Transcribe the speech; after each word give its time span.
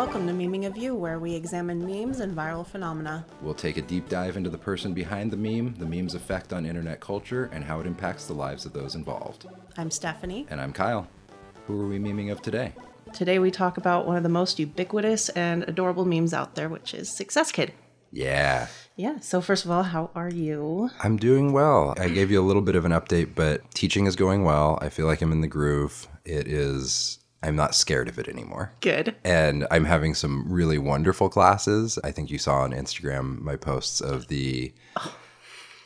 Welcome 0.00 0.26
to 0.28 0.32
Memeing 0.32 0.66
of 0.66 0.78
You, 0.78 0.94
where 0.94 1.18
we 1.18 1.34
examine 1.34 1.84
memes 1.84 2.20
and 2.20 2.34
viral 2.34 2.66
phenomena. 2.66 3.26
We'll 3.42 3.52
take 3.52 3.76
a 3.76 3.82
deep 3.82 4.08
dive 4.08 4.38
into 4.38 4.48
the 4.48 4.56
person 4.56 4.94
behind 4.94 5.30
the 5.30 5.36
meme, 5.36 5.74
the 5.74 5.84
meme's 5.84 6.14
effect 6.14 6.54
on 6.54 6.64
internet 6.64 7.00
culture, 7.00 7.50
and 7.52 7.62
how 7.62 7.80
it 7.80 7.86
impacts 7.86 8.24
the 8.24 8.32
lives 8.32 8.64
of 8.64 8.72
those 8.72 8.94
involved. 8.94 9.46
I'm 9.76 9.90
Stephanie. 9.90 10.46
And 10.48 10.58
I'm 10.58 10.72
Kyle. 10.72 11.06
Who 11.66 11.78
are 11.78 11.86
we 11.86 11.98
memeing 11.98 12.32
of 12.32 12.40
today? 12.40 12.72
Today 13.12 13.38
we 13.38 13.50
talk 13.50 13.76
about 13.76 14.06
one 14.06 14.16
of 14.16 14.22
the 14.22 14.30
most 14.30 14.58
ubiquitous 14.58 15.28
and 15.28 15.64
adorable 15.64 16.06
memes 16.06 16.32
out 16.32 16.54
there, 16.54 16.70
which 16.70 16.94
is 16.94 17.14
Success 17.14 17.52
Kid. 17.52 17.74
Yeah. 18.10 18.68
Yeah. 18.96 19.20
So 19.20 19.42
first 19.42 19.66
of 19.66 19.70
all, 19.70 19.82
how 19.82 20.10
are 20.14 20.30
you? 20.30 20.88
I'm 21.04 21.18
doing 21.18 21.52
well. 21.52 21.94
I 21.98 22.08
gave 22.08 22.30
you 22.30 22.40
a 22.40 22.46
little 22.46 22.62
bit 22.62 22.74
of 22.74 22.86
an 22.86 22.92
update, 22.92 23.34
but 23.34 23.70
teaching 23.74 24.06
is 24.06 24.16
going 24.16 24.44
well. 24.44 24.78
I 24.80 24.88
feel 24.88 25.04
like 25.04 25.20
I'm 25.20 25.30
in 25.30 25.42
the 25.42 25.46
groove. 25.46 26.08
It 26.24 26.48
is 26.48 27.18
I'm 27.42 27.56
not 27.56 27.74
scared 27.74 28.08
of 28.08 28.18
it 28.18 28.28
anymore. 28.28 28.72
Good. 28.80 29.16
And 29.24 29.66
I'm 29.70 29.84
having 29.84 30.14
some 30.14 30.44
really 30.50 30.76
wonderful 30.78 31.30
classes. 31.30 31.98
I 32.04 32.10
think 32.12 32.30
you 32.30 32.38
saw 32.38 32.60
on 32.60 32.72
Instagram 32.72 33.40
my 33.40 33.56
posts 33.56 34.00
of 34.00 34.28
the 34.28 34.74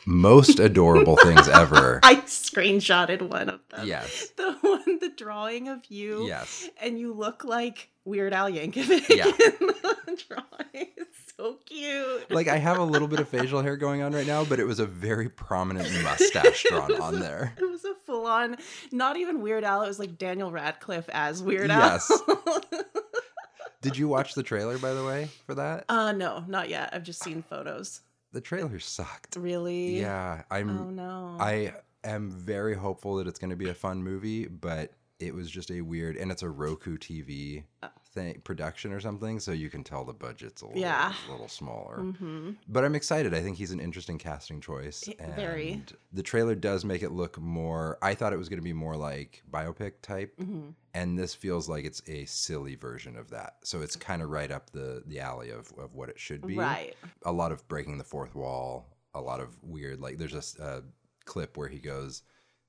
most 0.06 0.59
adorable 0.59 1.16
things 1.16 1.48
ever. 1.48 2.00
I 2.02 2.16
screenshotted 2.16 3.22
one 3.22 3.48
of 3.48 3.60
them. 3.70 3.86
Yes. 3.86 4.30
The 4.36 4.52
one, 4.60 4.98
the 4.98 5.12
drawing 5.16 5.68
of 5.68 5.84
you. 5.88 6.26
Yes. 6.26 6.68
And 6.80 6.98
you 6.98 7.12
look 7.12 7.45
like 7.45 7.90
Weird 8.04 8.32
Al 8.32 8.50
Yankovic 8.50 9.08
Yeah. 9.08 9.26
in 9.60 9.66
the 9.66 10.24
drawing. 10.28 10.88
It's 10.96 11.32
so 11.36 11.54
cute. 11.64 12.30
Like 12.30 12.48
I 12.48 12.56
have 12.58 12.78
a 12.78 12.84
little 12.84 13.08
bit 13.08 13.20
of 13.20 13.28
facial 13.28 13.62
hair 13.62 13.76
going 13.76 14.02
on 14.02 14.12
right 14.12 14.26
now, 14.26 14.45
but 14.45 14.60
it 14.60 14.64
was 14.64 14.78
a 14.78 14.86
very 14.86 15.28
prominent 15.28 15.90
mustache 16.02 16.64
drawn 16.68 17.01
on 17.01 17.18
there. 17.20 17.54
It 17.59 17.64
was 17.70 17.84
a 17.84 17.95
full 18.04 18.26
on, 18.26 18.56
not 18.92 19.16
even 19.16 19.40
Weird 19.42 19.64
Al. 19.64 19.82
It 19.82 19.88
was 19.88 19.98
like 19.98 20.18
Daniel 20.18 20.51
Radcliffe 20.52 21.09
as 21.12 21.42
Weird 21.42 21.70
Al. 21.70 21.80
Yes. 21.80 22.23
Did 23.80 23.96
you 23.98 24.09
watch 24.09 24.34
the 24.34 24.42
trailer 24.42 24.79
by 24.79 24.95
the 24.95 25.04
way 25.04 25.29
for 25.46 25.54
that? 25.57 25.84
uh, 25.88 26.12
no, 26.12 26.45
not 26.48 26.68
yet. 26.68 26.90
I've 26.92 27.02
just 27.02 27.23
seen 27.23 27.42
photos. 27.42 28.01
The 28.32 28.40
trailer 28.40 28.79
sucked. 28.79 29.36
Really? 29.36 30.01
Yeah, 30.01 30.42
I'm 30.51 30.79
Oh 30.79 30.90
no. 30.90 31.36
I 31.38 31.74
am 32.02 32.30
very 32.30 32.74
hopeful 32.74 33.16
that 33.16 33.26
it's 33.26 33.38
going 33.38 33.51
to 33.51 33.57
be 33.57 33.68
a 33.68 33.74
fun 33.74 34.02
movie, 34.02 34.46
but 34.46 34.90
it 35.20 35.34
was 35.34 35.51
just 35.51 35.70
a 35.70 35.80
weird 35.80 36.16
and 36.16 36.30
it's 36.32 36.43
a 36.43 36.48
Roku 36.48 36.96
TV 36.98 37.65
Oh. 37.82 37.88
thing 38.12 38.40
production 38.45 38.93
or 38.93 39.01
something, 39.01 39.38
so 39.40 39.52
you 39.52 39.70
can 39.70 39.84
tell 39.84 40.04
the 40.04 40.12
budget's 40.12 40.62
a 40.62 40.66
little, 40.66 40.80
Yeah. 40.80 41.12
a 41.26 41.30
little 41.30 41.48
smaller. 41.48 41.96
hmm 41.98 42.52
But 42.68 42.84
I'm 42.84 42.95
excited. 42.95 43.32
I 43.35 43.40
think 43.40 43.57
he's 43.57 43.70
an 43.70 43.80
interesting 43.80 44.18
casting 44.18 44.60
choice. 44.60 45.09
And 45.18 45.35
very. 45.37 45.82
the 46.12 46.23
trailer 46.23 46.54
does 46.54 46.85
make 46.85 47.02
it 47.02 47.10
look 47.10 47.38
more 47.38 47.98
I 48.02 48.15
thought 48.15 48.32
it 48.32 48.38
was 48.38 48.48
going 48.48 48.59
to 48.59 48.65
be 48.65 48.73
more 48.73 48.96
like 48.96 49.42
biopic 49.51 49.95
type, 50.02 50.35
hmm 50.38 50.70
and 50.96 51.18
this 51.18 51.35
feels 51.35 51.68
like 51.68 51.85
it's 51.85 52.02
a 52.07 52.24
silly 52.24 52.76
version 52.76 53.16
of 53.16 53.30
that. 53.30 53.57
So 53.65 53.82
it's 53.82 53.96
kind 53.96 54.23
of 54.23 54.30
right 54.30 54.51
up 54.52 54.70
the 54.70 55.02
the 55.07 55.20
alley 55.20 55.51
of 55.51 55.73
of 55.79 55.95
what 55.95 56.09
it 56.09 56.18
should 56.20 56.46
be 56.46 56.57
Right. 56.57 56.95
a 57.24 57.32
lot 57.32 57.52
of 57.52 57.66
breaking 57.68 57.98
the 57.98 58.04
fourth 58.04 58.35
wall, 58.35 58.96
a 59.15 59.20
lot 59.20 59.40
of 59.40 59.57
weird 59.62 60.01
like 60.01 60.18
there's 60.18 60.35
a 60.59 60.62
a 60.62 60.82
clip 61.24 61.57
where 61.57 61.68
he 61.68 61.79
goes, 61.80 62.23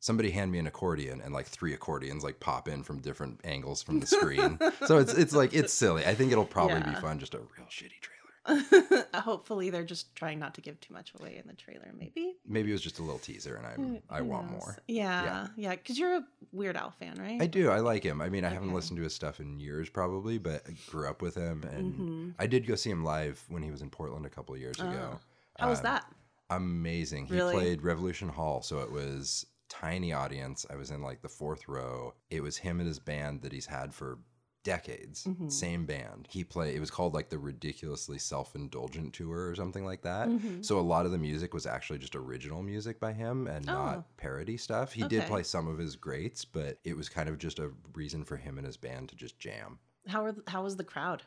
"Somebody 0.06 0.30
hand 0.32 0.52
me 0.52 0.60
an 0.60 0.68
accordion," 0.68 1.20
and 1.22 1.34
like 1.34 1.48
three 1.48 1.74
accordions 1.74 2.24
like 2.24 2.40
pop 2.40 2.68
in 2.68 2.84
from 2.84 3.00
different 3.00 3.42
angles 3.44 3.82
from 3.82 4.00
the 4.00 4.06
screen. 4.08 4.60
so 4.86 5.00
it's 5.00 5.14
it's 5.14 5.34
like 5.34 5.54
it's 5.54 5.74
silly. 5.74 6.06
I 6.06 6.14
think 6.16 6.32
it'll 6.32 6.46
probably 6.46 6.82
be 6.82 6.94
fun. 7.02 7.18
Just 7.20 7.34
a 7.34 7.40
real 7.40 7.68
shitty 7.70 8.00
trailer. 8.02 8.12
Hopefully, 9.16 9.72
they're 9.72 9.84
just 9.84 10.16
trying 10.16 10.38
not 10.38 10.54
to 10.54 10.62
give 10.62 10.80
too 10.80 10.94
much 10.94 11.12
away 11.20 11.38
in 11.42 11.48
the 11.48 11.56
trailer. 11.56 11.92
Maybe. 11.98 12.36
Maybe 12.46 12.70
it 12.70 12.74
was 12.74 12.82
just 12.82 13.00
a 13.00 13.02
little 13.02 13.18
teaser, 13.18 13.56
and 13.56 13.66
I'm 13.66 14.02
I 14.08 14.20
Who 14.20 14.26
want 14.26 14.52
knows? 14.52 14.62
more. 14.62 14.78
Yeah, 14.88 15.48
yeah. 15.58 15.72
Because 15.72 15.98
you're 15.98 16.18
a 16.18 16.24
Weird 16.52 16.78
Al 16.78 16.92
fan, 16.92 17.16
right? 17.20 17.42
I 17.42 17.48
do. 17.48 17.72
I 17.72 17.80
like 17.80 18.04
him. 18.04 18.22
I 18.22 18.30
mean, 18.30 18.46
I 18.46 18.50
haven't 18.50 18.72
listened 18.74 18.98
to 18.98 19.04
his 19.04 19.16
stuff 19.16 19.40
in 19.40 19.60
years, 19.60 19.90
probably, 19.90 20.38
but 20.38 20.62
I 20.70 20.74
grew 20.92 21.10
up 21.10 21.24
with 21.24 21.34
him, 21.34 21.64
and 21.64 21.94
Mhm. 21.96 22.36
I 22.38 22.46
did 22.46 22.68
go 22.68 22.76
see 22.76 22.92
him 22.92 23.04
live 23.04 23.44
when 23.50 23.64
he 23.64 23.72
was 23.72 23.82
in 23.82 23.90
Portland 23.90 24.28
a 24.28 24.30
couple 24.30 24.54
of 24.54 24.62
years 24.62 24.80
ago. 24.80 25.14
Oh. 25.16 25.20
How 25.58 25.70
was 25.70 25.80
Um, 25.80 25.84
that? 25.86 26.06
amazing. 26.52 27.26
He 27.26 27.40
played 27.40 27.82
Revolution 27.82 28.30
Hall, 28.30 28.62
so 28.62 28.80
it 28.82 28.92
was 28.92 29.46
tiny 29.70 30.14
audience. 30.14 30.66
I 30.70 30.76
was 30.76 30.92
in 30.92 31.02
like 31.02 31.22
the 31.22 31.30
fourth 31.30 31.68
row. 31.68 32.14
It 32.30 32.42
was 32.42 32.58
him 32.58 32.80
and 32.80 32.88
his 32.88 33.00
band 33.00 33.42
that 33.42 33.52
he's 33.52 33.66
had 33.68 33.94
for 33.94 34.20
decades. 34.64 35.26
Mhm. 35.26 35.52
Same 35.52 35.86
band. 35.86 36.28
He 36.32 36.44
played. 36.44 36.76
It 36.76 36.80
was 36.80 36.90
called 36.90 37.14
like 37.14 37.30
the 37.30 37.38
ridiculously 37.38 38.18
self-indulgent 38.18 39.14
tour 39.14 39.48
or 39.48 39.54
something 39.56 39.86
like 39.86 40.02
that. 40.02 40.28
Mhm. 40.28 40.66
So 40.66 40.80
a 40.80 40.82
lot 40.82 41.06
of 41.06 41.12
the 41.12 41.20
music 41.20 41.54
was 41.54 41.68
actually 41.68 42.00
just 42.00 42.16
original 42.16 42.64
music 42.64 43.00
by 43.00 43.14
him 43.14 43.46
and 43.46 43.70
Oh. 43.70 43.74
not 43.74 44.18
parody 44.18 44.58
stuff. 44.58 44.94
He 44.94 45.08
did 45.08 45.26
play 45.26 45.44
some 45.44 45.68
of 45.68 45.78
his 45.78 45.96
greats, 45.96 46.46
but 46.46 46.80
it 46.84 46.98
was 46.98 47.10
kind 47.10 47.30
of 47.30 47.38
just 47.38 47.60
a 47.60 47.72
reason 47.94 48.24
for 48.24 48.38
him 48.38 48.58
and 48.58 48.66
his 48.66 48.76
band 48.78 49.10
to 49.10 49.16
just 49.16 49.38
jam. 49.40 49.78
How 50.08 50.24
were 50.24 50.36
how 50.48 50.64
was 50.64 50.78
the 50.78 50.84
crowd? 50.84 51.22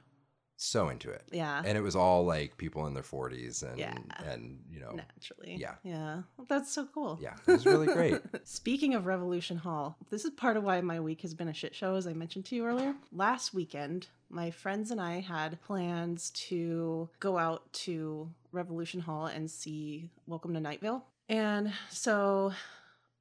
So 0.60 0.88
into 0.88 1.08
it. 1.10 1.22
Yeah, 1.30 1.62
And 1.64 1.78
it 1.78 1.82
was 1.82 1.94
all 1.94 2.24
like 2.26 2.56
people 2.56 2.86
in 2.88 2.94
their 2.94 3.02
40s 3.04 3.62
and 3.62 3.78
Yeah. 3.78 3.94
and 4.26 4.58
you 4.68 4.80
know, 4.80 4.90
naturally. 4.90 5.54
yeah. 5.56 5.76
yeah. 5.84 6.22
Well, 6.36 6.46
that's 6.48 6.72
so 6.72 6.86
cool. 6.92 7.16
yeah, 7.22 7.34
it 7.46 7.52
was 7.52 7.64
really 7.64 7.86
great. 7.86 8.20
Speaking 8.44 8.94
of 8.94 9.06
Revolution 9.06 9.56
Hall, 9.56 9.96
this 10.10 10.24
is 10.24 10.32
part 10.32 10.56
of 10.56 10.64
why 10.64 10.80
my 10.80 10.98
week 10.98 11.20
has 11.22 11.32
been 11.32 11.46
a 11.48 11.54
shit 11.54 11.74
show, 11.76 11.94
as 11.94 12.08
I 12.08 12.12
mentioned 12.12 12.44
to 12.46 12.56
you 12.56 12.66
earlier. 12.66 12.94
Last 13.12 13.54
weekend, 13.54 14.08
my 14.30 14.50
friends 14.50 14.90
and 14.90 15.00
I 15.00 15.20
had 15.20 15.62
plans 15.62 16.30
to 16.48 17.08
go 17.20 17.38
out 17.38 17.72
to 17.84 18.28
Revolution 18.50 19.00
Hall 19.00 19.26
and 19.26 19.48
see 19.48 20.10
Welcome 20.26 20.54
to 20.54 20.60
Night 20.60 20.80
Vale. 20.80 21.04
And 21.28 21.72
so 21.88 22.52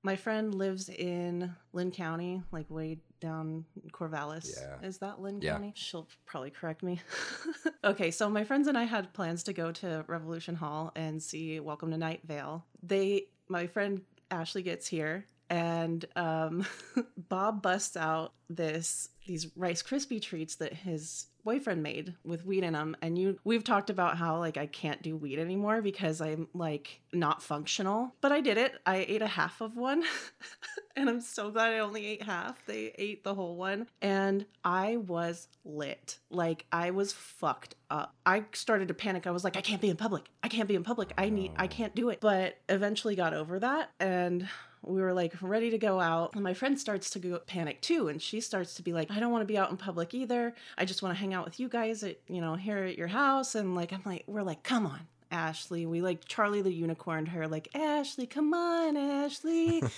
my 0.02 0.16
friend 0.16 0.56
lives 0.56 0.90
in 0.90 1.54
Linn 1.74 1.92
County, 1.92 2.42
like 2.52 2.70
way 2.70 2.98
down 3.20 3.66
Corvallis. 3.92 4.56
Yeah. 4.60 4.88
Is 4.88 4.98
that 5.00 5.22
Linn 5.22 5.42
Yeah. 5.42 5.54
County? 5.54 5.74
She'll 5.76 6.08
probably 6.26 6.52
correct 6.52 6.84
me. 6.84 7.00
okay, 7.84 8.12
so 8.12 8.30
my 8.30 8.44
friends 8.44 8.68
and 8.68 8.78
I 8.78 8.84
had 8.84 9.14
plans 9.14 9.44
to 9.44 9.54
go 9.54 9.72
to 9.74 10.06
Revolution 10.08 10.56
Hall 10.56 10.92
and 10.96 11.22
see 11.22 11.60
Welcome 11.60 11.92
to 11.92 11.98
Night 11.98 12.22
Vale. 12.26 12.66
They, 12.84 13.28
my 13.48 13.68
friend 13.68 14.02
Ashley 14.32 14.62
gets 14.62 14.88
here 14.88 15.26
and 15.50 16.06
um, 16.16 16.66
Bob 17.30 17.62
busts 17.62 17.96
out 17.96 18.34
this 18.50 19.10
these 19.26 19.48
Rice 19.56 19.84
Krispie 19.84 20.22
treats 20.22 20.56
that 20.56 20.74
his 20.74 21.28
boyfriend 21.48 21.82
made 21.82 22.14
with 22.26 22.46
weed 22.46 22.66
in 22.66 22.74
them. 22.74 22.98
And 23.02 23.18
you, 23.18 23.40
we've 23.46 23.64
talked 23.64 23.90
about 23.90 24.18
how 24.18 24.38
like 24.40 24.58
I 24.58 24.66
can't 24.66 25.02
do 25.02 25.16
weed 25.16 25.40
anymore 25.40 25.82
because 25.82 26.20
I'm 26.20 26.50
like 26.54 27.00
not 27.14 27.42
functional. 27.42 28.14
But 28.20 28.34
I 28.34 28.42
did 28.42 28.58
it. 28.58 28.74
I 28.86 29.06
ate 29.08 29.22
a 29.22 29.28
half 29.28 29.62
of 29.62 29.78
one, 29.78 30.04
and 30.98 31.10
I'm 31.10 31.22
so 31.22 31.50
glad 31.50 31.72
I 31.74 31.80
only 31.80 32.06
ate 32.06 32.24
half. 32.24 32.66
They 32.66 32.92
ate 32.98 33.24
the 33.24 33.34
whole 33.34 33.56
one, 33.56 33.88
and 34.02 34.46
I 34.66 34.98
was 34.98 35.48
lit. 35.64 36.20
Like 36.30 36.66
I 36.72 36.92
was 36.92 37.14
fucked 37.14 37.76
up. 37.90 38.14
I 38.26 38.44
started 38.52 38.90
to 38.90 38.94
panic. 38.94 39.26
I 39.26 39.32
was 39.32 39.46
like, 39.46 39.56
I 39.56 39.62
can't 39.62 39.82
be 39.82 39.90
in 39.90 39.96
public. 39.96 40.26
I 40.44 40.50
can't 40.50 40.68
be 40.68 40.76
in 40.76 40.84
public. 40.84 41.14
I 41.18 41.30
need. 41.30 41.54
I 41.56 41.64
Oh. 41.66 41.68
can't 41.70 41.96
do 41.96 42.10
it. 42.10 42.20
But 42.20 42.58
eventually 42.68 43.16
got 43.16 43.34
over 43.34 43.58
that, 43.60 43.92
and 44.02 44.50
we 44.88 45.02
were 45.02 45.14
like 45.14 45.34
ready 45.42 45.70
to 45.70 45.78
go 45.78 46.00
out. 46.00 46.34
And 46.34 46.44
my 46.44 46.54
friend 46.54 46.80
starts 46.80 47.10
to 47.12 47.20
go 47.20 47.38
panic 47.40 47.82
too 47.82 48.08
and 48.08 48.22
she 48.22 48.42
starts 48.42 48.76
to 48.76 48.82
be 48.82 48.94
like 48.94 49.12
i 49.12 49.20
don't 49.20 49.32
want 49.32 49.42
to 49.42 49.46
be 49.46 49.58
out 49.58 49.70
in 49.72 49.78
public 49.78 50.14
either. 50.14 50.54
I 50.78 50.86
just 50.86 51.02
want 51.02 51.16
to 51.16 51.20
hang 51.20 51.34
out 51.34 51.46
with 51.46 51.60
you 51.60 51.70
guys 51.70 52.04
at 52.04 52.18
you 52.28 52.42
know 52.42 52.56
here 52.56 52.80
at 52.80 52.98
your 52.98 53.08
house. 53.08 53.56
And 53.56 53.76
like 53.76 53.92
i'm 53.94 54.02
like 54.06 54.24
we're 54.28 54.44
like 54.44 54.64
come 54.64 54.86
on 54.86 55.02
ashley. 55.30 55.86
We 55.86 56.02
like 56.02 56.26
charlie 56.26 56.62
the 56.62 56.72
unicorned 56.72 57.30
her 57.30 57.48
like 57.48 57.70
ashley 57.76 58.28
come 58.28 58.54
on 58.54 58.96
ashley. 58.98 59.84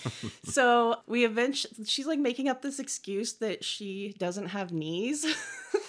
So 0.43 0.97
we 1.05 1.25
eventually 1.25 1.85
she's 1.85 2.07
like 2.07 2.19
making 2.19 2.49
up 2.49 2.61
this 2.61 2.79
excuse 2.79 3.33
that 3.33 3.63
she 3.63 4.15
doesn't 4.17 4.47
have 4.47 4.71
knees 4.71 5.25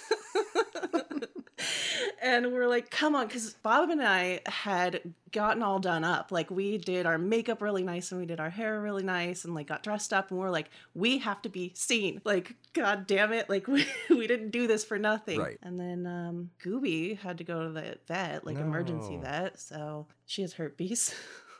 and 2.21 2.51
we're 2.53 2.67
like 2.67 2.89
come 2.89 3.15
on 3.15 3.27
because 3.27 3.53
bob 3.55 3.89
and 3.89 4.01
i 4.01 4.39
had 4.45 5.01
gotten 5.31 5.63
all 5.63 5.79
done 5.79 6.03
up. 6.03 6.31
Like 6.31 6.51
we 6.51 6.77
did 6.77 7.05
our 7.05 7.17
makeup 7.17 7.61
really 7.61 7.83
nice 7.83 8.11
and 8.11 8.19
we 8.19 8.27
did 8.27 8.39
our 8.39 8.49
hair 8.49 8.79
really 8.81 9.03
nice 9.03 9.45
and 9.45 9.55
like 9.55 9.67
got 9.67 9.83
dressed 9.83 10.13
up 10.13 10.31
and 10.31 10.39
we're 10.39 10.49
like 10.49 10.69
we 10.93 11.19
have 11.19 11.41
to 11.43 11.49
be 11.49 11.71
seen. 11.75 12.21
Like 12.23 12.55
god 12.73 13.07
damn 13.07 13.33
it. 13.33 13.49
Like 13.49 13.67
we, 13.69 13.85
we 14.09 14.27
didn't 14.27 14.51
do 14.51 14.67
this 14.67 14.83
for 14.83 14.97
nothing. 14.97 15.39
Right. 15.39 15.57
and 15.63 15.79
then 15.79 16.05
um 16.05 16.49
gooby 16.63 17.17
had 17.17 17.37
to 17.39 17.43
go 17.43 17.63
to 17.63 17.69
the 17.69 17.97
vet 18.07 18.45
like 18.45 18.57
emergency 18.57 19.17
vet. 19.17 19.59
So 19.59 20.07
she 20.25 20.41
has 20.41 20.53
herpes 20.53 21.13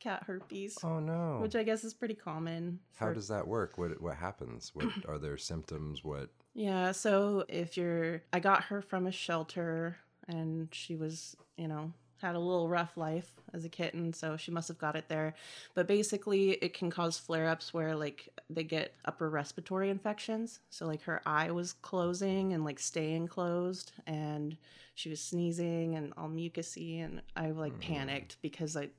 cat 0.00 0.22
herpes 0.26 0.76
Oh 0.84 1.00
no. 1.00 1.38
which 1.40 1.56
i 1.56 1.62
guess 1.62 1.84
is 1.84 1.94
pretty 1.94 2.14
common 2.14 2.78
How 2.96 3.06
for- 3.08 3.14
does 3.14 3.28
that 3.28 3.46
work? 3.46 3.78
What 3.78 4.00
what 4.00 4.16
happens? 4.16 4.70
What 4.74 4.86
are 5.08 5.18
their 5.18 5.36
symptoms? 5.38 6.04
What 6.04 6.30
Yeah, 6.54 6.92
so 6.92 7.44
if 7.48 7.76
you're 7.76 8.22
I 8.32 8.40
got 8.40 8.64
her 8.64 8.80
from 8.82 9.06
a 9.06 9.12
shelter 9.12 9.96
and 10.28 10.68
she 10.72 10.94
was, 10.96 11.36
you 11.56 11.68
know, 11.68 11.92
had 12.20 12.34
a 12.34 12.38
little 12.38 12.68
rough 12.68 12.96
life 12.96 13.32
as 13.54 13.64
a 13.64 13.68
kitten, 13.68 14.12
so 14.12 14.36
she 14.36 14.50
must 14.50 14.66
have 14.68 14.76
got 14.78 14.96
it 14.96 15.08
there. 15.08 15.34
But 15.74 15.86
basically 15.86 16.50
it 16.50 16.74
can 16.74 16.90
cause 16.90 17.16
flare-ups 17.16 17.72
where 17.72 17.94
like 17.94 18.28
they 18.50 18.64
get 18.64 18.92
upper 19.04 19.30
respiratory 19.30 19.88
infections. 19.88 20.58
So 20.70 20.86
like 20.86 21.02
her 21.02 21.22
eye 21.26 21.50
was 21.52 21.72
closing 21.72 22.52
and 22.54 22.64
like 22.64 22.78
staying 22.80 23.28
closed 23.28 23.92
and 24.06 24.56
she 24.94 25.08
was 25.10 25.20
sneezing 25.20 25.94
and 25.94 26.12
all 26.16 26.28
mucusy 26.28 27.04
and 27.04 27.22
I 27.36 27.50
like 27.52 27.74
Mm. 27.74 27.80
panicked 27.80 28.36
because 28.42 28.76
I 28.76 28.90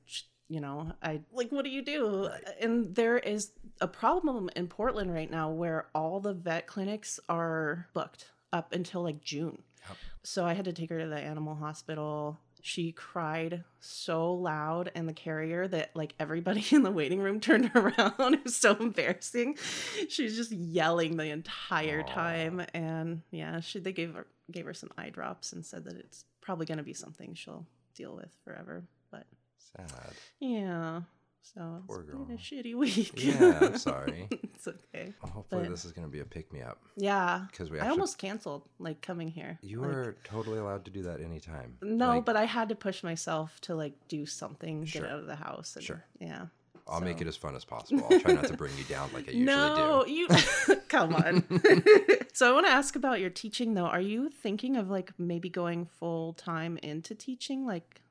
you 0.50 0.60
know, 0.60 0.92
I 1.00 1.20
like, 1.32 1.52
what 1.52 1.64
do 1.64 1.70
you 1.70 1.80
do? 1.80 2.28
And 2.60 2.92
there 2.94 3.16
is 3.16 3.52
a 3.80 3.86
problem 3.86 4.50
in 4.56 4.66
Portland 4.66 5.14
right 5.14 5.30
now 5.30 5.48
where 5.50 5.86
all 5.94 6.18
the 6.18 6.34
vet 6.34 6.66
clinics 6.66 7.20
are 7.28 7.86
booked 7.94 8.26
up 8.52 8.72
until 8.72 9.02
like 9.02 9.22
June. 9.22 9.62
Yep. 9.88 9.96
So 10.24 10.44
I 10.44 10.54
had 10.54 10.64
to 10.64 10.72
take 10.72 10.90
her 10.90 10.98
to 10.98 11.06
the 11.06 11.20
animal 11.20 11.54
hospital. 11.54 12.36
She 12.62 12.90
cried 12.90 13.62
so 13.78 14.34
loud 14.34 14.90
in 14.96 15.06
the 15.06 15.12
carrier 15.12 15.68
that 15.68 15.94
like 15.94 16.14
everybody 16.18 16.64
in 16.72 16.82
the 16.82 16.90
waiting 16.90 17.20
room 17.20 17.38
turned 17.38 17.70
around. 17.76 18.34
It 18.34 18.44
was 18.44 18.56
so 18.56 18.74
embarrassing. 18.74 19.56
She 20.08 20.24
was 20.24 20.34
just 20.34 20.50
yelling 20.50 21.16
the 21.16 21.30
entire 21.30 22.00
Aw. 22.00 22.12
time, 22.12 22.62
and 22.74 23.22
yeah, 23.30 23.60
she 23.60 23.78
they 23.78 23.92
gave 23.92 24.14
her 24.14 24.26
gave 24.50 24.66
her 24.66 24.74
some 24.74 24.90
eye 24.98 25.10
drops 25.10 25.52
and 25.52 25.64
said 25.64 25.84
that 25.84 25.94
it's 25.94 26.24
probably 26.40 26.66
going 26.66 26.78
to 26.78 26.84
be 26.84 26.92
something 26.92 27.34
she'll 27.34 27.66
deal 27.94 28.16
with 28.16 28.34
forever. 28.44 28.82
But 29.12 29.26
Sad. 29.76 30.12
yeah, 30.40 31.00
so 31.42 31.82
Poor 31.86 32.00
it's 32.00 32.10
been 32.10 32.20
a 32.22 32.24
girl. 32.24 32.36
shitty 32.36 32.74
week. 32.74 33.12
Yeah, 33.22 33.58
I'm 33.60 33.76
sorry. 33.90 34.28
it's 34.30 34.66
okay. 34.68 35.14
Hopefully 35.20 35.62
But- 35.62 35.70
this 35.70 35.84
is 35.84 35.92
going 35.92 36.06
to 36.06 36.10
be 36.12 36.20
a 36.20 36.24
pick 36.24 36.52
me 36.52 36.60
up 36.60 36.78
Yeah, 36.96 37.46
because 37.50 37.70
we 37.70 37.78
I 37.80 37.88
almost 37.88 38.18
canceled 38.18 38.68
like 38.78 39.00
coming 39.00 39.28
here. 39.28 39.58
you 39.62 39.80
Like, 39.80 39.90
are 39.90 40.16
totally 40.24 40.58
allowed 40.58 40.84
to 40.86 40.90
do 40.90 41.02
that 41.04 41.20
anytime. 41.20 41.76
No, 41.82 42.08
Like, 42.08 42.24
but 42.24 42.36
I 42.36 42.44
had 42.44 42.68
to 42.70 42.74
push 42.74 43.02
myself 43.02 43.60
to 43.62 43.74
like 43.74 43.94
do 44.08 44.26
something, 44.26 44.84
Sure. 44.84 45.02
get 45.02 45.10
out 45.10 45.18
of 45.20 45.26
the 45.26 45.36
house. 45.36 45.76
And, 45.76 45.84
Sure. 45.84 46.04
Yeah. 46.20 46.46
I'll 46.88 47.00
make 47.00 47.20
it 47.20 47.28
as 47.28 47.36
fun 47.36 47.54
as 47.54 47.64
possible. 47.64 48.04
I'll 48.10 48.18
try 48.20 48.32
not 48.32 48.46
to 48.46 48.56
bring 48.56 48.76
you 48.76 48.82
down 48.84 49.10
like 49.12 49.28
I 49.28 49.30
usually 49.32 49.44
no, 49.44 50.02
do. 50.04 50.10
you 50.12 50.28
come 50.88 51.14
on. 51.14 51.44
so 52.32 52.50
I 52.50 52.52
want 52.52 52.66
to 52.66 52.72
ask 52.72 52.96
about 52.96 53.20
your 53.20 53.30
teaching 53.30 53.74
though. 53.74 53.84
Are 53.86 54.00
you 54.00 54.28
thinking 54.28 54.76
of 54.76 54.90
like 54.90 55.12
maybe 55.16 55.48
going 55.48 55.86
full 55.86 56.32
time 56.32 56.78
into 56.82 57.14
teaching? 57.14 57.64
Like, 57.64 58.02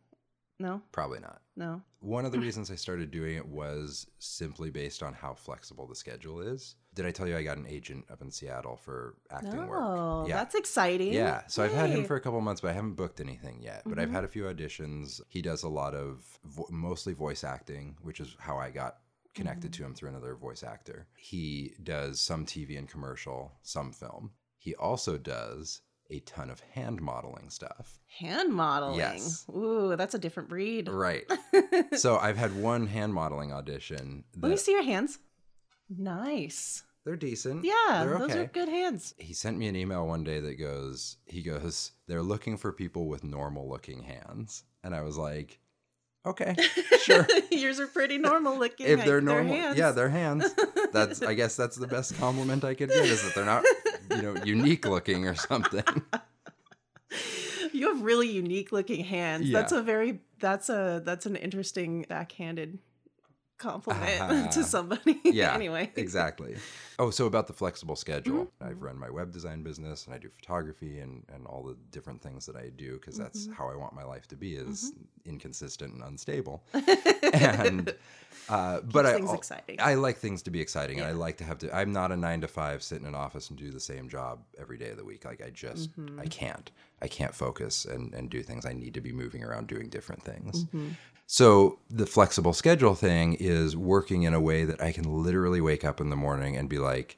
no, 0.60 0.82
Probably 0.92 1.20
not. 1.20 1.42
no. 1.56 1.82
One 2.02 2.26
of 2.26 2.32
the 2.32 2.40
reasons 2.48 2.70
I 2.72 2.76
started 2.76 3.12
doing 3.12 3.36
it 3.38 3.48
was 3.48 4.06
simply 4.20 4.70
based 4.70 5.02
on 5.04 5.14
how 5.14 5.34
flexible 5.34 5.88
the 5.88 5.96
schedule 5.96 6.42
is. 6.42 6.76
Did 6.96 7.06
I 7.06 7.12
tell 7.12 7.28
you 7.28 7.38
I 7.38 7.44
got 7.44 7.58
an 7.58 7.68
agent 7.68 8.06
up 8.12 8.22
in 8.22 8.30
Seattle 8.32 8.76
for 8.76 9.16
acting 9.32 9.56
No, 9.56 9.68
work? 9.68 10.28
Yeah. 10.30 10.36
that's 10.38 10.56
exciting. 10.56 11.14
Yeah, 11.14 11.44
so 11.48 11.64
I've 11.64 11.74
had 11.74 11.90
him 11.90 12.04
for 12.04 12.16
a 12.16 12.22
couple 12.22 12.42
months, 12.42 12.62
but 12.62 12.70
I 12.70 12.74
haven't 12.74 12.96
booked 12.96 13.20
anything 13.22 13.62
yet. 13.62 13.84
But 13.86 14.00
I've 14.00 14.10
Mhm. 14.10 14.14
had 14.14 14.24
a 14.24 14.28
few 14.28 14.44
auditions. 14.44 15.22
He 15.30 15.42
does 15.42 15.64
a 15.64 15.70
lot 15.70 15.94
of 15.96 16.40
vo- 16.44 16.68
mostly 16.72 17.14
voice 17.14 17.44
acting, 17.44 17.96
which 18.02 18.20
is 18.20 18.36
how 18.40 18.58
I 18.58 18.70
got 18.72 18.98
connected 19.36 19.72
Mm-hmm. 19.72 19.84
to 19.84 19.88
him 19.88 19.96
through 19.96 20.10
another 20.10 20.36
voice 20.36 20.64
actor. 20.64 21.08
He 21.16 21.76
does 21.84 22.20
some 22.20 22.46
TV 22.46 22.78
and 22.78 22.90
commercial, 22.90 23.54
some 23.62 23.94
film. 23.94 24.32
He 24.58 24.76
also 24.76 25.18
does 25.18 25.82
a 26.10 26.20
ton 26.22 26.50
of 26.50 26.60
hand 26.74 27.02
modeling 27.02 27.50
stuff. 27.50 28.00
hand 28.20 28.54
modeling. 28.54 28.98
Yes. 28.98 29.46
Ooh, 29.50 29.96
that's 29.96 30.16
a 30.16 30.20
different 30.20 30.50
breed. 30.50 30.88
Right. 30.90 31.26
so 31.96 32.18
I've 32.18 32.38
had 32.38 32.56
one 32.56 32.88
hand 32.88 33.14
modeling 33.14 33.54
audition. 33.54 34.24
Let 34.40 34.50
me 34.50 34.58
see 34.58 34.72
your 34.72 34.84
hands. 34.84 35.20
Nice. 35.90 36.84
They're 37.06 37.16
decent. 37.16 37.64
Yeah, 37.66 38.04
They're 38.06 38.20
those 38.20 38.36
are 38.36 38.46
good 38.46 38.70
hands. 38.70 39.16
he 39.18 39.34
sent 39.34 39.58
me 39.58 39.68
an 39.68 39.76
email 39.76 40.06
one 40.06 40.24
day 40.24 40.40
that 40.40 40.56
goes, 40.60 41.18
he 41.26 41.42
goes, 41.42 41.92
they're 42.08 42.22
looking 42.22 42.58
for 42.58 42.72
people 42.72 43.08
with 43.08 43.24
normal 43.24 43.68
looking 43.70 44.04
hands. 44.04 44.64
And 44.84 44.94
I 44.94 45.02
was 45.02 45.18
like, 45.18 45.60
okay, 46.26 46.56
sure. 47.02 47.26
Yours 47.52 47.80
are 47.80 47.88
pretty 47.88 48.18
normal 48.18 48.60
looking. 48.60 48.86
if 48.86 49.06
they're 49.06 49.22
normal, 49.22 49.56
hands. 49.56 49.78
yeah, 49.78 49.92
they're 49.92 50.10
hands. 50.10 50.54
That's, 50.92 51.22
I 51.22 51.34
guess 51.36 51.56
that's 51.56 51.76
the 51.78 51.86
best 51.88 52.18
compliment 52.18 52.64
I 52.64 52.74
could 52.74 52.90
get 52.90 53.06
is 53.06 53.22
that 53.24 53.36
they're 53.36 53.46
not, 53.46 53.64
you 54.10 54.22
know, 54.22 54.36
unique 54.44 54.88
looking 54.88 55.28
or 55.28 55.36
something. 55.36 55.84
you 57.74 57.88
have 57.88 58.02
really 58.02 58.30
unique 58.30 58.72
looking 58.72 59.04
hands. 59.04 59.50
Yeah. 59.50 59.60
That's 59.60 59.72
a 59.72 59.82
very 59.82 60.20
that's 60.40 60.70
a 60.70 61.02
that's 61.06 61.26
an 61.26 61.36
interesting 61.36 62.06
backhanded 62.08 62.80
compliment 63.60 64.20
Ah. 64.20 64.48
to 64.52 64.64
somebody. 64.64 65.20
Yeah, 65.26 65.54
anyway. 65.54 65.92
exactly. 65.96 66.56
Oh, 66.98 67.12
so 67.12 67.28
about 67.28 67.46
the 67.48 67.54
flexible 67.54 67.96
schedule. 67.96 68.46
Mm-hmm. 68.46 68.68
I've 68.68 68.82
run 68.82 68.98
my 68.98 69.10
web 69.10 69.32
design 69.32 69.62
business 69.64 70.06
and 70.06 70.16
I 70.16 70.18
do 70.18 70.30
photography 70.30 71.00
and, 71.00 71.24
and 71.34 71.46
all 71.46 71.64
the 71.64 71.78
different 71.92 72.22
things 72.22 72.46
that 72.48 72.56
I 72.56 72.70
do 72.70 72.96
because 72.96 73.18
that's 73.18 73.44
Mm-hmm. 73.44 73.54
how 73.54 73.70
I 73.70 73.76
want 73.76 73.94
my 73.94 74.04
life 74.04 74.28
to 74.30 74.36
be 74.36 74.56
is 74.56 74.92
inconsistent 75.26 75.94
and 75.94 76.04
unstable. 76.04 76.64
and 77.34 77.94
uh, 78.50 78.80
but 78.82 79.06
I 79.06 79.16
exciting. 79.34 79.78
I 79.80 79.94
like 79.96 80.18
things 80.18 80.42
to 80.44 80.52
be 80.52 80.60
exciting 80.62 81.00
and 81.00 81.08
I 81.08 81.12
like 81.12 81.38
to 81.38 81.44
have 81.44 81.60
to 81.60 81.76
I'm 81.76 81.92
not 81.92 82.12
a 82.12 82.18
9 82.18 82.42
to 82.42 82.48
5 82.48 82.82
sit 82.84 83.00
in 83.00 83.06
an 83.06 83.16
office 83.16 83.50
and 83.50 83.60
do 83.60 83.70
the 83.72 83.80
same 83.80 84.10
job 84.10 84.40
every 84.60 84.78
day 84.78 84.90
of 84.90 84.98
the 84.98 85.06
week 85.06 85.26
like 85.26 85.42
I 85.46 85.50
just 85.52 85.90
Mm-hmm. 86.00 86.20
I 86.20 86.26
can't 86.26 86.72
I 87.02 87.08
can't 87.08 87.36
focus 87.36 87.86
and 87.86 88.14
and 88.14 88.30
do 88.30 88.44
things 88.44 88.66
I 88.66 88.74
need 88.74 88.94
to 88.94 89.02
be 89.02 89.12
moving 89.12 89.44
around 89.44 89.68
doing 89.68 89.90
different 89.90 90.24
things. 90.24 90.66
Mm-hmm. 90.66 90.90
So 91.32 91.78
the 91.92 92.08
flexible 92.08 92.54
schedule 92.54 92.96
thing 92.96 93.36
is 93.40 93.78
working 93.78 94.24
in 94.24 94.34
a 94.34 94.40
way 94.40 94.66
that 94.66 94.82
I 94.82 94.92
can 94.92 95.04
literally 95.24 95.62
wake 95.62 95.86
up 95.86 96.02
in 96.02 96.10
the 96.10 96.16
morning 96.16 96.58
and 96.58 96.68
be 96.68 96.80
like, 96.80 97.18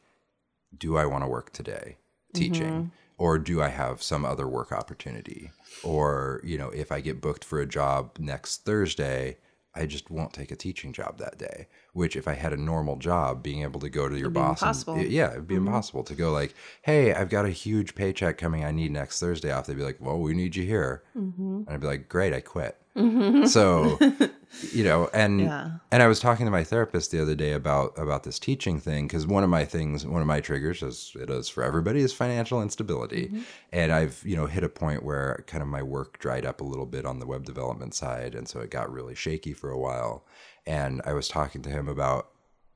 do 0.77 0.97
I 0.97 1.05
want 1.05 1.23
to 1.23 1.29
work 1.29 1.53
today 1.53 1.95
teaching? 2.33 2.91
Or 3.17 3.37
do 3.37 3.61
I 3.61 3.69
have 3.69 4.01
some 4.03 4.25
other 4.25 4.47
work 4.47 4.71
opportunity? 4.71 5.51
Or, 5.81 6.41
you 6.43 6.57
know, 6.57 6.69
if 6.71 6.91
I 6.91 6.99
get 6.99 7.21
booked 7.21 7.45
for 7.45 7.61
a 7.61 7.65
job 7.65 8.17
next 8.19 8.65
Thursday, 8.65 9.37
I 9.73 9.85
just 9.85 10.11
won't 10.11 10.33
take 10.33 10.51
a 10.51 10.55
teaching 10.55 10.91
job 10.91 11.17
that 11.19 11.37
day. 11.37 11.67
Which, 11.93 12.15
if 12.15 12.27
I 12.27 12.33
had 12.33 12.53
a 12.53 12.57
normal 12.57 12.97
job, 12.97 13.41
being 13.41 13.63
able 13.63 13.79
to 13.79 13.89
go 13.89 14.09
to 14.09 14.17
your 14.17 14.29
boss, 14.29 14.61
and- 14.61 14.67
impossible. 14.67 14.97
yeah, 14.99 15.31
it'd 15.31 15.47
be 15.47 15.55
mm-hmm. 15.55 15.67
impossible 15.67 16.03
to 16.03 16.15
go 16.15 16.31
like, 16.31 16.53
"Hey, 16.81 17.13
I've 17.13 17.29
got 17.29 17.45
a 17.45 17.49
huge 17.49 17.95
paycheck 17.95 18.37
coming. 18.37 18.63
I 18.63 18.71
need 18.71 18.91
next 18.91 19.19
Thursday 19.19 19.51
off." 19.51 19.67
They'd 19.67 19.77
be 19.77 19.83
like, 19.83 19.97
"Well, 19.99 20.19
we 20.19 20.33
need 20.33 20.55
you 20.55 20.63
here," 20.63 21.03
mm-hmm. 21.17 21.63
and 21.65 21.69
I'd 21.69 21.81
be 21.81 21.87
like, 21.87 22.09
"Great, 22.09 22.33
I 22.33 22.41
quit." 22.41 22.77
Mm-hmm. 22.95 23.45
So, 23.45 23.97
you 24.73 24.83
know, 24.83 25.09
and 25.13 25.41
Yeah. 25.41 25.71
and 25.91 26.03
I 26.03 26.07
was 26.07 26.19
talking 26.19 26.45
to 26.45 26.51
my 26.51 26.63
therapist 26.63 27.11
the 27.11 27.21
other 27.21 27.35
day 27.35 27.53
about 27.53 27.97
about 27.97 28.23
this 28.23 28.39
teaching 28.39 28.79
thing 28.79 29.07
because 29.07 29.25
one 29.25 29.43
of 29.43 29.49
my 29.49 29.65
things, 29.65 30.05
one 30.05 30.21
of 30.21 30.27
my 30.27 30.41
triggers, 30.41 30.83
as 30.83 31.13
it 31.19 31.29
is 31.29 31.49
for 31.49 31.63
everybody, 31.63 32.01
is 32.01 32.13
financial 32.13 32.61
instability. 32.61 33.27
Mm-hmm. 33.27 33.41
And 33.71 33.91
I've 33.91 34.21
you 34.25 34.35
know 34.35 34.45
hit 34.45 34.63
a 34.63 34.69
point 34.69 35.03
where 35.03 35.43
kind 35.47 35.61
of 35.61 35.67
my 35.69 35.83
work 35.83 36.19
dried 36.19 36.45
up 36.45 36.61
a 36.61 36.65
little 36.65 36.85
bit 36.85 37.05
on 37.05 37.19
the 37.19 37.27
web 37.27 37.45
development 37.45 37.93
side, 37.93 38.35
and 38.35 38.47
so 38.47 38.59
it 38.59 38.69
got 38.69 38.91
really 38.91 39.15
shaky 39.15 39.53
for 39.53 39.69
a 39.69 39.79
while. 39.79 40.25
And 40.65 41.01
I 41.05 41.13
was 41.13 41.27
talking 41.27 41.61
to 41.63 41.69
him 41.69 41.87
about 41.87 42.29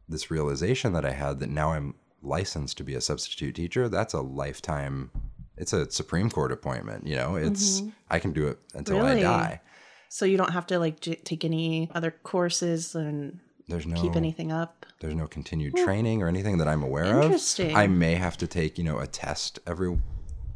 this 0.07 0.31
realization 0.31 0.94
that 0.94 1.06
I 1.06 1.12
had 1.12 1.39
that 1.39 1.50
now 1.50 1.74
I'm 1.74 1.95
licensed 2.22 2.77
to 2.77 2.83
be 2.83 2.95
a 2.95 3.01
substitute 3.01 3.56
teacher. 3.56 3.89
That's 3.89 4.13
a 4.13 4.22
lifetime. 4.22 5.12
It's 5.57 5.74
a 5.74 5.89
Supreme 5.89 6.30
Court 6.30 6.51
appointment. 6.51 7.07
You 7.07 7.16
know, 7.16 7.36
it's 7.36 7.81
mm-hmm. 7.81 7.89
I 8.10 8.19
can 8.19 8.33
do 8.33 8.48
it 8.48 8.60
until 8.74 9.01
I 9.01 9.19
die. 9.22 9.62
So 10.10 10.25
you 10.25 10.38
don't 10.38 10.52
have 10.52 10.68
to 10.68 10.80
like 10.80 11.00
j- 11.00 11.16
take 11.16 11.44
any 11.44 11.89
other 11.94 12.12
courses 12.12 12.96
and 12.96 13.39
There's 13.68 13.86
no 13.86 14.00
keep 14.01 14.15
anything 14.15 14.51
up. 14.51 14.86
There's 15.01 15.15
no 15.15 15.27
continued 15.27 15.75
training 15.75 16.22
or 16.24 16.27
anything 16.27 16.58
that 16.60 16.68
I'm 16.68 16.84
aware 16.84 17.18
of. 17.20 17.24
Interesting. 17.25 17.75
I 17.75 17.88
may 17.88 18.15
have 18.15 18.38
to 18.38 18.48
take, 18.48 18.77
you 18.77 18.84
know, 18.84 19.00
a 19.00 19.08
test 19.08 19.60
every 19.68 20.00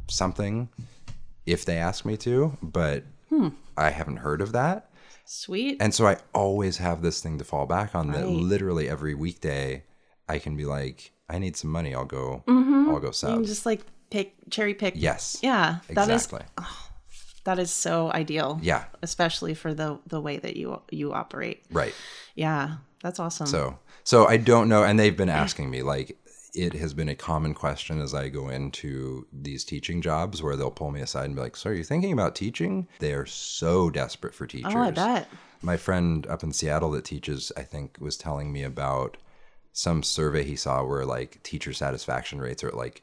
something 0.08 0.68
if 1.46 1.64
they 1.64 1.76
ask 1.76 2.04
me 2.04 2.16
to, 2.18 2.56
but 2.62 3.04
Hmm. 3.28 3.48
I 3.76 3.90
haven't 3.90 4.18
heard 4.18 4.40
of 4.40 4.52
that. 4.52 4.90
Sweet. 5.24 5.76
And 5.80 5.94
so 5.94 6.06
I 6.06 6.16
always 6.34 6.78
have 6.78 7.02
this 7.02 7.20
thing 7.20 7.38
to 7.38 7.44
fall 7.44 7.66
back 7.66 7.94
on 7.94 8.10
that 8.12 8.26
literally 8.28 8.88
every 8.88 9.14
weekday 9.14 9.84
I 10.28 10.38
can 10.40 10.56
be 10.56 10.64
like, 10.64 11.12
I 11.28 11.38
need 11.38 11.56
some 11.56 11.70
money, 11.70 11.94
I'll 11.94 12.04
go 12.04 12.42
I'll 12.48 12.98
go 12.98 13.12
you 13.12 13.34
can 13.34 13.44
just 13.44 13.66
like 13.66 13.82
pick 14.10 14.34
cherry 14.50 14.74
pick. 14.74 14.94
yes. 14.96 15.38
Yeah. 15.42 15.78
That 15.90 16.08
is 16.10 16.24
Exactly. 16.24 16.42
That 17.44 17.58
is 17.58 17.70
so 17.70 18.10
ideal. 18.12 18.58
yeah. 18.62 18.84
Especially 19.02 19.54
for 19.54 19.74
the 19.74 19.98
the 20.06 20.20
way 20.20 20.38
that 20.38 20.56
you 20.56 20.80
you 20.90 21.12
operate. 21.12 21.64
Right. 21.70 21.94
Yeah. 22.34 22.76
That's 23.02 23.18
awesome. 23.18 23.46
So 23.46 23.78
so 24.04 24.26
I 24.26 24.36
don't 24.36 24.68
know 24.68 24.84
and 24.84 24.98
they've 24.98 25.16
been 25.16 25.28
asking 25.30 25.70
me 25.70 25.82
like 25.82 26.16
it 26.54 26.72
has 26.74 26.94
been 26.94 27.08
a 27.08 27.14
common 27.14 27.54
question 27.54 28.00
as 28.00 28.12
I 28.12 28.28
go 28.28 28.48
into 28.48 29.26
these 29.32 29.64
teaching 29.64 30.02
jobs 30.02 30.42
where 30.42 30.56
they'll 30.56 30.70
pull 30.70 30.90
me 30.90 31.00
aside 31.00 31.26
and 31.26 31.34
be 31.36 31.40
like, 31.40 31.56
So 31.56 31.70
are 31.70 31.74
you 31.74 31.84
thinking 31.84 32.12
about 32.12 32.34
teaching? 32.34 32.88
They 32.98 33.14
are 33.14 33.26
so 33.26 33.88
desperate 33.88 34.34
for 34.34 34.46
teachers. 34.46 34.72
oh, 34.74 34.80
I 34.80 34.90
bet. 34.90 35.28
My 35.62 35.76
friend 35.76 36.26
up 36.26 36.42
in 36.42 36.52
Seattle 36.52 36.90
that 36.92 37.04
teaches, 37.04 37.52
I 37.56 37.62
think, 37.62 37.98
was 38.00 38.16
telling 38.16 38.50
me 38.52 38.64
about 38.64 39.16
some 39.72 40.02
survey 40.02 40.42
he 40.42 40.56
saw 40.56 40.82
where 40.84 41.06
like 41.06 41.40
teacher 41.44 41.72
satisfaction 41.72 42.40
rates 42.40 42.64
are 42.64 42.70
like 42.72 43.02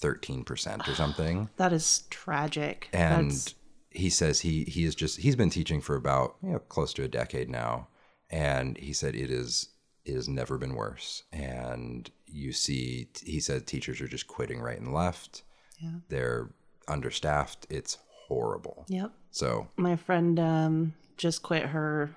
13% 0.00 0.88
or 0.88 0.94
something. 0.94 1.48
That 1.56 1.72
is 1.72 2.04
tragic. 2.10 2.88
And 2.92 3.30
That's, 3.30 3.54
he 3.90 4.10
says 4.10 4.40
he 4.40 4.64
he 4.64 4.84
is 4.84 4.94
just 4.94 5.18
he's 5.18 5.36
been 5.36 5.50
teaching 5.50 5.80
for 5.80 5.96
about 5.96 6.36
you 6.42 6.50
know 6.50 6.58
close 6.58 6.92
to 6.94 7.04
a 7.04 7.08
decade 7.08 7.48
now, 7.48 7.88
and 8.30 8.76
he 8.76 8.92
said 8.92 9.14
it 9.14 9.30
is 9.30 9.70
it 10.04 10.14
has 10.14 10.28
never 10.28 10.56
been 10.58 10.74
worse. 10.74 11.22
And 11.32 12.10
you 12.26 12.52
see, 12.52 13.08
he 13.22 13.40
said 13.40 13.66
teachers 13.66 14.00
are 14.00 14.08
just 14.08 14.26
quitting 14.26 14.60
right 14.60 14.78
and 14.78 14.92
left. 14.94 15.42
Yeah. 15.78 15.98
They're 16.08 16.50
understaffed. 16.86 17.66
It's 17.70 17.98
horrible. 18.26 18.84
yep. 18.88 19.12
So 19.30 19.68
My 19.76 19.96
friend 19.96 20.38
um 20.38 20.94
just 21.16 21.42
quit 21.42 21.66
her 21.66 22.10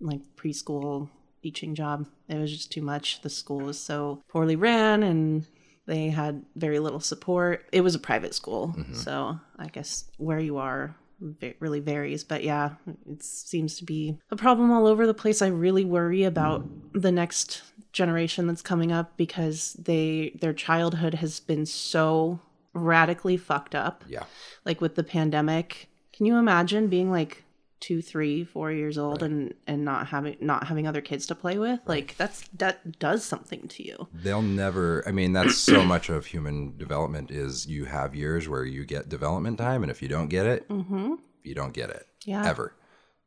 like 0.00 0.20
preschool 0.36 1.08
teaching 1.42 1.74
job. 1.74 2.06
It 2.28 2.38
was 2.38 2.50
just 2.52 2.72
too 2.72 2.82
much. 2.82 3.20
The 3.22 3.30
school 3.30 3.60
was 3.60 3.78
so 3.78 4.22
poorly 4.28 4.56
ran 4.56 5.02
and 5.02 5.46
they 5.86 6.08
had 6.08 6.44
very 6.56 6.78
little 6.78 7.00
support. 7.00 7.66
It 7.72 7.80
was 7.80 7.94
a 7.94 7.98
private 7.98 8.34
school, 8.34 8.74
mm-hmm. 8.76 8.94
so 8.94 9.38
I 9.58 9.66
guess 9.68 10.04
where 10.18 10.38
you 10.38 10.58
are 10.58 10.96
va- 11.20 11.54
really 11.60 11.80
varies. 11.80 12.24
But 12.24 12.44
yeah, 12.44 12.74
it 13.08 13.22
seems 13.22 13.76
to 13.78 13.84
be 13.84 14.18
a 14.30 14.36
problem 14.36 14.70
all 14.70 14.86
over 14.86 15.06
the 15.06 15.14
place. 15.14 15.42
I 15.42 15.48
really 15.48 15.84
worry 15.84 16.24
about 16.24 16.68
the 16.92 17.12
next 17.12 17.62
generation 17.92 18.46
that's 18.46 18.62
coming 18.62 18.92
up 18.92 19.16
because 19.16 19.74
they 19.74 20.36
their 20.40 20.52
childhood 20.52 21.14
has 21.14 21.40
been 21.40 21.66
so 21.66 22.40
radically 22.72 23.36
fucked 23.36 23.74
up. 23.74 24.04
Yeah. 24.08 24.24
Like 24.64 24.80
with 24.80 24.94
the 24.94 25.04
pandemic. 25.04 25.88
Can 26.12 26.26
you 26.26 26.36
imagine 26.36 26.88
being 26.88 27.10
like 27.10 27.44
two, 27.80 28.02
three, 28.02 28.44
four 28.44 28.70
years 28.70 28.98
old 28.98 29.22
and 29.22 29.54
and 29.66 29.84
not 29.84 30.06
having 30.08 30.36
not 30.40 30.66
having 30.66 30.86
other 30.86 31.00
kids 31.00 31.26
to 31.26 31.34
play 31.34 31.58
with? 31.58 31.80
Like 31.86 32.14
that's 32.16 32.46
that 32.58 32.98
does 32.98 33.24
something 33.24 33.66
to 33.68 33.82
you. 33.86 34.06
They'll 34.12 34.42
never. 34.42 35.02
I 35.06 35.12
mean, 35.12 35.32
that's 35.32 35.56
so 35.56 35.82
much 35.94 36.08
of 36.08 36.26
human 36.26 36.76
development 36.76 37.30
is 37.30 37.66
you 37.66 37.86
have 37.86 38.14
years 38.14 38.48
where 38.48 38.64
you 38.64 38.84
get 38.84 39.08
development 39.08 39.58
time, 39.58 39.82
and 39.82 39.90
if 39.90 40.02
you 40.02 40.08
don't 40.08 40.28
get 40.28 40.46
it, 40.46 40.68
Mm-hmm. 40.68 41.14
you 41.42 41.54
don't 41.54 41.72
get 41.72 41.90
it 41.90 42.06
Yeah. 42.24 42.46
ever. 42.46 42.74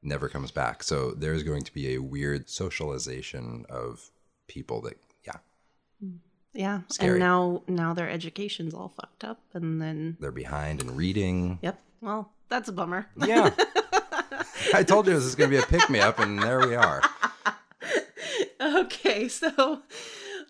Never 0.05 0.27
comes 0.29 0.51
back. 0.51 0.83
So 0.83 1.11
there's 1.11 1.43
going 1.43 1.63
to 1.63 1.73
be 1.73 1.93
a 1.95 2.01
weird 2.01 2.49
socialization 2.49 3.65
of 3.69 4.11
people 4.47 4.81
that, 4.81 4.97
yeah, 5.25 5.37
Yeah. 6.53 6.81
Scary. 6.89 7.11
And 7.11 7.19
now 7.19 7.63
now 7.67 7.93
their 7.93 8.09
education's 8.09 8.73
all 8.73 8.89
fucked 8.89 9.23
up 9.23 9.39
and 9.53 9.81
then 9.81 10.17
they're 10.19 10.31
behind 10.31 10.81
in 10.81 10.95
reading. 10.95 11.57
Yep. 11.61 11.79
Well, 12.01 12.31
that's 12.49 12.67
a 12.67 12.73
bummer. 12.73 13.07
Yeah. 13.15 13.51
I 14.73 14.83
told 14.83 15.07
you 15.07 15.13
this 15.13 15.23
is 15.23 15.35
going 15.35 15.49
to 15.49 15.57
be 15.57 15.61
a 15.61 15.65
pick 15.65 15.89
me 15.89 15.99
up, 15.99 16.19
and 16.19 16.41
there 16.41 16.59
we 16.67 16.75
are. 16.75 17.01
okay, 18.61 19.27
so 19.27 19.81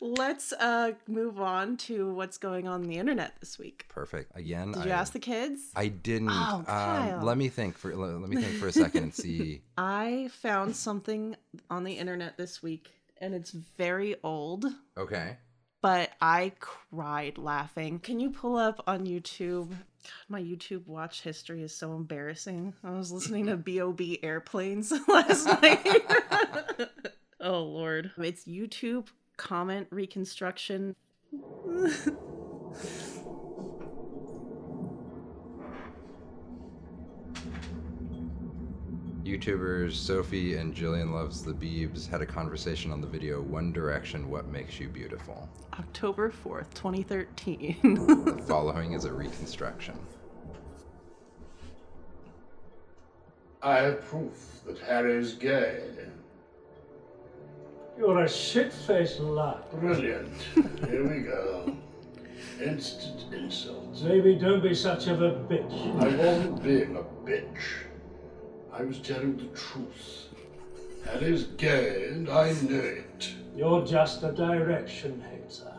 let's 0.02 0.52
uh 0.54 0.92
move 1.08 1.40
on 1.40 1.78
to 1.78 2.14
what's 2.14 2.38
going 2.38 2.68
on, 2.68 2.74
on 2.82 2.84
the 2.84 2.98
internet 2.98 3.34
this 3.40 3.58
week. 3.58 3.86
Perfect. 3.90 4.32
Again, 4.36 4.72
Did 4.72 4.84
I, 4.84 4.86
you 4.86 4.92
ask 4.92 5.14
the 5.14 5.20
kids? 5.20 5.62
I 5.76 5.88
didn't. 5.88 6.30
Oh, 6.32 6.64
Kyle. 6.66 7.20
um, 7.20 7.26
let 7.26 7.38
me 7.38 7.50
think 7.50 7.78
for 7.78 7.96
let, 7.96 8.20
let 8.20 8.30
me 8.30 8.42
think 8.42 8.58
for 8.58 8.68
a 8.68 8.72
second 8.72 9.04
and 9.04 9.14
see. 9.14 9.62
I 9.78 10.30
found 10.42 10.76
something 10.76 11.36
on 11.70 11.84
the 11.84 11.94
internet 11.94 12.38
this 12.38 12.62
week 12.64 12.92
and 13.22 13.34
it's 13.34 13.52
very 13.52 14.16
old, 14.24 14.66
Okay. 14.98 15.38
but 15.82 16.10
I 16.20 16.52
cried 16.60 17.38
laughing. 17.38 18.00
Can 18.00 18.20
you 18.20 18.32
pull 18.32 18.58
up 18.58 18.84
on 18.88 19.06
YouTube? 19.06 19.72
God, 20.04 20.12
my 20.30 20.42
YouTube 20.42 20.86
watch 20.88 21.22
history 21.22 21.64
is 21.64 21.76
so 21.76 21.94
embarrassing. 21.94 22.74
I 22.84 22.92
was 22.92 23.12
listening 23.12 23.46
to 23.48 23.58
B.O.B. 23.58 24.20
Airplanes 24.24 24.92
last 25.08 25.46
night. 25.46 26.06
oh, 27.40 27.64
Lord. 27.64 28.12
It's 28.18 28.46
YouTube 28.46 29.08
comment 29.38 29.88
reconstruction. 29.92 30.96
YouTubers 39.24 39.94
Sophie 39.94 40.56
and 40.56 40.76
Jillian 40.76 41.14
Loves 41.14 41.44
the 41.44 41.54
Beebs 41.54 42.10
had 42.10 42.22
a 42.22 42.26
conversation 42.26 42.92
on 42.92 43.00
the 43.00 43.08
video 43.08 43.42
One 43.42 43.72
Direction 43.72 44.30
What 44.30 44.48
Makes 44.50 44.80
You 44.80 44.90
Beautiful. 44.90 45.48
October 45.80 46.30
4th, 46.30 46.74
2013. 46.74 47.78
The 47.82 48.44
following 48.48 48.94
is 48.94 49.06
a 49.06 49.14
reconstruction. 49.14 49.98
I 53.62 53.78
have 53.78 54.02
proof 54.06 54.60
that 54.66 54.78
Harry's 54.80 55.34
gay. 55.34 55.84
You're 57.98 58.24
a 58.24 58.30
shit-faced 58.30 59.22
lad. 59.22 59.64
Brilliant. 59.80 60.34
Here 60.90 61.08
we 61.08 61.22
go. 61.22 61.78
Instant 62.62 63.34
insult. 63.34 64.02
Maybe 64.04 64.36
don't 64.36 64.62
be 64.62 64.76
such 64.76 65.08
of 65.08 65.22
a 65.22 65.32
bitch. 65.32 66.04
I 66.04 66.14
wasn't 66.18 66.62
being 66.62 66.98
a 66.98 67.04
bitch. 67.26 67.86
I 68.76 68.84
was 68.84 68.98
telling 69.00 69.38
the 69.38 69.46
truth. 69.56 70.30
Harry's 71.06 71.44
gay, 71.58 72.08
and 72.10 72.28
I 72.28 72.54
know 72.54 72.80
it. 72.80 73.34
You're 73.56 73.86
just 73.86 74.24
a 74.24 74.32
direction 74.32 75.22
hater. 75.30 75.72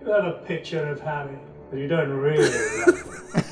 You 0.00 0.12
have 0.12 0.24
a 0.26 0.42
picture 0.46 0.86
of 0.88 1.00
Harry, 1.00 1.36
but 1.70 1.78
you 1.80 1.88
don't 1.88 2.10
really 2.10 2.48
love 2.48 3.34
him. 3.34 3.44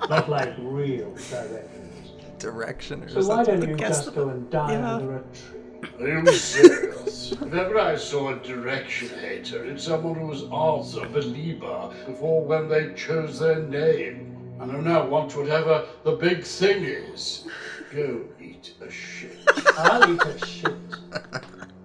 Not 0.10 0.28
like 0.28 0.52
real 0.58 1.14
directions. 1.14 2.10
Directioners. 2.38 3.12
So 3.12 3.28
why 3.28 3.44
don't 3.44 3.68
you 3.68 3.76
guess- 3.76 4.04
just 4.06 4.14
go 4.16 4.30
and 4.30 4.50
die 4.50 4.72
Yeah. 4.72 4.94
under 4.96 5.16
a 5.18 5.22
tree? 5.22 5.60
Are 6.00 6.08
you 6.08 6.32
serious? 6.32 7.32
if 7.32 7.54
ever 7.54 7.78
I 7.78 7.94
saw 7.96 8.30
a 8.34 8.36
direction 8.40 9.08
hater, 9.20 9.64
it's 9.64 9.84
someone 9.84 10.16
who 10.16 10.26
was 10.26 10.42
also 10.44 11.04
a 11.04 11.08
believer 11.08 11.90
before 12.06 12.44
when 12.44 12.68
they 12.68 12.92
chose 12.94 13.38
their 13.38 13.60
name. 13.62 14.29
And 14.60 14.70
who 14.70 14.82
now 14.82 15.06
want 15.06 15.34
whatever 15.34 15.86
the 16.04 16.12
big 16.12 16.44
thing 16.44 16.84
is. 16.84 17.46
Go 17.94 18.24
eat 18.38 18.74
a 18.82 18.90
shit. 18.90 19.38
I'll 19.78 20.12
eat 20.12 20.22
a 20.22 20.46
shit. 20.46 20.76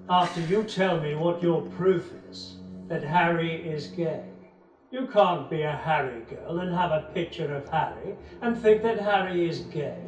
After 0.09 0.41
you 0.41 0.61
tell 0.63 0.99
me 0.99 1.15
what 1.15 1.41
your 1.41 1.61
proof 1.61 2.11
is 2.29 2.57
that 2.89 3.01
Harry 3.01 3.65
is 3.65 3.87
gay. 3.87 4.25
You 4.91 5.07
can't 5.07 5.49
be 5.49 5.61
a 5.61 5.71
Harry 5.71 6.21
girl 6.29 6.59
and 6.59 6.75
have 6.75 6.91
a 6.91 7.09
picture 7.13 7.55
of 7.55 7.67
Harry 7.69 8.15
and 8.41 8.61
think 8.61 8.83
that 8.83 8.99
Harry 8.99 9.47
is 9.47 9.61
gay. 9.61 10.03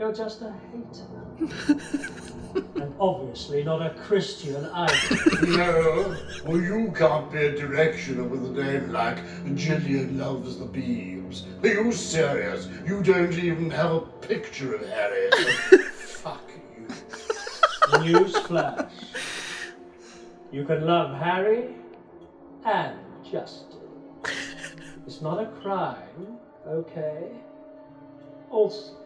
You're 0.00 0.12
just 0.12 0.42
a 0.42 0.52
hater. 0.72 1.27
and 2.76 2.94
obviously 2.98 3.62
not 3.62 3.82
a 3.82 3.90
Christian 3.90 4.64
either. 4.66 5.46
No, 5.58 6.16
well, 6.44 6.60
you 6.60 6.92
can't 6.96 7.30
be 7.30 7.38
a 7.38 7.52
directioner 7.52 8.28
with 8.28 8.44
a 8.44 8.62
name 8.62 8.92
like 8.92 9.18
Gillian 9.54 10.18
Loves 10.18 10.58
the 10.58 10.66
Beams. 10.66 11.46
Are 11.62 11.68
you 11.68 11.92
serious? 11.92 12.68
You 12.86 13.02
don't 13.02 13.32
even 13.34 13.70
have 13.70 13.92
a 13.92 14.00
picture 14.00 14.74
of 14.74 14.86
Harry. 14.88 15.30
Fuck 15.92 16.50
you. 16.76 16.86
Newsflash. 17.88 18.90
You 20.50 20.64
can 20.64 20.86
love 20.86 21.16
Harry 21.18 21.74
and 22.64 22.98
Justin. 23.30 23.78
It's 25.06 25.22
not 25.22 25.42
a 25.42 25.46
crime, 25.62 26.38
okay? 26.66 27.30
Also, 28.50 28.97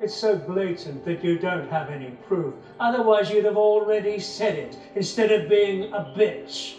it's 0.00 0.14
so 0.14 0.36
blatant 0.36 1.04
that 1.04 1.24
you 1.24 1.38
don't 1.38 1.68
have 1.68 1.90
any 1.90 2.10
proof. 2.26 2.54
Otherwise, 2.80 3.30
you'd 3.30 3.44
have 3.44 3.56
already 3.56 4.18
said 4.18 4.56
it 4.56 4.78
instead 4.94 5.30
of 5.30 5.48
being 5.48 5.92
a 5.92 6.00
bitch. 6.16 6.76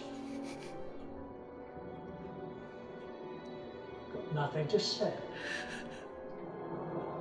Got 4.14 4.36
nothing 4.36 4.68
to 4.68 4.80
say. 4.80 5.14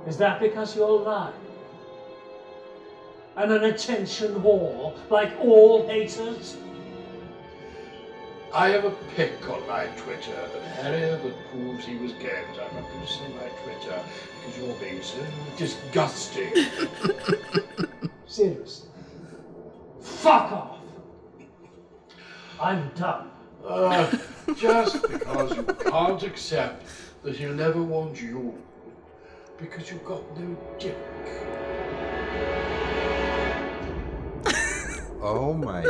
Is 0.05 0.17
that 0.17 0.39
because 0.39 0.75
you're 0.75 1.01
lying? 1.01 1.33
and 3.37 3.51
an 3.51 3.63
attention 3.65 4.33
whore 4.41 4.93
like 5.09 5.31
all 5.39 5.87
haters? 5.87 6.57
I 8.53 8.69
have 8.69 8.85
a 8.85 8.91
pic 9.15 9.49
on 9.49 9.67
my 9.67 9.87
Twitter 9.97 10.33
of 10.33 10.63
Harry 10.63 11.01
that 11.01 11.51
proves 11.51 11.85
he 11.85 11.95
was 11.97 12.13
gay, 12.13 12.43
but 12.53 12.63
I'm 12.63 12.75
not 12.75 12.89
going 12.91 13.05
to 13.05 13.11
say 13.11 13.27
my 13.35 13.49
Twitter 13.63 13.99
because 14.39 14.57
you're 14.57 14.75
being 14.75 15.01
so 15.01 15.25
disgusting. 15.57 16.53
Seriously. 18.25 18.89
Fuck 19.99 20.51
off! 20.51 20.77
I'm 22.59 22.89
done. 22.95 23.29
Uh, 23.65 24.15
just 24.55 25.01
because 25.09 25.55
you 25.55 25.63
can't 25.63 26.23
accept 26.23 26.85
that 27.23 27.35
he'll 27.35 27.53
never 27.53 27.83
want 27.83 28.21
you 28.21 28.57
because 29.57 29.91
you've 29.91 30.05
got 30.05 30.23
no 30.39 30.57
dick. 30.79 30.97
Oh 35.21 35.53
my 35.53 35.81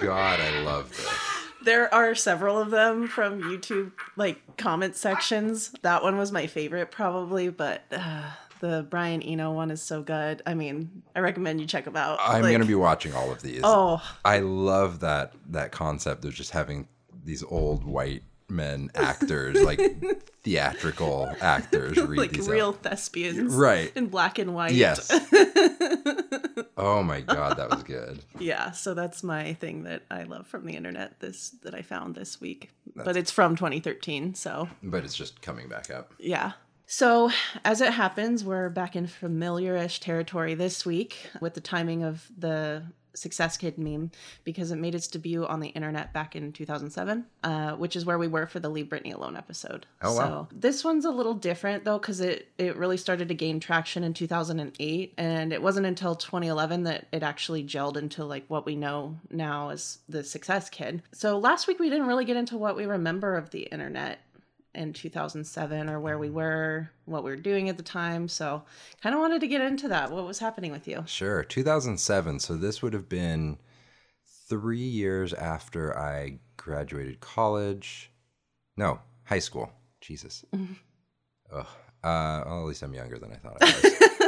god, 0.00 0.40
I 0.40 0.60
love 0.60 0.90
this. 0.90 1.31
There 1.64 1.92
are 1.94 2.14
several 2.14 2.58
of 2.58 2.70
them 2.70 3.06
from 3.08 3.42
YouTube, 3.42 3.92
like 4.16 4.56
comment 4.56 4.96
sections. 4.96 5.74
That 5.82 6.02
one 6.02 6.16
was 6.16 6.32
my 6.32 6.46
favorite, 6.46 6.90
probably, 6.90 7.48
but 7.50 7.82
uh, 7.92 8.22
the 8.60 8.86
Brian 8.88 9.22
Eno 9.22 9.52
one 9.52 9.70
is 9.70 9.82
so 9.82 10.02
good. 10.02 10.42
I 10.46 10.54
mean, 10.54 11.02
I 11.14 11.20
recommend 11.20 11.60
you 11.60 11.66
check 11.66 11.84
them 11.84 11.96
out. 11.96 12.18
I'm 12.20 12.42
Like, 12.42 12.52
gonna 12.52 12.64
be 12.64 12.74
watching 12.74 13.14
all 13.14 13.30
of 13.30 13.42
these. 13.42 13.60
Oh, 13.64 14.02
I 14.24 14.38
love 14.40 15.00
that 15.00 15.32
that 15.50 15.72
concept 15.72 16.24
of 16.24 16.34
just 16.34 16.50
having 16.52 16.88
these 17.24 17.42
old 17.42 17.84
white 17.84 18.22
men 18.48 18.90
actors, 18.94 19.60
like 19.62 19.80
theatrical 20.42 21.34
actors, 21.40 21.96
read 21.96 22.18
like 22.18 22.30
these 22.32 22.48
real 22.48 22.68
out. 22.68 22.82
thespians, 22.82 23.54
Right. 23.54 23.92
In 23.96 24.06
black 24.06 24.38
and 24.38 24.54
white. 24.54 24.72
Yes. 24.72 25.10
Oh 26.76 27.02
my 27.02 27.20
god, 27.20 27.58
that 27.58 27.70
was 27.70 27.82
good. 27.84 28.20
yeah. 28.40 28.70
So 28.72 28.94
that's 28.94 29.22
my 29.22 29.52
thing 29.54 29.84
that 29.84 30.02
I 30.10 30.24
love 30.24 30.46
from 30.46 30.64
the 30.66 30.74
internet. 30.74 31.20
This 31.20 31.50
that 31.62 31.74
I 31.74 31.82
found 31.82 32.14
this 32.14 32.40
week, 32.40 32.70
but 32.96 33.16
it's 33.16 33.30
from 33.30 33.56
2013. 33.56 34.34
So 34.34 34.68
But 34.82 35.04
it's 35.04 35.14
just 35.14 35.42
coming 35.42 35.68
back 35.68 35.90
up. 35.90 36.12
Yeah. 36.18 36.52
So, 36.86 37.30
as 37.64 37.80
it 37.80 37.92
happens, 37.92 38.44
we're 38.44 38.68
back 38.68 38.96
in 38.96 39.06
familiar 39.06 39.76
ish 39.76 40.00
territory 40.00 40.54
this 40.54 40.84
week 40.84 41.16
with 41.40 41.54
the 41.54 41.60
timing 41.60 42.02
of 42.02 42.26
the 42.36 42.82
Success 43.14 43.56
Kid 43.56 43.78
meme 43.78 44.10
because 44.44 44.70
it 44.70 44.76
made 44.76 44.94
its 44.94 45.06
debut 45.06 45.46
on 45.46 45.60
the 45.60 45.68
internet 45.68 46.12
back 46.12 46.34
in 46.36 46.52
2007, 46.52 47.24
uh, 47.44 47.72
which 47.72 47.96
is 47.96 48.04
where 48.04 48.18
we 48.18 48.28
were 48.28 48.46
for 48.46 48.60
the 48.60 48.68
Leave 48.68 48.86
Britney 48.86 49.14
Alone 49.14 49.36
episode. 49.36 49.86
Oh, 50.00 50.14
wow. 50.14 50.48
So 50.50 50.56
this 50.56 50.84
one's 50.84 51.04
a 51.04 51.10
little 51.10 51.34
different 51.34 51.84
though 51.84 51.98
because 51.98 52.20
it 52.20 52.48
it 52.58 52.76
really 52.76 52.96
started 52.96 53.28
to 53.28 53.34
gain 53.34 53.60
traction 53.60 54.04
in 54.04 54.14
2008, 54.14 55.14
and 55.18 55.52
it 55.52 55.62
wasn't 55.62 55.86
until 55.86 56.14
2011 56.14 56.84
that 56.84 57.06
it 57.12 57.22
actually 57.22 57.64
gelled 57.64 57.96
into 57.96 58.24
like 58.24 58.44
what 58.48 58.66
we 58.66 58.76
know 58.76 59.18
now 59.30 59.70
as 59.70 59.98
the 60.08 60.24
Success 60.24 60.68
Kid. 60.68 61.02
So 61.12 61.38
last 61.38 61.66
week 61.66 61.78
we 61.78 61.90
didn't 61.90 62.06
really 62.06 62.24
get 62.24 62.36
into 62.36 62.56
what 62.56 62.76
we 62.76 62.86
remember 62.86 63.36
of 63.36 63.50
the 63.50 63.62
internet 63.62 64.18
in 64.74 64.92
2007 64.92 65.88
or 65.88 66.00
where 66.00 66.18
we 66.18 66.30
were, 66.30 66.90
what 67.04 67.24
we 67.24 67.30
were 67.30 67.36
doing 67.36 67.68
at 67.68 67.76
the 67.76 67.82
time. 67.82 68.28
So, 68.28 68.62
kind 69.02 69.14
of 69.14 69.20
wanted 69.20 69.40
to 69.40 69.46
get 69.46 69.60
into 69.60 69.88
that. 69.88 70.10
What 70.10 70.26
was 70.26 70.38
happening 70.38 70.72
with 70.72 70.88
you? 70.88 71.04
Sure. 71.06 71.42
2007. 71.44 72.40
So 72.40 72.56
this 72.56 72.82
would 72.82 72.92
have 72.92 73.08
been 73.08 73.58
three 74.48 74.78
years 74.78 75.32
after 75.34 75.96
I 75.98 76.38
graduated 76.56 77.20
college. 77.20 78.10
No, 78.76 79.00
high 79.24 79.38
school. 79.38 79.70
Jesus. 80.00 80.44
Ugh. 81.52 81.66
Uh, 82.04 82.42
well, 82.46 82.60
at 82.60 82.66
least 82.66 82.82
I'm 82.82 82.94
younger 82.94 83.18
than 83.18 83.32
I 83.32 83.36
thought 83.36 83.58
I 83.60 83.66
was. 83.66 84.18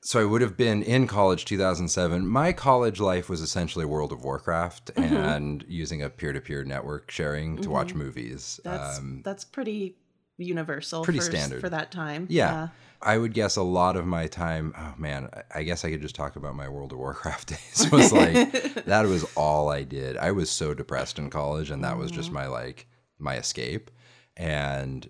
so 0.00 0.20
I 0.20 0.24
would 0.24 0.42
have 0.42 0.56
been 0.56 0.82
in 0.82 1.06
college 1.06 1.44
2007. 1.44 2.26
My 2.26 2.52
college 2.52 3.00
life 3.00 3.28
was 3.28 3.40
essentially 3.40 3.84
World 3.84 4.12
of 4.12 4.22
Warcraft 4.22 4.94
mm-hmm. 4.94 5.14
and 5.14 5.64
using 5.68 6.02
a 6.02 6.10
peer-to-peer 6.10 6.64
network 6.64 7.10
sharing 7.10 7.56
to 7.58 7.70
watch 7.70 7.88
mm-hmm. 7.88 7.98
movies. 7.98 8.60
That's 8.64 8.98
Um, 8.98 9.22
that's 9.24 9.44
pretty 9.44 9.96
universal 10.36 11.02
pretty 11.02 11.18
for, 11.18 11.24
standard. 11.24 11.60
for 11.60 11.68
that 11.68 11.90
time. 11.90 12.26
Yeah. 12.30 12.68
I 13.00 13.18
would 13.18 13.32
guess 13.32 13.56
a 13.56 13.62
lot 13.62 13.96
of 13.96 14.06
my 14.06 14.26
time, 14.26 14.74
oh 14.76 14.94
man, 14.96 15.28
I- 15.32 15.60
I 15.60 15.62
guess 15.64 15.84
I 15.84 15.90
could 15.90 16.02
just 16.02 16.14
talk 16.14 16.36
about 16.36 16.56
my 16.56 16.68
World 16.68 16.92
of 16.92 16.98
Warcraft 16.98 17.48
days. 17.48 17.90
was 17.90 18.12
like 18.12 18.52
that 18.86 19.06
was 19.06 19.24
all 19.36 19.68
I 19.68 19.82
did. 19.82 20.16
I 20.16 20.32
was 20.32 20.50
so 20.50 20.74
depressed 20.74 21.18
in 21.18 21.30
college 21.30 21.70
and 21.70 21.82
that 21.84 21.98
was 21.98 22.10
just 22.10 22.28
mm-hmm. 22.28 22.36
my 22.36 22.46
like 22.46 22.86
my 23.18 23.36
escape. 23.36 23.90
And 24.36 25.08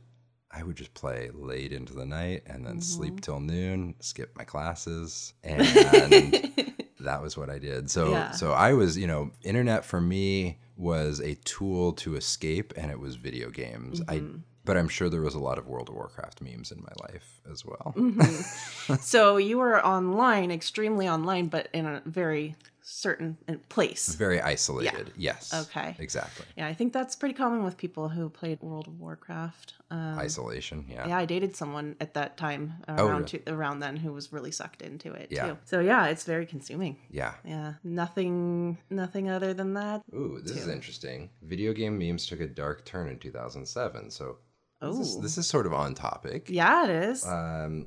I 0.51 0.63
would 0.63 0.77
just 0.77 0.95
play 0.95 1.31
late 1.35 1.73
into 1.73 1.93
the 1.93 2.07
night 2.07 2.43
and 2.47 2.67
then 2.67 2.81
sleep 2.81 3.15
mm-hmm. 3.15 3.21
till 3.21 3.41
noon, 3.41 3.95
skip 4.01 4.37
my 4.37 4.45
classes, 4.45 5.35
and 5.45 5.61
that 7.01 7.23
was 7.23 7.37
what 7.37 7.51
I 7.51 7.59
did. 7.59 7.91
So 7.91 8.11
Yeah. 8.11 8.31
so 8.33 8.53
I 8.53 8.73
was, 8.73 8.97
you 8.97 9.07
know, 9.07 9.31
internet 9.43 9.85
for 9.85 10.01
me 10.01 10.59
was 10.77 11.21
a 11.21 11.35
tool 11.45 11.93
to 11.93 12.17
escape 12.17 12.73
and 12.77 12.91
it 12.91 12.99
was 12.99 13.17
video 13.17 13.51
games. 13.51 14.01
I 14.09 14.19
mm-hmm. 14.19 14.39
but 14.65 14.77
I'm 14.77 14.89
sure 14.89 15.09
there 15.09 15.23
was 15.23 15.35
a 15.35 15.39
lot 15.41 15.59
of 15.59 15.67
World 15.67 15.89
of 15.89 15.95
Warcraft 15.95 16.41
memes 16.41 16.73
in 16.73 16.81
my 16.81 16.93
life 17.09 17.41
as 17.51 17.65
well. 17.65 17.95
Mm-hmm. 17.97 18.95
so 19.01 19.37
you 19.37 19.59
were 19.59 19.85
online, 19.85 20.51
extremely 20.51 21.09
online, 21.09 21.49
but 21.49 21.69
in 21.73 21.87
a 21.87 22.03
very 22.07 22.55
certain 22.91 23.37
uh, 23.49 23.55
place. 23.69 24.15
Very 24.15 24.41
isolated. 24.41 25.13
Yes. 25.17 25.53
Okay. 25.53 25.95
Exactly. 25.99 26.47
Yeah, 26.57 26.67
I 26.67 26.75
think 26.75 26.93
that's 26.93 27.15
pretty 27.15 27.35
common 27.35 27.63
with 27.65 27.77
people 27.77 28.09
who 28.09 28.29
played 28.31 28.61
World 28.63 28.89
of 28.89 28.99
Warcraft. 28.99 29.75
Um, 29.91 30.19
Isolation. 30.19 30.87
Yeah. 30.89 31.07
yeah, 31.09 31.19
I 31.19 31.25
dated 31.27 31.55
someone 31.55 31.97
at 32.01 32.15
that 32.15 32.37
time 32.37 32.75
around 32.89 33.01
Oh, 33.01 33.09
really? 33.09 33.25
to, 33.27 33.53
around 33.53 33.81
then 33.81 33.97
who 33.97 34.13
was 34.13 34.33
really 34.33 34.51
sucked 34.51 34.83
into 34.83 35.13
it 35.13 35.29
Yeah. 35.31 35.49
too. 35.49 35.59
So 35.65 35.81
yeah, 35.81 36.07
it's 36.07 36.25
very 36.25 36.47
consuming. 36.47 36.97
Yeah. 37.11 37.35
Yeah, 37.45 37.75
nothing, 37.85 38.79
nothing 38.91 39.29
other 39.31 39.53
than 39.55 39.75
that. 39.75 40.03
Ooh, 40.15 40.41
this 40.43 40.57
is 40.57 40.69
interesting. 40.69 41.31
Video 41.43 41.73
game 41.73 41.99
memes 41.99 42.27
took 42.27 42.41
a 42.41 42.47
dark 42.47 42.85
turn 42.85 43.09
in 43.09 43.19
2007. 43.19 44.11
So 44.11 44.39
this 44.81 44.97
is, 44.99 45.17
Oh. 45.17 45.21
this 45.21 45.39
is 45.39 45.47
sort 45.47 45.67
of 45.67 45.75
on 45.75 45.95
topic. 45.95 46.49
Yeah, 46.49 46.85
it 46.85 46.91
is. 47.11 47.27
Um, 47.27 47.87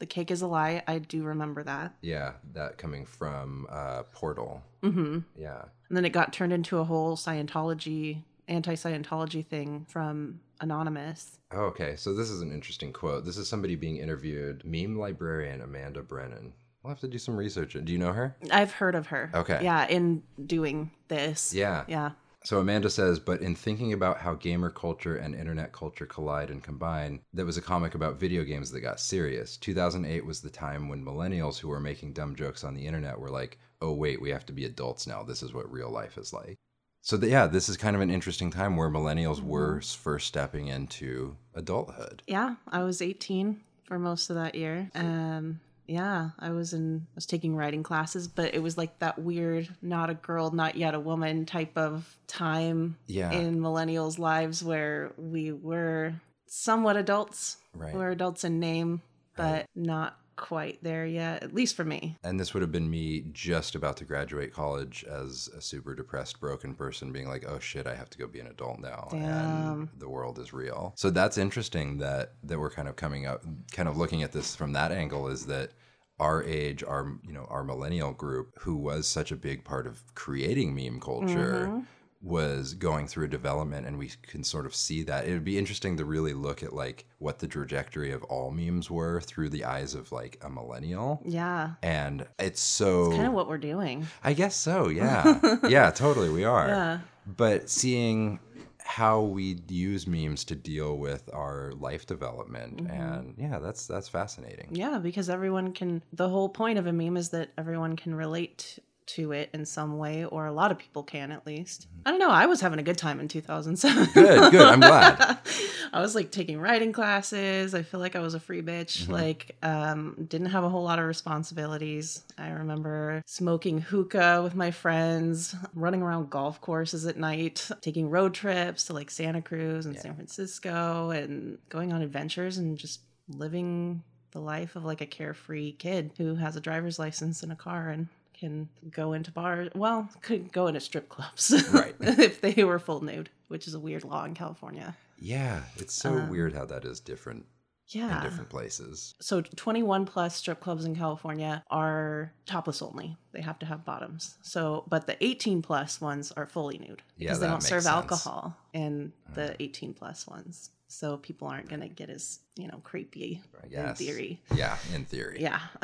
the 0.00 0.06
cake 0.06 0.30
is 0.32 0.42
a 0.42 0.46
lie. 0.48 0.82
I 0.88 0.98
do 0.98 1.22
remember 1.22 1.62
that. 1.62 1.94
yeah, 2.02 2.32
that 2.54 2.76
coming 2.78 3.06
from 3.06 3.66
uh, 3.70 4.02
Portal. 4.12 4.62
hmm 4.82 5.18
Yeah. 5.36 5.62
And 5.88 5.96
then 5.96 6.04
it 6.04 6.10
got 6.10 6.32
turned 6.32 6.52
into 6.52 6.78
a 6.78 6.84
whole 6.84 7.16
Scientology, 7.16 8.22
anti-Scientology 8.48 9.46
thing 9.46 9.86
from 9.88 10.40
Anonymous. 10.60 11.38
Oh, 11.52 11.62
okay. 11.66 11.96
So 11.96 12.14
this 12.14 12.30
is 12.30 12.40
an 12.42 12.52
interesting 12.52 12.92
quote. 12.92 13.24
This 13.24 13.36
is 13.36 13.48
somebody 13.48 13.76
being 13.76 13.96
interviewed. 13.96 14.64
Meme 14.64 14.98
librarian 14.98 15.60
Amanda 15.62 16.02
Brennan. 16.02 16.52
We'll 16.82 16.90
have 16.92 17.00
to 17.00 17.08
do 17.08 17.18
some 17.18 17.36
research. 17.36 17.76
Do 17.84 17.92
you 17.92 17.98
know 17.98 18.12
her? 18.12 18.36
I've 18.50 18.72
heard 18.72 18.94
of 18.94 19.08
her. 19.08 19.30
Okay. 19.34 19.60
Yeah, 19.62 19.86
in 19.86 20.22
doing 20.46 20.90
this. 21.08 21.52
Yeah. 21.54 21.84
Yeah. 21.88 22.10
So 22.44 22.58
Amanda 22.58 22.88
says, 22.88 23.18
but 23.18 23.42
in 23.42 23.54
thinking 23.54 23.92
about 23.92 24.18
how 24.18 24.34
gamer 24.34 24.70
culture 24.70 25.16
and 25.16 25.34
internet 25.34 25.72
culture 25.72 26.06
collide 26.06 26.50
and 26.50 26.62
combine, 26.62 27.20
that 27.34 27.44
was 27.44 27.58
a 27.58 27.62
comic 27.62 27.94
about 27.94 28.18
video 28.18 28.44
games 28.44 28.70
that 28.70 28.80
got 28.80 28.98
serious. 28.98 29.56
2008 29.58 30.24
was 30.24 30.40
the 30.40 30.50
time 30.50 30.88
when 30.88 31.04
millennials 31.04 31.58
who 31.58 31.68
were 31.68 31.80
making 31.80 32.14
dumb 32.14 32.34
jokes 32.34 32.64
on 32.64 32.74
the 32.74 32.86
internet 32.86 33.18
were 33.18 33.30
like, 33.30 33.58
"Oh 33.82 33.92
wait, 33.92 34.22
we 34.22 34.30
have 34.30 34.46
to 34.46 34.52
be 34.54 34.64
adults 34.64 35.06
now. 35.06 35.22
This 35.22 35.42
is 35.42 35.52
what 35.52 35.70
real 35.70 35.90
life 35.90 36.16
is 36.16 36.32
like." 36.32 36.56
So 37.02 37.18
th- 37.18 37.30
yeah, 37.30 37.46
this 37.46 37.68
is 37.68 37.76
kind 37.76 37.96
of 37.96 38.02
an 38.02 38.10
interesting 38.10 38.50
time 38.50 38.76
where 38.76 38.90
millennials 38.90 39.42
were 39.42 39.80
first 39.82 40.26
stepping 40.26 40.68
into 40.68 41.36
adulthood. 41.54 42.22
Yeah, 42.26 42.56
I 42.68 42.82
was 42.82 43.02
18 43.02 43.60
for 43.84 43.98
most 43.98 44.30
of 44.30 44.36
that 44.36 44.54
year. 44.54 44.90
Um 44.94 45.60
yeah, 45.90 46.30
I 46.38 46.50
was 46.50 46.72
in 46.72 47.06
I 47.10 47.14
was 47.16 47.26
taking 47.26 47.56
writing 47.56 47.82
classes, 47.82 48.28
but 48.28 48.54
it 48.54 48.62
was 48.62 48.78
like 48.78 48.98
that 49.00 49.18
weird 49.18 49.68
not 49.82 50.08
a 50.08 50.14
girl, 50.14 50.50
not 50.50 50.76
yet 50.76 50.94
a 50.94 51.00
woman 51.00 51.44
type 51.46 51.76
of 51.76 52.16
time 52.26 52.96
Yeah. 53.06 53.32
in 53.32 53.58
millennials' 53.60 54.18
lives 54.18 54.62
where 54.62 55.12
we 55.16 55.52
were 55.52 56.14
somewhat 56.46 56.96
adults. 56.96 57.56
Right. 57.74 57.94
We're 57.94 58.10
adults 58.10 58.44
in 58.44 58.60
name, 58.60 59.02
but 59.36 59.52
Right. 59.52 59.66
not 59.74 60.16
quite 60.40 60.82
there 60.82 61.06
yet, 61.06 61.42
at 61.42 61.54
least 61.54 61.76
for 61.76 61.84
me. 61.84 62.16
And 62.24 62.40
this 62.40 62.54
would 62.54 62.62
have 62.62 62.72
been 62.72 62.90
me 62.90 63.26
just 63.32 63.74
about 63.74 63.98
to 63.98 64.04
graduate 64.04 64.52
college 64.52 65.04
as 65.04 65.48
a 65.56 65.60
super 65.60 65.94
depressed, 65.94 66.40
broken 66.40 66.74
person, 66.74 67.12
being 67.12 67.28
like, 67.28 67.44
"Oh 67.46 67.58
shit, 67.58 67.86
I 67.86 67.94
have 67.94 68.10
to 68.10 68.18
go 68.18 68.26
be 68.26 68.40
an 68.40 68.46
adult 68.46 68.80
now, 68.80 69.08
and 69.12 69.88
the 69.98 70.08
world 70.08 70.38
is 70.38 70.52
real." 70.52 70.94
So 70.96 71.10
that's 71.10 71.38
interesting 71.38 71.98
that 71.98 72.32
that 72.42 72.58
we're 72.58 72.70
kind 72.70 72.88
of 72.88 72.96
coming 72.96 73.26
up, 73.26 73.44
kind 73.72 73.88
of 73.88 73.96
looking 73.96 74.22
at 74.22 74.32
this 74.32 74.56
from 74.56 74.72
that 74.72 74.90
angle. 74.90 75.28
Is 75.28 75.46
that 75.46 75.72
our 76.18 76.42
age, 76.44 76.82
our 76.82 77.18
you 77.26 77.32
know, 77.32 77.46
our 77.50 77.64
millennial 77.64 78.12
group, 78.12 78.52
who 78.60 78.76
was 78.76 79.06
such 79.06 79.30
a 79.32 79.36
big 79.36 79.64
part 79.64 79.86
of 79.86 80.02
creating 80.14 80.74
meme 80.74 81.00
culture. 81.00 81.68
Mm-hmm. 81.68 81.80
Was 82.22 82.74
going 82.74 83.06
through 83.06 83.24
a 83.24 83.28
development, 83.28 83.86
and 83.86 83.98
we 83.98 84.10
can 84.22 84.44
sort 84.44 84.66
of 84.66 84.74
see 84.74 85.02
that. 85.04 85.26
It 85.26 85.32
would 85.32 85.44
be 85.44 85.56
interesting 85.56 85.96
to 85.96 86.04
really 86.04 86.34
look 86.34 86.62
at 86.62 86.74
like 86.74 87.06
what 87.18 87.38
the 87.38 87.48
trajectory 87.48 88.12
of 88.12 88.22
all 88.24 88.50
memes 88.50 88.90
were 88.90 89.22
through 89.22 89.48
the 89.48 89.64
eyes 89.64 89.94
of 89.94 90.12
like 90.12 90.38
a 90.42 90.50
millennial 90.50 91.22
Yeah. 91.24 91.72
and 91.82 92.26
it's 92.38 92.60
so 92.60 93.10
Kind 93.12 93.26
of 93.26 93.32
what 93.32 93.48
we're 93.48 93.56
doing. 93.58 94.06
i 94.22 94.32
guess 94.34 94.54
so 94.54 94.88
yeah 94.88 95.40
yeah 95.68 95.90
totally 95.90 96.28
we 96.28 96.44
are 96.44 96.68
Yeah. 96.68 96.98
but 97.26 97.70
seeing 97.70 98.38
how 98.84 99.20
we 99.22 99.58
use 99.68 100.06
memes 100.06 100.44
to 100.44 100.54
deal 100.54 100.98
with 100.98 101.28
our 101.32 101.72
life 101.78 102.04
development 102.06 102.78
Mm-hmm. 102.84 102.90
and 103.02 103.34
yeah 103.38 103.58
that's 103.58 103.86
that's 103.86 104.08
fascinating 104.08 104.68
Yeah, 104.72 104.98
because 104.98 105.30
everyone 105.30 105.72
can. 105.72 106.02
The 106.12 106.28
whole 106.28 106.48
point 106.50 106.78
of 106.78 106.86
a 106.86 106.92
meme 106.92 107.16
is 107.16 107.30
that 107.30 107.48
everyone 107.56 107.96
can 107.96 108.14
relate 108.14 108.78
to 109.14 109.32
it 109.32 109.50
in 109.52 109.64
some 109.64 109.98
way, 109.98 110.24
or 110.24 110.46
a 110.46 110.52
lot 110.52 110.70
of 110.70 110.78
people 110.78 111.02
can 111.02 111.32
at 111.32 111.46
least. 111.46 111.86
I 112.06 112.10
don't 112.10 112.20
know. 112.20 112.30
I 112.30 112.46
was 112.46 112.60
having 112.60 112.78
a 112.78 112.82
good 112.82 112.98
time 112.98 113.20
in 113.20 113.28
2007. 113.28 114.06
Mm-hmm. 114.06 114.12
good 114.12 114.52
good 114.52 114.60
i'm 114.60 114.80
glad 114.80 115.38
I 115.92 116.00
was 116.00 116.14
like 116.14 116.30
taking 116.30 116.60
writing 116.60 116.92
classes. 116.92 117.74
I 117.74 117.82
feel 117.82 118.00
like 118.00 118.14
I 118.14 118.20
was 118.20 118.34
a 118.34 118.40
free 118.40 118.62
bitch. 118.62 119.02
Mm-hmm. 119.02 119.12
Like, 119.12 119.56
um, 119.62 120.26
didn't 120.28 120.48
have 120.48 120.64
a 120.64 120.68
whole 120.68 120.84
lot 120.84 120.98
of 120.98 121.06
responsibilities. 121.06 122.22
I 122.38 122.50
remember 122.50 123.22
smoking 123.26 123.80
hookah 123.80 124.40
with 124.42 124.54
my 124.54 124.70
friends, 124.70 125.54
running 125.74 126.02
around 126.02 126.30
golf 126.30 126.60
courses 126.60 127.06
at 127.06 127.16
night, 127.16 127.68
taking 127.80 128.08
road 128.08 128.34
trips 128.34 128.84
to 128.84 128.92
like 128.92 129.10
Santa 129.10 129.42
Cruz 129.42 129.86
and 129.86 129.98
San 129.98 130.14
Francisco, 130.14 131.10
and 131.10 131.58
going 131.68 131.92
on 131.92 132.02
adventures 132.02 132.58
and 132.58 132.78
just 132.78 133.00
living 133.28 134.02
the 134.32 134.40
life 134.40 134.76
of 134.76 134.84
like 134.84 135.00
a 135.00 135.06
carefree 135.06 135.72
kid 135.72 136.12
who 136.16 136.36
has 136.36 136.56
a 136.56 136.60
driver's 136.60 136.98
license 136.98 137.42
and 137.42 137.50
a 137.50 137.56
car 137.56 137.88
and 137.90 138.08
can 138.40 138.68
go 138.90 139.12
into 139.12 139.30
bars. 139.30 139.68
Well, 139.74 140.08
could 140.22 140.50
go 140.52 140.66
into 140.66 140.80
strip 140.80 141.08
clubs, 141.08 141.52
Right. 141.72 141.94
if 142.00 142.40
they 142.40 142.64
were 142.64 142.78
full 142.78 143.02
nude, 143.04 143.30
which 143.48 143.68
is 143.68 143.74
a 143.74 143.80
weird 143.80 144.02
law 144.04 144.24
in 144.24 144.34
California. 144.34 144.96
yeah 145.18 145.62
it's 145.76 145.94
so 145.94 146.10
Um, 146.18 146.28
weird 146.30 146.54
how 146.54 146.64
that 146.64 146.84
is 146.86 146.98
different 147.00 147.44
Yeah, 147.88 148.04
in 148.04 148.08
Yeah. 148.10 148.22
different 148.22 148.48
places 148.48 149.14
So 149.20 149.42
21 149.42 150.06
plus 150.06 150.34
strip 150.36 150.60
clubs 150.60 150.84
in 150.86 150.94
California 150.96 151.62
are 151.70 152.32
topless 152.46 152.80
only. 152.82 153.16
They 153.32 153.42
have 153.42 153.58
to 153.60 153.66
have 153.66 153.84
bottoms. 153.84 154.38
So, 154.42 154.84
but 154.88 155.06
the 155.06 155.16
18 155.22 155.60
plus 155.62 156.00
ones 156.00 156.32
are 156.32 156.46
fully 156.46 156.78
nude 156.78 157.02
Yeah, 157.18 157.26
because 157.28 157.40
they 157.40 157.46
don't 157.48 157.62
serve 157.62 157.82
sense. 157.82 157.94
alcohol 157.98 158.56
in 158.72 159.12
the 159.34 159.54
18 159.62 159.92
plus 159.94 160.26
ones. 160.26 160.70
So 160.92 161.16
people 161.18 161.46
aren't 161.48 161.68
going 161.68 161.82
to 161.82 161.88
get 161.88 162.10
as, 162.10 162.40
you 162.56 162.66
know, 162.66 162.80
creepy 162.82 163.40
yes 163.70 164.00
in 164.00 164.06
theory. 164.06 164.40
yeah 164.54 164.76
in 164.94 165.04
theory 165.04 165.38
Yeah. 165.40 165.60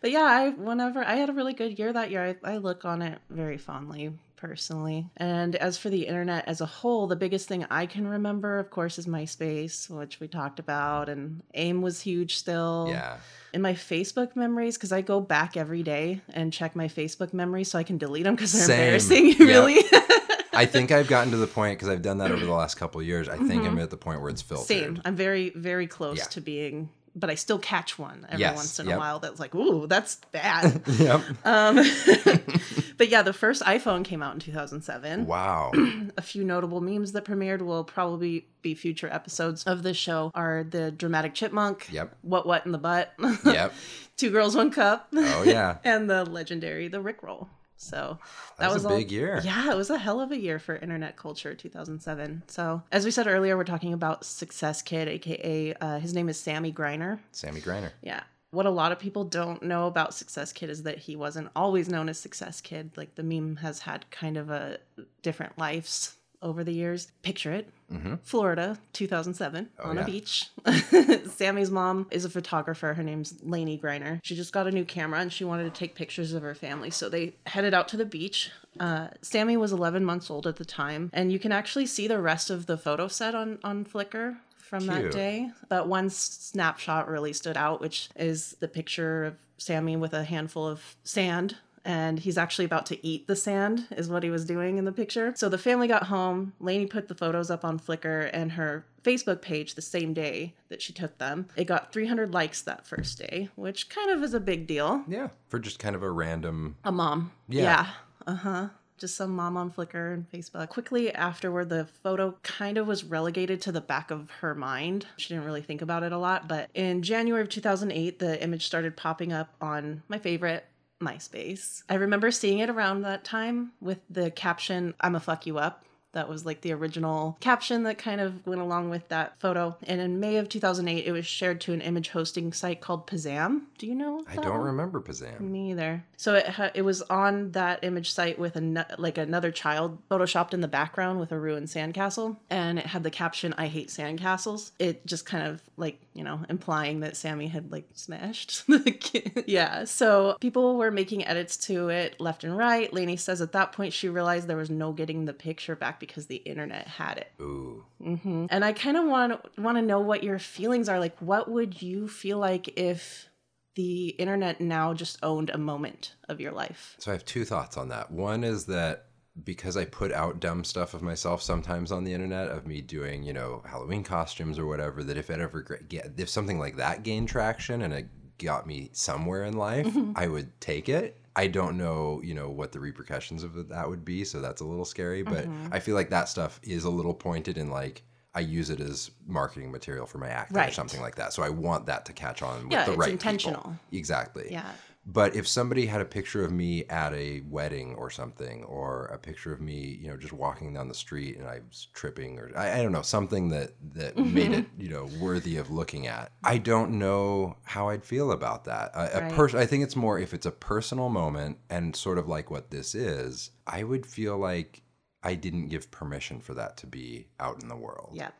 but 0.00 0.10
yeah, 0.10 0.22
I 0.24 0.48
whenever 0.50 1.04
I 1.04 1.14
had 1.16 1.30
a 1.30 1.32
really 1.32 1.52
good 1.54 1.78
year 1.78 1.92
that 1.92 2.10
year. 2.10 2.36
I, 2.44 2.54
I 2.54 2.56
look 2.58 2.84
on 2.84 3.00
it 3.02 3.18
very 3.30 3.58
fondly 3.58 4.12
personally. 4.36 5.06
And 5.16 5.56
as 5.56 5.78
for 5.78 5.88
the 5.88 6.06
internet 6.06 6.46
as 6.46 6.60
a 6.60 6.66
whole, 6.66 7.06
the 7.06 7.16
biggest 7.16 7.48
thing 7.48 7.64
I 7.70 7.86
can 7.86 8.06
remember, 8.06 8.58
of 8.58 8.70
course, 8.70 8.98
is 8.98 9.06
MySpace, 9.06 9.88
which 9.88 10.20
we 10.20 10.28
talked 10.28 10.58
about, 10.58 11.08
and 11.08 11.42
AIM 11.54 11.80
was 11.80 12.00
huge 12.02 12.36
still. 12.36 12.88
Yeah. 12.90 13.16
In 13.54 13.62
my 13.62 13.72
Facebook 13.72 14.36
memories, 14.36 14.76
because 14.76 14.92
I 14.92 15.00
go 15.00 15.20
back 15.20 15.56
every 15.56 15.82
day 15.82 16.20
and 16.34 16.52
check 16.52 16.76
my 16.76 16.88
Facebook 16.88 17.32
memories 17.32 17.70
so 17.70 17.78
I 17.78 17.82
can 17.84 17.96
delete 17.96 18.24
them 18.24 18.34
because 18.34 18.52
they're 18.52 18.66
Same. 18.66 18.80
embarrassing, 18.80 19.26
Yep. 19.38 19.38
really. 19.40 19.82
I 20.56 20.66
think 20.66 20.90
I've 20.92 21.08
gotten 21.08 21.30
to 21.32 21.36
the 21.36 21.46
point 21.46 21.78
because 21.78 21.88
I've 21.88 22.02
done 22.02 22.18
that 22.18 22.30
over 22.30 22.44
the 22.44 22.52
last 22.52 22.76
couple 22.76 23.00
of 23.00 23.06
years. 23.06 23.28
I 23.28 23.36
think 23.36 23.64
I'm 23.66 23.78
at 23.78 23.90
the 23.90 23.96
point 23.96 24.20
where 24.20 24.30
it's 24.30 24.42
filtered. 24.42 24.76
Mm-hmm. 24.76 24.94
Same. 24.96 25.02
I'm 25.04 25.16
very, 25.16 25.50
very 25.50 25.86
close 25.86 26.18
Yeah. 26.18 26.24
to 26.24 26.40
being, 26.40 26.90
but 27.14 27.30
I 27.30 27.34
still 27.34 27.58
catch 27.58 27.98
one 27.98 28.26
every 28.28 28.40
Yes, 28.40 28.56
once 28.56 28.78
in 28.80 28.86
yep. 28.88 28.96
a 28.96 28.98
while 28.98 29.18
that's 29.20 29.40
like, 29.40 29.54
ooh, 29.54 29.86
that's 29.86 30.16
bad. 30.32 30.82
Yep. 30.98 31.20
um, 31.44 31.76
but 32.98 33.08
yeah, 33.08 33.22
the 33.22 33.32
first 33.32 33.62
iPhone 33.62 34.04
came 34.04 34.22
out 34.22 34.34
in 34.34 34.40
2007. 34.40 35.26
Wow. 35.26 35.72
A 36.16 36.22
few 36.22 36.44
notable 36.44 36.80
memes 36.80 37.12
that 37.12 37.24
premiered 37.24 37.62
will 37.62 37.84
probably 37.84 38.46
be 38.62 38.74
future 38.74 39.08
episodes 39.12 39.64
of 39.64 39.82
this 39.82 39.96
show 39.96 40.30
are 40.34 40.64
the 40.64 40.90
dramatic 40.90 41.34
chipmunk. 41.34 41.88
Yep. 41.92 42.16
What 42.22 42.46
what 42.46 42.66
in 42.66 42.72
the 42.72 42.78
butt. 42.78 43.12
Yep. 43.44 43.72
Two 44.16 44.30
girls, 44.30 44.56
one 44.56 44.70
cup. 44.70 45.08
Oh 45.14 45.42
yeah. 45.44 45.76
and 45.84 46.08
the 46.08 46.24
legendary 46.24 46.88
the 46.88 47.02
Rickroll. 47.02 47.48
So 47.76 48.18
That 48.58 48.72
was 48.72 48.84
a 48.84 48.88
all- 48.88 48.96
big 48.96 49.10
year. 49.12 49.40
Yeah, 49.44 49.70
it 49.70 49.76
was 49.76 49.90
a 49.90 49.98
hell 49.98 50.20
of 50.20 50.32
a 50.32 50.38
year 50.38 50.58
for 50.58 50.76
internet 50.76 51.16
culture, 51.16 51.54
2007. 51.54 52.42
So 52.48 52.82
as 52.90 53.04
we 53.04 53.10
said 53.10 53.26
earlier, 53.26 53.56
we're 53.56 53.64
talking 53.64 53.92
about 53.92 54.24
Success 54.24 54.82
Kid, 54.82 55.08
aka 55.08 55.74
uh, 55.74 55.98
his 55.98 56.14
name 56.14 56.28
is 56.28 56.38
Sammy 56.40 56.72
Griner. 56.72 57.18
Sammy 57.32 57.60
Griner. 57.60 57.90
Yeah. 58.02 58.22
What 58.50 58.66
a 58.66 58.70
lot 58.70 58.92
of 58.92 58.98
people 58.98 59.24
don't 59.24 59.62
know 59.62 59.86
about 59.86 60.14
Success 60.14 60.52
Kid 60.52 60.70
is 60.70 60.84
that 60.84 60.98
he 60.98 61.14
wasn't 61.16 61.50
always 61.54 61.88
known 61.88 62.08
as 62.08 62.18
Success 62.18 62.60
Kid. 62.60 62.92
Like 62.96 63.14
the 63.14 63.22
meme 63.22 63.56
has 63.56 63.80
had 63.80 64.10
kind 64.10 64.36
of 64.36 64.50
a 64.50 64.78
different 65.22 65.58
lives 65.58 66.15
over 66.42 66.62
the 66.64 66.72
years. 66.72 67.08
Picture 67.22 67.52
it. 67.52 67.68
Mm-hmm. 67.92 68.14
Florida, 68.24 68.78
2007, 68.94 69.68
Oh, 69.78 69.90
on 69.90 69.96
yeah. 69.96 70.02
a 70.02 70.04
beach. 70.04 70.50
Sammy's 71.30 71.70
mom 71.70 72.06
is 72.10 72.24
a 72.24 72.30
photographer. 72.30 72.94
Her 72.94 73.02
name's 73.02 73.34
Laney 73.42 73.78
Griner. 73.78 74.20
She 74.22 74.34
just 74.34 74.52
got 74.52 74.66
a 74.66 74.70
new 74.70 74.84
camera 74.84 75.20
and 75.20 75.32
she 75.32 75.44
wanted 75.44 75.64
to 75.72 75.78
take 75.78 75.94
pictures 75.94 76.32
of 76.32 76.42
her 76.42 76.54
family. 76.54 76.90
So 76.90 77.08
they 77.08 77.34
headed 77.46 77.74
out 77.74 77.88
to 77.88 77.96
the 77.96 78.04
beach. 78.04 78.50
Uh, 78.80 79.08
Sammy 79.22 79.56
was 79.56 79.72
11 79.72 80.04
months 80.04 80.30
old 80.30 80.46
at 80.46 80.56
the 80.56 80.64
time. 80.64 81.10
And 81.12 81.30
you 81.32 81.38
can 81.38 81.52
actually 81.52 81.86
see 81.86 82.08
the 82.08 82.20
rest 82.20 82.50
of 82.50 82.66
the 82.66 82.76
photo 82.76 83.08
set 83.08 83.34
on, 83.34 83.58
on 83.62 83.84
Flickr 83.84 84.36
from 84.58 84.86
that 84.86 85.12
day. 85.12 85.50
But 85.68 85.86
one 85.88 86.10
snapshot 86.10 87.08
really 87.08 87.32
stood 87.32 87.56
out, 87.56 87.80
which 87.80 88.08
is 88.16 88.56
the 88.60 88.68
picture 88.68 89.24
of 89.24 89.34
Sammy 89.58 89.96
with 89.96 90.12
a 90.12 90.24
handful 90.24 90.66
of 90.66 90.96
sand 91.04 91.56
and 91.86 92.18
he's 92.18 92.36
actually 92.36 92.64
about 92.64 92.84
to 92.84 93.06
eat 93.06 93.26
the 93.28 93.36
sand 93.36 93.86
is 93.96 94.08
what 94.10 94.22
he 94.22 94.28
was 94.30 94.44
doing 94.44 94.76
in 94.76 94.84
the 94.84 94.92
picture 94.92 95.32
so 95.36 95.48
the 95.48 95.56
family 95.56 95.86
got 95.88 96.02
home 96.04 96.52
laney 96.60 96.84
put 96.86 97.08
the 97.08 97.14
photos 97.14 97.50
up 97.50 97.64
on 97.64 97.78
flickr 97.78 98.28
and 98.32 98.52
her 98.52 98.84
facebook 99.04 99.40
page 99.40 99.74
the 99.76 99.80
same 99.82 100.12
day 100.12 100.52
that 100.68 100.82
she 100.82 100.92
took 100.92 101.16
them 101.18 101.46
it 101.56 101.64
got 101.64 101.92
300 101.92 102.34
likes 102.34 102.60
that 102.62 102.86
first 102.86 103.18
day 103.18 103.48
which 103.54 103.88
kind 103.88 104.10
of 104.10 104.22
is 104.22 104.34
a 104.34 104.40
big 104.40 104.66
deal 104.66 105.04
Yeah. 105.08 105.28
For 105.48 105.58
just 105.58 105.78
kind 105.78 105.94
of 105.96 106.02
a 106.02 106.10
random. 106.10 106.76
a 106.84 106.90
mom 106.92 107.30
Yeah. 107.48 107.86
uh-huh 108.26 108.68
just 108.98 109.14
some 109.14 109.36
mom 109.36 109.58
on 109.58 109.70
Flickr 109.70 110.14
and 110.14 110.24
Facebook. 110.32 110.70
Quickly 110.70 111.12
afterward, 111.12 111.68
the 111.68 111.84
photo 112.02 112.34
kind 112.42 112.78
of 112.78 112.86
was 112.86 113.04
relegated 113.04 113.60
to 113.60 113.70
the 113.70 113.82
back 113.82 114.10
of 114.10 114.30
her 114.40 114.54
mind. 114.54 115.04
She 115.18 115.28
didn't 115.34 115.44
really 115.44 115.60
think 115.60 115.82
about 115.82 116.02
it 116.02 116.12
a 116.12 116.16
lot. 116.18 116.48
But 116.48 116.70
in 116.72 117.02
January 117.02 117.42
of 117.42 117.50
2008, 117.50 118.18
the 118.20 118.42
image 118.42 118.64
started 118.64 118.96
popping 118.96 119.34
up 119.34 119.54
on 119.60 120.02
my 120.08 120.18
favorite, 120.18 120.64
MySpace. 121.00 121.82
I 121.88 121.94
remember 121.94 122.30
seeing 122.30 122.58
it 122.60 122.70
around 122.70 123.02
that 123.02 123.24
time 123.24 123.72
with 123.80 123.98
the 124.08 124.30
caption, 124.30 124.94
I'm 125.00 125.14
a 125.14 125.20
fuck 125.20 125.46
you 125.46 125.58
up. 125.58 125.84
That 126.16 126.30
was 126.30 126.46
like 126.46 126.62
the 126.62 126.72
original 126.72 127.36
caption 127.40 127.82
that 127.82 127.98
kind 127.98 128.22
of 128.22 128.46
went 128.46 128.62
along 128.62 128.88
with 128.88 129.06
that 129.08 129.38
photo. 129.38 129.76
And 129.82 130.00
in 130.00 130.18
May 130.18 130.36
of 130.36 130.48
2008, 130.48 131.04
it 131.04 131.12
was 131.12 131.26
shared 131.26 131.60
to 131.62 131.74
an 131.74 131.82
image 131.82 132.08
hosting 132.08 132.54
site 132.54 132.80
called 132.80 133.06
Pazam. 133.06 133.62
Do 133.76 133.86
you 133.86 133.94
know? 133.94 134.24
I 134.26 134.36
don't 134.36 134.48
one? 134.50 134.60
remember 134.62 135.00
Pazam. 135.02 135.40
Me 135.40 135.72
either. 135.72 136.02
So 136.16 136.34
it 136.34 136.46
ha- 136.48 136.70
it 136.74 136.80
was 136.82 137.02
on 137.02 137.50
that 137.52 137.84
image 137.84 138.10
site 138.12 138.38
with 138.38 138.56
a 138.56 138.62
no- 138.62 138.84
like 138.96 139.18
another 139.18 139.50
child 139.50 139.98
photoshopped 140.08 140.54
in 140.54 140.62
the 140.62 140.68
background 140.68 141.20
with 141.20 141.32
a 141.32 141.38
ruined 141.38 141.66
sandcastle, 141.68 142.36
and 142.48 142.78
it 142.78 142.86
had 142.86 143.02
the 143.02 143.10
caption 143.10 143.54
"I 143.58 143.66
hate 143.66 143.88
sandcastles." 143.88 144.70
It 144.78 145.06
just 145.06 145.26
kind 145.26 145.46
of 145.46 145.60
like 145.76 146.00
you 146.14 146.24
know 146.24 146.40
implying 146.48 147.00
that 147.00 147.16
Sammy 147.16 147.48
had 147.48 147.70
like 147.70 147.86
smashed 147.92 148.66
the 148.68 148.90
kid. 148.90 149.44
Yeah. 149.46 149.84
So 149.84 150.38
people 150.40 150.76
were 150.78 150.90
making 150.90 151.26
edits 151.26 151.58
to 151.66 151.90
it 151.90 152.18
left 152.18 152.42
and 152.44 152.56
right. 152.56 152.90
Laney 152.92 153.16
says 153.16 153.42
at 153.42 153.52
that 153.52 153.72
point 153.72 153.92
she 153.92 154.08
realized 154.08 154.46
there 154.46 154.56
was 154.56 154.70
no 154.70 154.92
getting 154.92 155.26
the 155.26 155.34
picture 155.34 155.76
back 155.76 156.00
because 156.06 156.26
the 156.26 156.36
internet 156.36 156.86
had 156.86 157.18
it. 157.18 157.32
Ooh. 157.40 157.84
hmm 158.02 158.46
And 158.50 158.64
I 158.64 158.72
kind 158.72 158.96
of 158.96 159.04
want 159.04 159.58
want 159.58 159.76
to 159.78 159.82
know 159.82 160.00
what 160.00 160.22
your 160.22 160.38
feelings 160.38 160.88
are. 160.88 160.98
Like, 160.98 161.16
what 161.18 161.50
would 161.50 161.82
you 161.82 162.08
feel 162.08 162.38
like 162.38 162.78
if 162.78 163.28
the 163.74 164.08
internet 164.08 164.60
now 164.60 164.94
just 164.94 165.18
owned 165.22 165.50
a 165.50 165.58
moment 165.58 166.14
of 166.28 166.40
your 166.40 166.52
life? 166.52 166.96
So 166.98 167.10
I 167.10 167.14
have 167.14 167.24
two 167.24 167.44
thoughts 167.44 167.76
on 167.76 167.88
that. 167.90 168.10
One 168.10 168.42
is 168.44 168.66
that 168.66 169.06
because 169.44 169.76
I 169.76 169.84
put 169.84 170.12
out 170.12 170.40
dumb 170.40 170.64
stuff 170.64 170.94
of 170.94 171.02
myself 171.02 171.42
sometimes 171.42 171.92
on 171.92 172.04
the 172.04 172.14
internet 172.14 172.48
of 172.48 172.66
me 172.66 172.80
doing, 172.80 173.22
you 173.22 173.34
know, 173.34 173.62
Halloween 173.66 174.02
costumes 174.02 174.58
or 174.58 174.66
whatever, 174.66 175.02
that 175.04 175.18
if 175.18 175.28
it 175.28 175.40
ever 175.40 175.62
get 175.88 176.12
if 176.16 176.28
something 176.28 176.58
like 176.58 176.76
that 176.76 177.02
gained 177.02 177.28
traction 177.28 177.82
and 177.82 177.92
it 177.92 178.06
got 178.38 178.66
me 178.66 178.90
somewhere 178.92 179.44
in 179.44 179.56
life, 179.56 179.94
I 180.14 180.28
would 180.28 180.58
take 180.60 180.88
it. 180.88 181.20
I 181.36 181.46
don't 181.46 181.76
know, 181.76 182.20
you 182.24 182.34
know, 182.34 182.48
what 182.48 182.72
the 182.72 182.80
repercussions 182.80 183.42
of 183.42 183.68
that 183.68 183.88
would 183.88 184.04
be, 184.04 184.24
so 184.24 184.40
that's 184.40 184.62
a 184.62 184.64
little 184.64 184.86
scary. 184.86 185.22
But 185.22 185.44
mm-hmm. 185.44 185.68
I 185.70 185.80
feel 185.80 185.94
like 185.94 186.08
that 186.10 186.28
stuff 186.28 186.58
is 186.62 186.84
a 186.84 186.90
little 186.90 187.14
pointed 187.14 187.58
in 187.58 187.70
like 187.70 188.02
I 188.34 188.40
use 188.40 188.68
it 188.68 188.80
as 188.80 189.10
marketing 189.26 189.72
material 189.72 190.06
for 190.06 190.18
my 190.18 190.28
acting 190.28 190.58
or 190.58 190.70
something 190.70 191.00
like 191.00 191.14
that. 191.14 191.32
So 191.32 191.42
I 191.42 191.48
want 191.48 191.86
that 191.86 192.04
to 192.06 192.12
catch 192.12 192.42
on 192.42 192.64
with 192.64 192.72
Yeah, 192.72 192.84
the 192.84 192.92
it's 192.92 192.98
right 192.98 193.10
intentional. 193.10 193.60
people. 193.60 193.78
Exactly. 193.92 194.48
Yeah. 194.50 194.70
But 195.08 195.36
if 195.36 195.46
somebody 195.46 195.86
had 195.86 196.00
a 196.00 196.04
picture 196.04 196.44
of 196.44 196.50
me 196.50 196.84
at 196.86 197.14
a 197.14 197.40
wedding 197.48 197.94
or 197.94 198.10
something, 198.10 198.64
or 198.64 199.06
a 199.06 199.18
picture 199.18 199.52
of 199.52 199.60
me, 199.60 199.96
you 200.00 200.08
know, 200.08 200.16
just 200.16 200.32
walking 200.32 200.74
down 200.74 200.88
the 200.88 200.94
street 200.94 201.38
and 201.38 201.46
I 201.46 201.60
was 201.68 201.86
tripping, 201.94 202.40
or 202.40 202.50
I, 202.56 202.80
I 202.80 202.82
don't 202.82 202.90
know, 202.90 203.02
something 203.02 203.50
that 203.50 203.74
that 203.94 204.16
made 204.34 204.50
it, 204.52 204.66
you 204.76 204.88
know, 204.88 205.08
worthy 205.20 205.58
of 205.58 205.70
looking 205.70 206.08
at, 206.08 206.32
I 206.42 206.58
don't 206.58 206.98
know 206.98 207.56
how 207.62 207.88
I'd 207.90 208.04
feel 208.04 208.32
about 208.32 208.64
that. 208.64 208.90
A, 208.94 209.18
a 209.18 209.20
Right. 209.20 209.32
person, 209.32 209.60
I 209.60 209.66
think 209.66 209.84
it's 209.84 209.94
more 209.96 210.18
if 210.18 210.34
it's 210.34 210.46
a 210.46 210.50
personal 210.50 211.08
moment 211.08 211.58
and 211.70 211.94
sort 211.94 212.18
of 212.18 212.26
like 212.26 212.50
what 212.50 212.70
this 212.72 212.94
is, 212.94 213.50
I 213.64 213.84
would 213.84 214.04
feel 214.06 214.36
like 214.36 214.82
I 215.22 215.34
didn't 215.34 215.68
give 215.68 215.90
permission 215.92 216.40
for 216.40 216.54
that 216.54 216.76
to 216.78 216.86
be 216.88 217.28
out 217.38 217.62
in 217.62 217.68
the 217.68 217.76
world. 217.76 218.10
Yeah. 218.12 218.30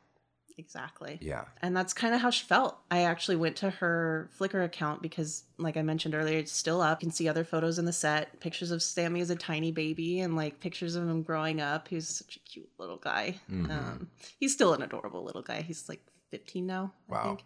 Exactly. 0.59 1.19
Yeah. 1.21 1.45
And 1.61 1.77
that's 1.77 1.93
kind 1.93 2.15
of 2.15 2.21
how 2.21 2.31
she 2.31 2.45
felt. 2.47 2.79
I 2.91 3.03
actually 3.03 3.37
went 3.37 3.57
to 3.57 3.71
her 3.71 4.31
Flickr 4.39 4.65
account 4.65 5.03
because, 5.03 5.45
like 5.59 5.77
I 5.77 5.83
mentioned 5.83 6.15
earlier, 6.15 6.39
it's 6.39 6.53
still 6.53 6.81
up. 6.81 7.03
You 7.03 7.07
can 7.09 7.15
see 7.15 7.29
other 7.29 7.45
photos 7.45 7.79
in 7.79 7.85
the 7.85 7.93
set, 7.93 8.41
pictures 8.41 8.71
of 8.71 8.83
Sammy 8.83 9.21
as 9.21 9.31
a 9.31 9.37
tiny 9.37 9.71
baby, 9.71 10.21
and 10.21 10.35
like 10.35 10.61
pictures 10.61 10.97
of 10.97 11.09
him 11.09 11.23
growing 11.23 11.61
up. 11.61 11.89
He's 11.89 12.09
such 12.09 12.37
a 12.37 12.41
cute 12.41 12.71
little 12.79 12.97
guy. 12.97 13.39
Mhm. 13.51 13.71
Um, 13.71 14.11
he's 14.41 14.53
still 14.53 14.73
an 14.73 14.83
adorable 14.83 15.23
little 15.23 15.43
guy. 15.43 15.61
He's 15.63 15.89
like 15.89 16.01
15 16.31 16.67
now. 16.67 16.93
I 17.09 17.13
Wow. 17.13 17.39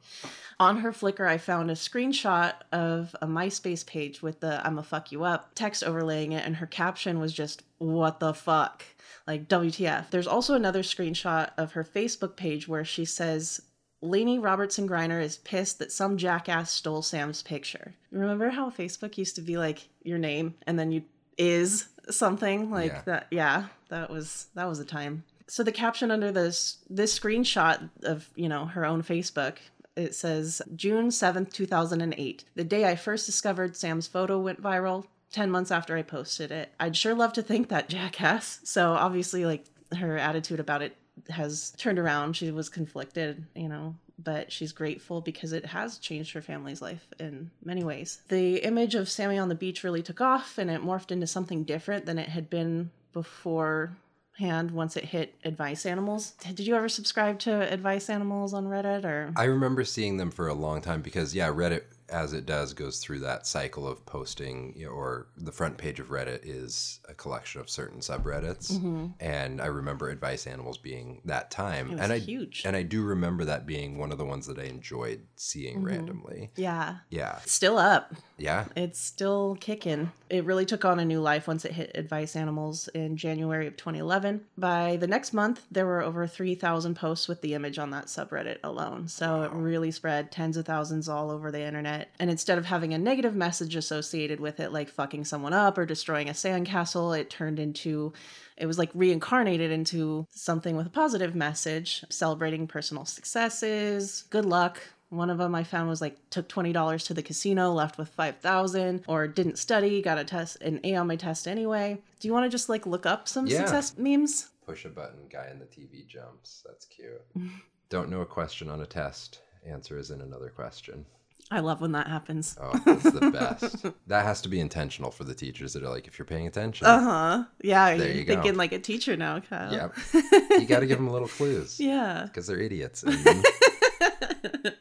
On 0.59 0.79
her 0.79 0.93
Flickr, 0.93 1.27
I 1.29 1.37
found 1.37 1.71
a 1.71 1.75
screenshot 1.75 2.55
of 2.73 3.15
a 3.21 3.27
MySpace 3.27 3.85
page 3.85 4.23
with 4.23 4.41
the 4.41 4.65
I'm 4.67 4.79
a 4.79 4.83
fuck 4.83 5.13
you 5.13 5.25
up 5.25 5.51
text 5.55 5.83
overlaying 5.85 6.33
it, 6.33 6.47
and 6.47 6.57
her 6.57 6.67
caption 6.67 7.19
was 7.19 7.33
just, 7.33 7.63
What 7.79 8.21
the 8.21 8.33
fuck? 8.35 8.85
Like, 9.31 9.47
WTF. 9.49 10.11
There's 10.11 10.27
also 10.27 10.55
another 10.55 10.83
screenshot 10.83 11.51
of 11.57 11.73
her 11.73 11.85
Facebook 11.85 12.35
page 12.35 12.67
where 12.67 12.85
she 12.85 13.05
says, 13.05 13.63
Laney 14.03 14.41
Robertson 14.41 14.89
Griner 14.89 15.23
is 15.23 15.39
pissed 15.39 15.79
that 15.79 15.93
some 15.93 16.17
jackass 16.17 16.73
stole 16.73 17.01
Sam's 17.03 17.41
picture. 17.41 17.95
Remember 18.11 18.51
how 18.51 18.71
Facebook 18.71 19.17
used 19.17 19.37
to 19.37 19.41
be 19.43 19.57
like 19.57 19.87
your 20.03 20.19
name 20.19 20.55
and 20.67 20.77
then 20.79 20.91
you 20.91 21.03
is 21.39 21.87
something 22.11 22.73
like 22.73 22.91
Yeah. 22.93 23.03
that? 23.07 23.27
Yeah, 23.31 23.67
that 23.89 24.11
was 24.11 24.49
that 24.57 24.67
was 24.69 24.81
a 24.81 24.85
time. 24.85 25.23
So 25.47 25.63
the 25.63 25.71
caption 25.71 26.11
under 26.11 26.33
this 26.33 26.79
this 26.89 27.17
screenshot 27.17 27.89
of 28.03 28.31
you 28.35 28.49
know 28.49 28.65
her 28.67 28.85
own 28.85 29.03
Facebook 29.05 29.59
it 29.97 30.15
says 30.15 30.61
June 30.75 31.09
7th, 31.11 31.53
2008. 31.53 32.45
The 32.57 32.65
day 32.65 32.87
I 32.87 32.97
first 32.97 33.27
discovered 33.27 33.77
Sam's 33.77 34.07
photo 34.09 34.41
went 34.41 34.61
viral. 34.63 35.05
10 35.33 35.51
months 35.51 35.71
after 35.71 35.97
I 35.97 36.03
posted 36.03 36.51
it. 36.51 36.73
I'd 36.81 36.97
sure 36.97 37.15
love 37.15 37.33
to 37.35 37.43
thank 37.43 37.69
that 37.69 37.89
jackass. 37.89 38.61
So 38.65 38.93
obviously 38.93 39.45
like 39.45 39.65
her 39.97 40.17
attitude 40.17 40.61
about 40.61 40.83
it 40.83 40.97
has 41.29 41.73
turned 41.77 41.99
around. 41.99 42.37
She 42.37 42.51
was 42.51 42.69
conflicted, 42.69 43.47
you 43.55 43.69
know, 43.69 43.95
but 44.19 44.51
she's 44.51 44.73
grateful 44.73 45.21
because 45.21 45.53
it 45.53 45.67
has 45.67 45.99
changed 45.99 46.33
her 46.33 46.43
family's 46.43 46.83
life 46.83 47.07
in 47.19 47.51
many 47.65 47.85
ways. 47.85 48.23
The 48.29 48.57
image 48.59 48.95
of 48.95 49.09
Sammy 49.09 49.39
on 49.39 49.49
the 49.49 49.55
beach 49.55 49.85
really 49.85 50.03
took 50.03 50.21
off 50.21 50.59
and 50.59 50.71
it 50.71 50.83
morphed 50.83 51.11
into 51.11 51.27
something 51.27 51.65
different 51.65 52.07
than 52.07 52.19
it 52.19 52.29
had 52.29 52.51
been 52.51 52.91
beforehand 53.13 54.71
once 54.71 54.97
it 54.97 55.05
hit 55.05 55.35
advice 55.45 55.87
animals. 55.87 56.33
Did 56.55 56.67
you 56.67 56.75
ever 56.75 56.89
subscribe 56.89 57.39
to 57.41 57.73
advice 57.73 58.09
animals 58.09 58.55
on 58.55 58.67
Reddit 58.67 59.05
or 59.05 59.33
I 59.37 59.45
remember 59.45 59.85
seeing 59.85 60.17
them 60.17 60.31
for 60.31 60.49
a 60.49 60.55
long 60.55 60.81
time 60.81 61.03
because 61.03 61.35
yeah, 61.35 61.49
Reddit 61.49 61.83
as 62.11 62.33
it 62.33 62.47
does, 62.47 62.75
goes 62.75 62.99
through 62.99 63.21
that 63.21 63.47
cycle 63.47 63.87
of 63.87 64.05
posting, 64.07 64.75
you 64.77 64.87
know, 64.87 64.93
or 64.93 65.29
the 65.37 65.53
front 65.53 65.79
page 65.79 66.01
of 66.01 66.09
Reddit 66.09 66.41
is 66.45 67.01
a 67.09 67.15
collection 67.15 67.61
of 67.61 67.71
certain 67.71 68.01
subreddits. 68.01 69.11
And 69.21 69.61
I 69.61 69.67
remember 69.67 70.11
Advice 70.11 70.47
Animals 70.47 70.79
being 70.79 71.21
that 71.25 71.51
time. 71.51 71.91
Mm-hmm. 71.91 72.01
And 72.01 72.13
I 72.13 72.19
huge. 72.19 72.63
and 72.65 72.77
I 72.77 72.83
do 72.83 73.03
remember 73.03 73.45
that 73.45 73.67
being 73.67 73.99
one 73.99 74.13
of 74.13 74.19
the 74.19 74.25
ones 74.25 74.47
that 74.47 74.59
I 74.59 74.65
enjoyed 74.65 75.23
seeing 75.37 75.71
Mm-hmm. 75.71 75.85
randomly. 75.87 76.51
Yeah. 76.57 76.97
Yeah. 77.11 77.39
Still 77.47 77.79
up. 77.79 78.15
Yeah. 78.39 78.65
It's 78.77 78.99
still 78.99 79.57
kicking. 79.61 80.11
It 80.29 80.45
really 80.45 80.65
took 80.67 80.85
on 80.85 80.99
a 80.99 81.05
new 81.05 81.21
life 81.21 81.47
once 81.47 81.65
it 81.65 81.73
hit 81.73 81.93
Advice 81.95 82.35
Animals 82.37 82.89
in 82.89 83.17
January 83.17 83.67
of 83.67 83.77
2011. 83.77 84.41
By 84.59 84.97
the 84.97 85.07
next 85.07 85.33
month, 85.33 85.63
there 85.71 85.87
were 85.87 86.03
over 86.03 86.27
3,000 86.27 86.95
posts 86.97 87.29
with 87.29 87.41
the 87.41 87.55
image 87.55 87.79
on 87.79 87.91
that 87.91 88.07
subreddit 88.07 88.59
alone. 88.65 89.07
So 89.09 89.43
it 89.43 89.53
really 89.53 89.91
spread 89.91 90.33
tens 90.33 90.57
of 90.57 90.67
thousands 90.67 91.09
all 91.09 91.31
over 91.31 91.51
the 91.53 91.61
internet. 91.63 92.00
And 92.19 92.31
instead 92.31 92.59
of 92.59 92.67
having 92.67 92.95
a 92.95 92.99
negative 92.99 93.35
message 93.35 93.77
associated 93.77 94.41
with 94.41 94.61
it, 94.61 94.73
like 94.73 94.89
fucking 94.89 95.25
someone 95.25 95.53
up 95.53 95.79
or 95.79 95.87
destroying 95.87 96.29
a 96.29 96.33
sandcastle, 96.33 97.19
it 97.19 97.31
turned 97.31 97.59
into 97.59 98.13
it 98.57 98.67
was 98.67 98.79
like 98.79 98.91
reincarnated 98.95 99.71
into 99.71 100.27
something 100.31 100.77
with 100.77 100.87
a 100.87 100.91
positive 100.91 101.35
message, 101.35 102.05
celebrating 102.11 102.67
personal 102.67 103.05
successes, 103.07 104.25
good 104.31 104.45
luck, 104.45 104.81
one 105.11 105.29
of 105.29 105.39
them 105.39 105.55
I 105.57 105.65
found 105.65 105.89
was 105.89 106.01
like 106.01 106.17
took 106.31 106.47
twenty 106.49 106.73
dollars 106.73 107.05
to 107.05 107.15
the 107.15 107.23
casino, 107.23 107.73
left 107.73 107.99
with 107.99 108.09
five 108.11 108.37
thousand, 108.39 109.03
or 109.09 109.27
didn't 109.27 109.59
study, 109.59 110.01
got 110.01 110.19
a 110.19 110.25
test, 110.25 110.61
an 110.63 110.79
A 110.85 110.95
on 110.95 111.09
my 111.09 111.17
test 111.17 111.49
anyway. 111.49 111.99
Do 112.21 112.29
you 112.29 112.33
want 112.33 112.45
to 112.45 112.49
just 112.49 112.69
like 112.69 112.87
look 112.87 113.07
up 113.07 113.27
some 113.29 113.47
Yeah. 113.49 113.59
success 113.59 113.99
memes? 113.99 114.51
Push 114.67 114.85
a 114.85 114.89
button, 114.89 115.27
guy 115.29 115.49
in 115.51 115.59
the 115.59 115.65
TV 115.65 116.07
jumps. 116.07 116.63
That's 116.65 116.85
cute. 116.87 117.23
Don't 117.89 118.09
know 118.09 118.21
a 118.21 118.27
question 118.27 118.71
on 118.71 118.81
a 118.83 118.87
test. 118.87 119.41
Answer 119.67 119.99
is 119.99 120.13
in 120.13 120.21
another 120.21 120.49
question. 120.49 121.05
I 121.53 121.61
love 121.61 121.81
when 121.81 121.93
that 121.93 122.07
happens. 122.07 122.57
Oh, 122.61 122.71
that's 122.85 123.03
the 123.11 123.31
best. 123.33 123.85
that 124.07 124.25
has 124.25 124.41
to 124.43 124.49
be 124.49 124.61
intentional 124.61 125.11
for 125.11 125.25
the 125.25 125.35
teachers 125.35 125.73
that 125.73 125.83
are 125.83 125.89
like, 125.89 126.07
if 126.07 126.17
you're 126.19 126.27
paying 126.27 126.47
attention, 126.47 126.87
Uh 126.87 127.01
huh. 127.01 127.45
Yeah, 127.63 127.97
There 127.97 128.07
you're 128.07 128.17
you 128.17 128.25
go. 128.25 128.35
thinking 128.35 128.57
like 128.57 128.73
a 128.73 128.79
teacher 128.79 129.17
now, 129.17 129.41
Kyle. 129.41 129.73
yep, 129.73 129.95
you 130.53 130.67
got 130.67 130.81
to 130.81 130.87
give 130.87 130.99
them 130.99 131.11
little 131.11 131.27
clues 131.29 131.81
Yeah. 131.81 132.23
because 132.27 132.47
they're 132.47 132.61
idiots. 132.61 133.03
And 133.03 133.19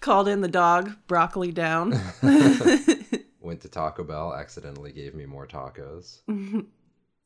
Called 0.00 0.26
in 0.26 0.40
the 0.40 0.48
dog, 0.48 0.96
broccoli 1.06 1.52
down. 1.52 1.90
went 3.40 3.60
to 3.60 3.68
Taco 3.68 4.02
Bell, 4.02 4.34
accidentally 4.34 4.90
gave 4.90 5.14
me 5.14 5.26
more 5.26 5.46
tacos. 5.46 6.22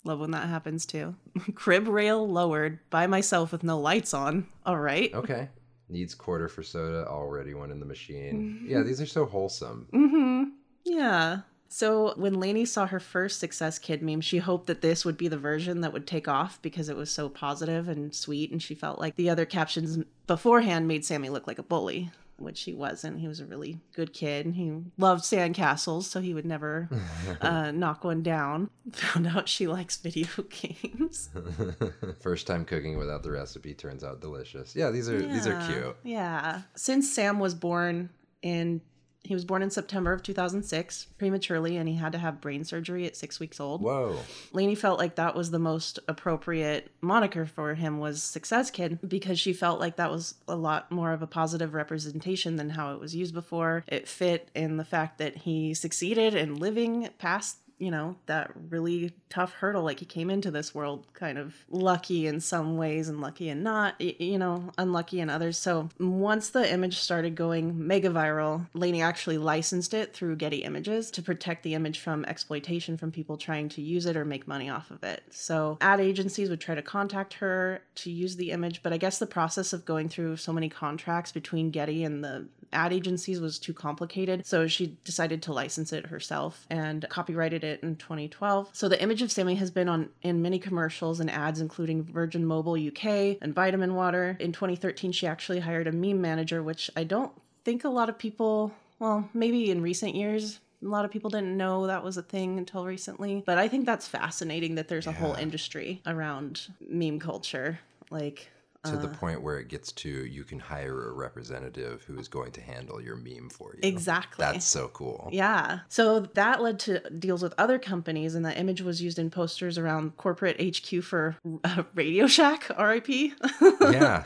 love 0.05 0.21
when 0.21 0.33
that 0.33 0.47
happens 0.49 0.85
too. 0.85 1.15
Crib 1.55 1.89
rail 1.89 2.29
lowered 2.29 2.79
by 2.91 3.07
myself 3.07 3.51
with 3.53 3.63
no 3.65 3.81
lights 3.81 4.13
on. 4.13 4.47
All 4.67 4.77
right. 4.79 5.13
Okay. 5.15 5.49
Needs 5.89 6.15
quarter 6.15 6.49
for 6.49 6.63
soda, 6.63 7.07
already 7.07 7.55
one 7.55 7.71
in 7.71 7.79
the 7.79 7.87
machine. 7.87 8.65
Yeah, 8.67 8.83
these 8.83 9.01
are 9.01 9.07
so 9.07 9.25
wholesome. 9.25 9.87
Mm-hmm. 9.93 10.51
Yeah. 10.85 11.41
So 11.69 12.15
when 12.17 12.41
Laney 12.41 12.65
saw 12.65 12.87
her 12.87 13.01
first 13.01 13.41
Success 13.41 13.79
Kid 13.79 14.03
meme, 14.03 14.21
she 14.21 14.39
hoped 14.39 14.67
that 14.67 14.83
this 14.83 15.05
would 15.05 15.17
be 15.17 15.29
the 15.29 15.39
version 15.39 15.81
that 15.81 15.93
would 15.93 16.07
take 16.07 16.29
off 16.29 16.61
because 16.63 16.89
it 16.89 16.97
was 16.97 17.11
so 17.11 17.29
positive 17.29 17.89
and 17.89 18.15
sweet, 18.15 18.51
and 18.51 18.63
she 18.63 18.75
felt 18.75 18.99
like 18.99 19.17
the 19.17 19.31
other 19.31 19.45
captions 19.45 19.99
beforehand 20.27 20.89
made 20.89 21.05
Sammy 21.05 21.29
look 21.29 21.47
like 21.47 21.59
a 21.59 21.65
bully, 21.65 22.11
which 22.39 22.63
he 22.63 22.75
wasn't. 22.75 23.19
He 23.19 23.29
was 23.29 23.41
a 23.41 23.47
really 23.47 23.81
good 23.95 24.13
kid. 24.13 24.47
He 24.55 24.73
loved 24.99 25.25
sandcastles, 25.25 26.05
so 26.05 26.21
he 26.21 26.35
would 26.35 26.45
never 26.45 26.89
uh, 27.41 27.71
knock 27.71 28.05
one 28.05 28.23
down. 28.23 28.71
Found 28.93 29.27
out 29.27 29.49
she 29.49 29.67
likes 29.67 29.97
video 29.97 30.29
games. 30.51 31.31
First 32.21 32.47
time 32.47 32.65
cooking 32.65 32.99
without 32.99 33.23
the 33.23 33.31
recipe 33.31 33.75
turns 33.75 34.05
out 34.05 34.21
delicious. 34.21 34.77
Yeah, 34.77 34.91
these 34.91 35.09
are 35.09 35.21
these 35.21 35.47
are 35.47 35.61
cute. 35.67 35.97
Yeah. 36.05 36.63
Since 36.75 37.13
Sam 37.13 37.39
was 37.39 37.55
born 37.55 38.11
in 38.43 38.81
he 39.27 39.35
was 39.35 39.45
born 39.45 39.63
in 39.63 39.71
September 39.71 40.13
of 40.13 40.23
2006 40.23 41.07
prematurely 41.19 41.77
and 41.77 41.89
he 41.89 41.97
had 41.97 42.13
to 42.13 42.19
have 42.19 42.41
brain 42.41 42.65
surgery 42.65 43.07
at 43.07 43.17
6 43.17 43.41
weeks 43.41 43.61
old. 43.61 43.83
Whoa. 43.83 44.17
Laney 44.53 44.75
felt 44.75 44.99
like 44.99 45.17
that 45.17 45.35
was 45.35 45.51
the 45.51 45.59
most 45.59 45.99
appropriate 46.09 46.91
moniker 47.01 47.47
for 47.47 47.75
him 47.75 47.99
was 47.99 48.23
success 48.23 48.71
kid 48.71 48.99
because 49.07 49.39
she 49.39 49.53
felt 49.53 49.81
like 49.81 49.97
that 49.97 50.11
was 50.11 50.35
a 50.49 50.57
lot 50.57 50.91
more 50.91 51.13
of 51.13 51.23
a 51.23 51.27
positive 51.27 51.75
representation 51.75 52.57
than 52.57 52.71
how 52.71 52.95
it 52.95 53.01
was 53.01 53.15
used 53.15 53.35
before. 53.35 53.85
It 53.89 54.09
fit 54.09 54.51
in 54.55 54.77
the 54.77 54.85
fact 54.85 55.19
that 55.19 55.37
he 55.39 55.75
succeeded 55.75 56.35
in 56.35 56.57
living 56.57 57.09
past 57.19 57.59
you 57.79 57.91
know 57.91 58.17
that 58.27 58.51
really 58.71 59.13
tough 59.29 59.53
hurdle 59.53 59.83
like 59.83 60.01
he 60.01 60.07
came 60.07 60.31
into 60.31 60.51
this 60.51 60.75
world 60.75 61.07
kind 61.13 61.37
of 61.37 61.55
lucky 61.71 62.27
in 62.27 62.41
some 62.41 62.77
ways 62.77 63.09
and 63.09 63.21
lucky 63.21 63.49
and 63.49 63.63
not 63.63 64.01
you 64.01 64.39
know 64.39 64.71
unlucky 64.79 65.21
in 65.21 65.29
others. 65.31 65.59
So 65.59 65.89
once 65.99 66.51
the 66.51 66.71
image 66.71 66.99
started 66.99 67.35
going 67.35 67.87
mega 67.87 68.09
viral 68.09 68.67
Laney 68.75 69.03
actually 69.03 69.39
licensed 69.39 69.95
it 69.95 70.15
through 70.15 70.37
Getty 70.37 70.59
Images 70.59 71.11
to 71.13 71.23
protect 71.23 71.63
the 71.63 71.75
image 71.75 71.99
from 71.99 72.25
exploitation 72.25 72.97
from 72.97 73.13
people 73.13 73.37
trying 73.37 73.69
to 73.71 73.83
use 73.83 74.07
it 74.07 74.17
or 74.17 74.25
make 74.25 74.49
money 74.49 74.71
off 74.71 74.91
of 74.91 75.03
it. 75.03 75.23
So 75.31 75.79
ad 75.81 76.01
agencies 76.01 76.49
would 76.51 76.61
try 76.61 76.75
to 76.75 76.83
contact 76.83 77.35
her 77.35 77.83
to 77.97 78.11
use 78.11 78.37
the 78.37 78.53
image 78.53 78.83
but 78.83 78.93
I 78.93 78.97
guess 78.97 79.19
the 79.19 79.27
process 79.27 79.73
of 79.73 79.85
going 79.85 80.09
through 80.09 80.37
so 80.37 80.53
many 80.53 80.69
contracts 80.69 81.33
between 81.33 81.71
Getty 81.71 82.05
and 82.05 82.25
the 82.25 82.47
ad 82.73 82.93
agencies 82.93 83.41
was 83.41 83.59
too 83.59 83.73
complicated, 83.73 84.47
so 84.47 84.67
she 84.67 84.97
decided 85.05 85.43
to 85.43 85.53
license 85.53 85.93
it 85.93 86.07
herself 86.07 86.67
and 86.71 87.07
copyrighted 87.09 87.65
it 87.65 87.83
in 87.83 87.97
2012. 87.97 88.71
So 88.73 88.89
the 88.89 89.01
image 89.03 89.23
of 89.23 89.33
Sammy 89.33 89.55
has 89.57 89.71
been 89.71 89.89
on 89.89 90.09
in 90.23 90.43
many 90.43 90.59
commercials 90.59 91.21
and 91.21 91.31
ads, 91.31 91.61
including 91.61 92.03
Virgin 92.05 92.45
Mobile 92.45 92.75
UK 92.75 93.39
and 93.41 93.55
Vitamin 93.55 93.95
Water. 93.95 94.37
In 94.41 94.53
2013, 94.53 95.13
she 95.13 95.27
actually 95.27 95.61
hired 95.61 95.87
a 95.87 95.93
meme 95.93 96.21
manager, 96.21 96.63
which 96.63 96.91
I 96.97 97.05
don't 97.05 97.33
think 97.65 97.85
a 97.85 97.89
lot 97.89 98.09
of 98.09 98.19
people, 98.19 98.73
well, 98.99 99.29
maybe 99.35 99.71
in 99.71 99.83
recent 99.83 100.15
years. 100.15 100.61
A 100.83 100.89
lot 100.89 101.05
of 101.05 101.11
people 101.11 101.31
didn't 101.31 101.57
know 101.57 101.87
that 101.87 102.05
was 102.05 102.17
a 102.17 102.23
thing 102.23 102.59
until 102.59 102.85
recently, 102.85 103.43
but 103.47 103.59
I 103.59 103.67
think 103.67 103.87
that's 103.87 104.07
fascinating 104.07 104.75
that 104.75 104.89
there's 104.89 105.07
a 105.07 105.13
whole 105.13 105.35
industry 105.35 106.03
around 106.07 106.69
meme 106.87 107.19
culture. 107.19 107.81
Like, 108.11 108.51
To 108.91 108.97
the 108.97 109.09
point 109.09 109.43
where 109.43 109.59
it 109.59 109.69
gets 109.69 109.93
to 109.93 110.09
you 110.09 110.45
can 110.45 110.59
hire 110.59 111.09
a 111.09 111.13
representative 111.13 112.03
who 112.05 112.19
is 112.19 112.29
going 112.29 112.53
to 112.53 112.61
handle 112.61 113.01
your 113.01 113.17
meme 113.17 113.51
for 113.51 113.75
you. 113.75 113.81
exactly. 113.83 114.45
That's 114.45 114.65
so 114.65 114.89
cool. 114.89 115.29
Yeah. 115.33 115.81
So 115.89 116.21
that 116.21 116.63
led 116.63 116.79
to 116.81 117.01
deals 117.11 117.43
with 117.43 117.55
other 117.59 117.79
companies, 117.79 118.35
and 118.35 118.45
that 118.45 118.59
image 118.59 118.83
was 118.83 119.03
used 119.03 119.19
in 119.19 119.31
posters 119.31 119.79
around 119.79 120.17
corporate 120.17 120.61
HQ 120.61 121.03
for 121.03 121.37
uh, 121.65 121.83
Radio 121.95 122.27
Shack, 122.27 122.69
RIP. 122.79 123.09
Yeah. 123.81 124.25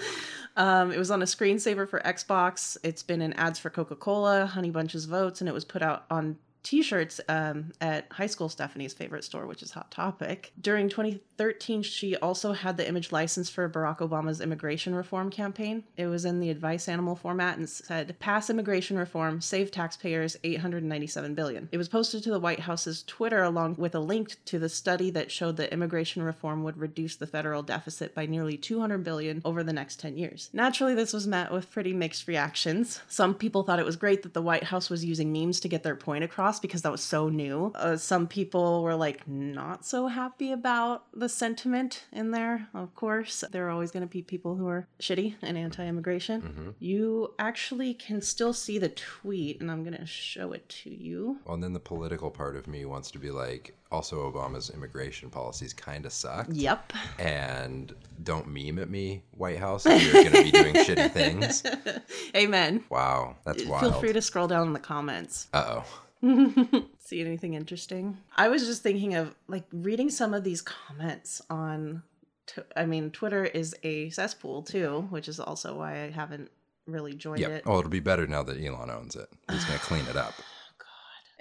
um, 0.57 0.91
it 0.91 0.99
was 0.99 1.11
on 1.11 1.23
a 1.23 1.27
screensaver 1.27 1.89
for 1.89 2.01
Xbox. 2.01 2.77
It's 2.83 3.03
been 3.03 3.21
in 3.23 3.33
ads 3.35 3.59
for 3.59 3.71
Coca 3.71 3.95
Cola, 3.97 4.47
Honey 4.47 4.71
Bunches 4.71 5.11
Oats, 5.13 5.41
and 5.41 5.49
it 5.49 5.53
was 5.53 5.65
put 5.65 5.83
out 5.83 6.05
on 6.11 6.37
t-shirts 6.63 7.21
um, 7.29 7.73
at 7.81 8.07
high 8.13 8.27
school 8.27 8.49
stephanie's 8.49 8.93
favorite 8.93 9.25
store 9.25 9.47
which 9.47 9.63
is 9.63 9.73
hot 9.73 9.91
topic. 9.91 10.53
During 10.61 10.89
2013 10.89 11.83
she 11.83 12.17
also 12.17 12.53
had 12.53 12.77
the 12.77 12.87
image 12.87 13.13
licensed 13.13 13.53
for 13.53 13.69
barack 13.69 13.99
obama's 13.99 14.41
immigration 14.41 14.95
reform 14.95 15.31
campaign. 15.31 15.85
It 15.97 16.07
was 16.07 16.25
in 16.25 16.41
the 16.41 16.51
advice 16.51 16.89
animal 16.89 17.17
format 17.17 17.59
and 17.59 17.69
said 17.69 18.19
pass 18.19 18.51
immigration 18.51 18.99
reform 18.99 19.41
save 19.41 19.71
taxpayers 19.71 20.37
897 20.45 21.35
billion. 21.35 21.69
It 21.73 21.79
was 21.79 21.89
posted 21.89 22.23
to 22.25 22.31
the 22.31 22.41
white 22.41 22.61
house's 22.61 23.03
twitter 23.05 23.43
along 23.43 23.77
with 23.79 23.95
a 23.95 24.01
link 24.01 24.37
to 24.47 24.59
the 24.59 24.69
study 24.69 25.11
that 25.11 25.31
showed 25.31 25.57
that 25.57 25.73
immigration 25.73 26.23
reform 26.23 26.63
would 26.65 26.79
reduce 26.79 27.17
the 27.17 27.27
federal 27.27 27.63
deficit 27.63 28.15
by 28.15 28.27
nearly 28.27 28.57
200 28.57 29.03
billion 29.03 29.41
over 29.45 29.63
the 29.63 29.73
next 29.73 30.01
10 30.01 30.19
years. 30.19 30.51
Naturally 30.53 30.95
this 30.95 31.13
was 31.13 31.27
met 31.27 31.53
with 31.53 31.71
pretty 31.71 31.93
mixed 31.93 32.29
reactions. 32.29 33.01
Some 33.09 33.35
people 33.35 33.63
thought 33.63 33.79
it 33.79 33.87
was 33.87 33.97
great 33.97 34.23
that 34.23 34.35
the 34.35 34.43
white 34.43 34.65
house 34.65 34.91
was 34.91 35.05
using 35.05 35.33
memes 35.33 35.61
to 35.61 35.69
get 35.69 35.83
their 35.83 35.97
point 35.97 36.25
across 36.25 36.50
because 36.59 36.83
that 36.83 36.93
was 36.93 37.03
so 37.03 37.29
new. 37.29 37.73
Uh, 37.75 37.97
some 37.97 38.27
people 38.27 38.83
were 38.83 38.97
like 38.97 39.29
not 39.29 39.85
so 39.85 40.09
happy 40.09 40.53
about 40.53 41.05
the 41.15 41.29
sentiment 41.29 42.05
in 42.13 42.31
there. 42.31 42.69
Of 42.75 42.95
course, 42.95 43.45
there 43.53 43.67
are 43.67 43.71
always 43.71 43.91
going 43.91 44.03
to 44.03 44.09
be 44.09 44.23
people 44.23 44.57
who 44.57 44.67
are 44.67 44.89
shitty 45.01 45.37
and 45.43 45.57
anti-immigration. 45.57 46.75
You 46.79 47.35
actually 47.39 47.95
can 47.95 48.21
still 48.23 48.53
see 48.53 48.79
the 48.79 48.89
tweet, 48.89 49.61
and 49.61 49.71
I'm 49.71 49.85
going 49.85 49.97
to 49.97 50.07
show 50.07 50.53
it 50.53 50.69
to 50.83 50.91
you. 50.91 51.39
Well, 51.45 51.55
and 51.55 51.63
then 51.63 51.73
the 51.73 51.81
political 51.81 52.31
part 52.31 52.57
of 52.57 52.67
me 52.67 52.85
wants 52.85 53.11
to 53.13 53.19
be 53.19 53.31
like, 53.31 53.77
also 53.93 54.31
Obama's 54.31 54.71
immigration 54.71 55.31
policies 55.31 55.73
kind 55.73 56.07
of 56.07 56.13
suck. 56.13 56.47
Yep. 56.51 56.93
And 57.19 57.95
don't 58.23 58.47
meme 58.49 58.79
at 58.79 58.89
me, 58.89 59.23
White 59.33 59.59
House, 59.59 59.85
you're 59.87 60.13
going 60.13 60.33
to 60.33 60.43
be 60.45 60.51
doing 60.51 60.75
shitty 60.75 61.11
things. 61.11 61.63
Amen. 62.37 62.85
Wow, 62.89 63.37
that's 63.45 63.65
wild. 63.65 63.83
Feel 63.83 64.01
free 64.01 64.13
to 64.13 64.23
scroll 64.23 64.49
down 64.49 64.69
in 64.69 64.73
the 64.73 64.79
comments. 64.81 65.49
Uh 65.53 65.83
oh. 65.83 65.85
See 66.99 67.21
anything 67.21 67.55
interesting? 67.55 68.19
I 68.37 68.49
was 68.49 68.67
just 68.67 68.83
thinking 68.83 69.15
of 69.15 69.35
like 69.49 69.65
reading 69.73 70.11
some 70.11 70.35
of 70.35 70.45
these 70.45 70.63
comments 70.63 71.41
on. 71.51 72.03
T- 72.47 72.63
I 72.77 72.85
mean, 72.87 73.11
Twitter 73.11 73.45
is 73.45 73.75
a 73.83 74.11
cesspool 74.11 74.63
too, 74.63 75.07
which 75.11 75.29
is 75.29 75.39
also 75.41 75.77
why 75.79 76.05
I 76.05 76.11
haven't 76.11 76.51
really 76.87 77.15
joined 77.15 77.41
Yep. 77.41 77.51
it. 77.51 77.63
Oh, 77.67 77.79
it'll 77.79 77.91
be 77.91 78.01
better 78.01 78.27
now 78.27 78.43
that 78.43 78.61
Elon 78.63 78.91
owns 78.91 79.15
it. 79.17 79.29
He's 79.51 79.65
going 79.65 79.79
to 79.79 79.85
clean 79.85 80.05
it 80.07 80.17
up. 80.17 80.35
Oh 80.39 80.43
god. 80.79 80.87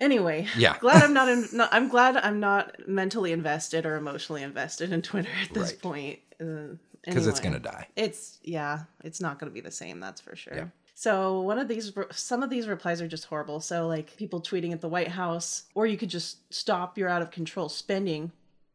Anyway, 0.04 0.48
Yeah. 0.56 0.78
glad 0.80 1.02
I'm 1.04 1.14
not, 1.14 1.28
in, 1.30 1.48
no, 1.54 1.68
I'm 1.72 1.88
glad 1.90 2.16
I'm 2.18 2.40
not 2.40 2.88
mentally 2.88 3.32
invested 3.32 3.86
or 3.88 3.96
emotionally 3.96 4.44
invested 4.44 4.92
in 4.94 5.02
Twitter 5.02 5.30
at 5.44 5.54
this 5.54 5.72
Right. 5.72 5.82
point. 5.82 6.20
Uh, 6.40 6.76
Because 7.04 7.26
it's 7.28 7.40
going 7.40 7.54
to 7.54 7.60
die. 7.60 7.88
It's 7.96 8.38
yeah, 8.44 8.82
it's 9.04 9.20
not 9.20 9.40
going 9.40 9.50
to 9.50 9.54
be 9.54 9.62
the 9.62 9.72
same. 9.72 10.00
That's 10.00 10.22
for 10.22 10.36
sure. 10.36 10.54
Yeah. 10.56 10.66
So 11.00 11.40
one 11.40 11.58
of 11.58 11.70
these, 11.70 11.94
some 12.12 12.44
of 12.44 12.50
these 12.50 12.68
replies 12.68 13.02
are 13.02 13.08
just 13.08 13.24
horrible. 13.24 13.62
So 13.62 13.88
like 13.88 14.18
people 14.18 14.42
tweeting 14.42 14.74
at 14.74 14.82
the 14.82 14.90
White 14.90 15.08
House, 15.08 15.64
or 15.74 15.88
you 15.88 15.96
could 15.96 16.10
just 16.10 16.54
stop 16.54 16.98
your 16.98 17.08
out 17.08 17.22
of 17.22 17.32
control 17.32 17.70
spending, 17.70 18.34